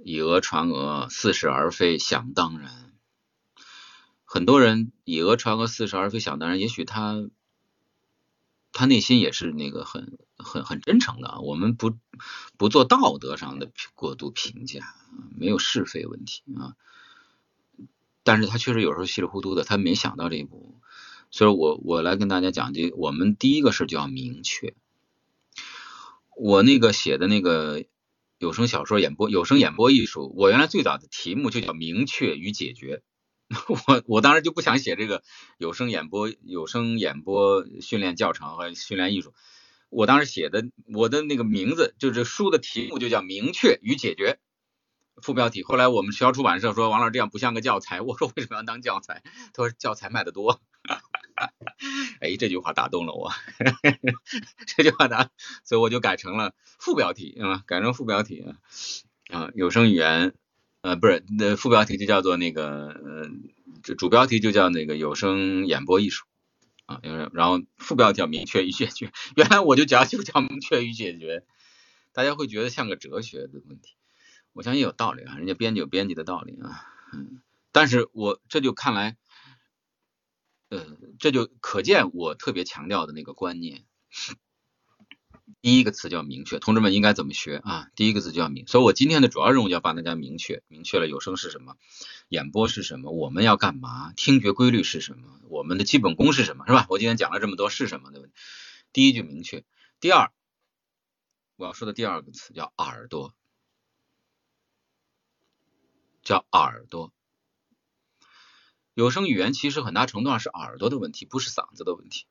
[0.04, 2.92] 以讹传讹，似是而非，想当然。
[4.26, 6.60] 很多人以讹传讹，似是而非，想当然。
[6.60, 7.30] 也许他
[8.74, 11.40] 他内心也是那个很很很真诚的。
[11.40, 11.98] 我们不
[12.58, 14.94] 不做道德上的过度评价，
[15.38, 16.76] 没有是非问题啊。
[18.24, 20.82] 但是他确实有时候稀里糊涂的，他没想到这一步。
[21.32, 24.76] 所以我我来跟大家讲，这我们第一个事就要明确。
[26.36, 27.86] 我那个写的那个
[28.40, 33.02] 有声小说演播、有声演播艺术，我原来最早的题目就叫明确与解决。
[33.70, 35.24] 我我当时就不想写这个
[35.58, 39.34] 有声演播、有声演播训练教程和训练艺术。
[39.90, 44.38] 我当时写的我的那个名字，就是书的题目就叫明确与解决。
[45.24, 45.64] 副标题。
[45.64, 48.02] 后来我们学校出版社说王老师这样不像个教材。
[48.04, 49.24] 我说为什么要当教材？
[49.54, 50.62] 他说教材卖的多。
[52.20, 53.32] 哎，这句话打动了我。
[54.66, 55.30] 这句话打，
[55.64, 58.58] 所以我就改成了副标题啊，改成副标题啊
[59.30, 60.34] 啊，有声语言
[60.82, 63.30] 呃不是那副标题就叫做那个呃
[63.84, 66.26] 主主标题就叫那个有声演播艺术
[66.86, 67.00] 啊，
[67.34, 69.12] 然后副标题叫明确与解决。
[69.36, 71.44] 原来我就讲就叫明确与解决，
[72.14, 73.96] 大家会觉得像个哲学的问题。
[74.54, 76.82] 我相信有道理啊，人家编辑有编辑的道理啊，
[77.14, 77.42] 嗯，
[77.72, 79.16] 但是我这就看来，
[80.70, 83.86] 呃，这就可见我特别强调的那个观念，
[85.62, 87.90] 第一个词叫明确，同志们应该怎么学啊？
[87.96, 91.78] 第一个字叫明，所以我今天的主要任务就要帮大家明确，明确了有声是什么，
[92.28, 96.86] 演播是什么，我们要干嘛，听觉规律是什么，我们的基本功是什么，是吧？
[96.90, 98.36] 我今天讲了这么多是什么的问题，
[98.92, 99.64] 第一句明确，
[100.00, 100.32] 第二，
[101.56, 103.34] 我要说的第二个词叫耳朵。
[106.24, 107.14] 叫耳朵，
[108.98, 112.26] 有声语言其实很大程度上是耳朵的问题，不是嗓子的问题。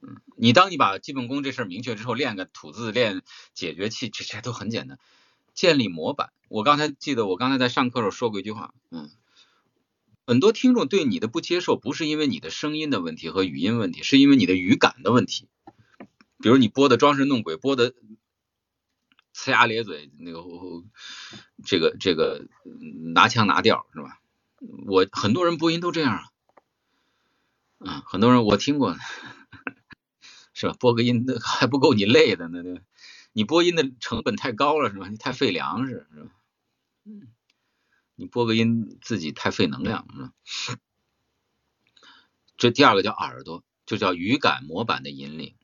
[0.00, 3.22] 嗯，你当你把基本功这事儿明确之后，练个吐字，练
[3.52, 5.00] 解决器，这这都很简单。
[5.54, 9.10] 建立模板，我刚才记得我刚才在上课时候说过一句话，嗯，
[10.24, 15.48] 很多听众对你的不接受，不是因为你的声音的问题和语音问题，是因为你的语感的问题。
[16.38, 17.92] 比如你播的装神弄鬼，播的。
[19.34, 20.44] 呲牙咧嘴，那个
[21.64, 22.46] 这个这个
[23.12, 24.20] 拿腔拿调是吧？
[24.60, 26.30] 我很多人播音都这样
[27.78, 28.96] 啊，啊，很多人我听过，
[30.54, 30.74] 是吧？
[30.78, 32.82] 播个音还不够你累的，那对，
[33.32, 35.08] 你播音的成本太高了是吧？
[35.08, 36.30] 你太费粮食是吧？
[37.04, 37.28] 嗯，
[38.14, 40.32] 你播个音自己太费能量是吧？
[42.56, 45.54] 这第二个叫耳朵，就叫语感模板的引领。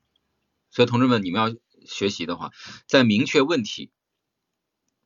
[0.69, 1.55] 所以同志们，你们要。
[1.83, 2.51] 学习的话，
[2.85, 3.89] 在明确问题、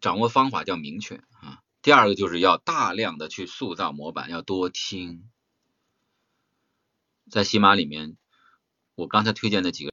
[0.02, 1.64] 掌握方法叫明确啊。
[1.86, 5.30] 第二个就是要大量的去塑造模板，要多听。
[7.30, 8.18] 在喜马里面，
[8.96, 9.84] 我刚才推荐的几个。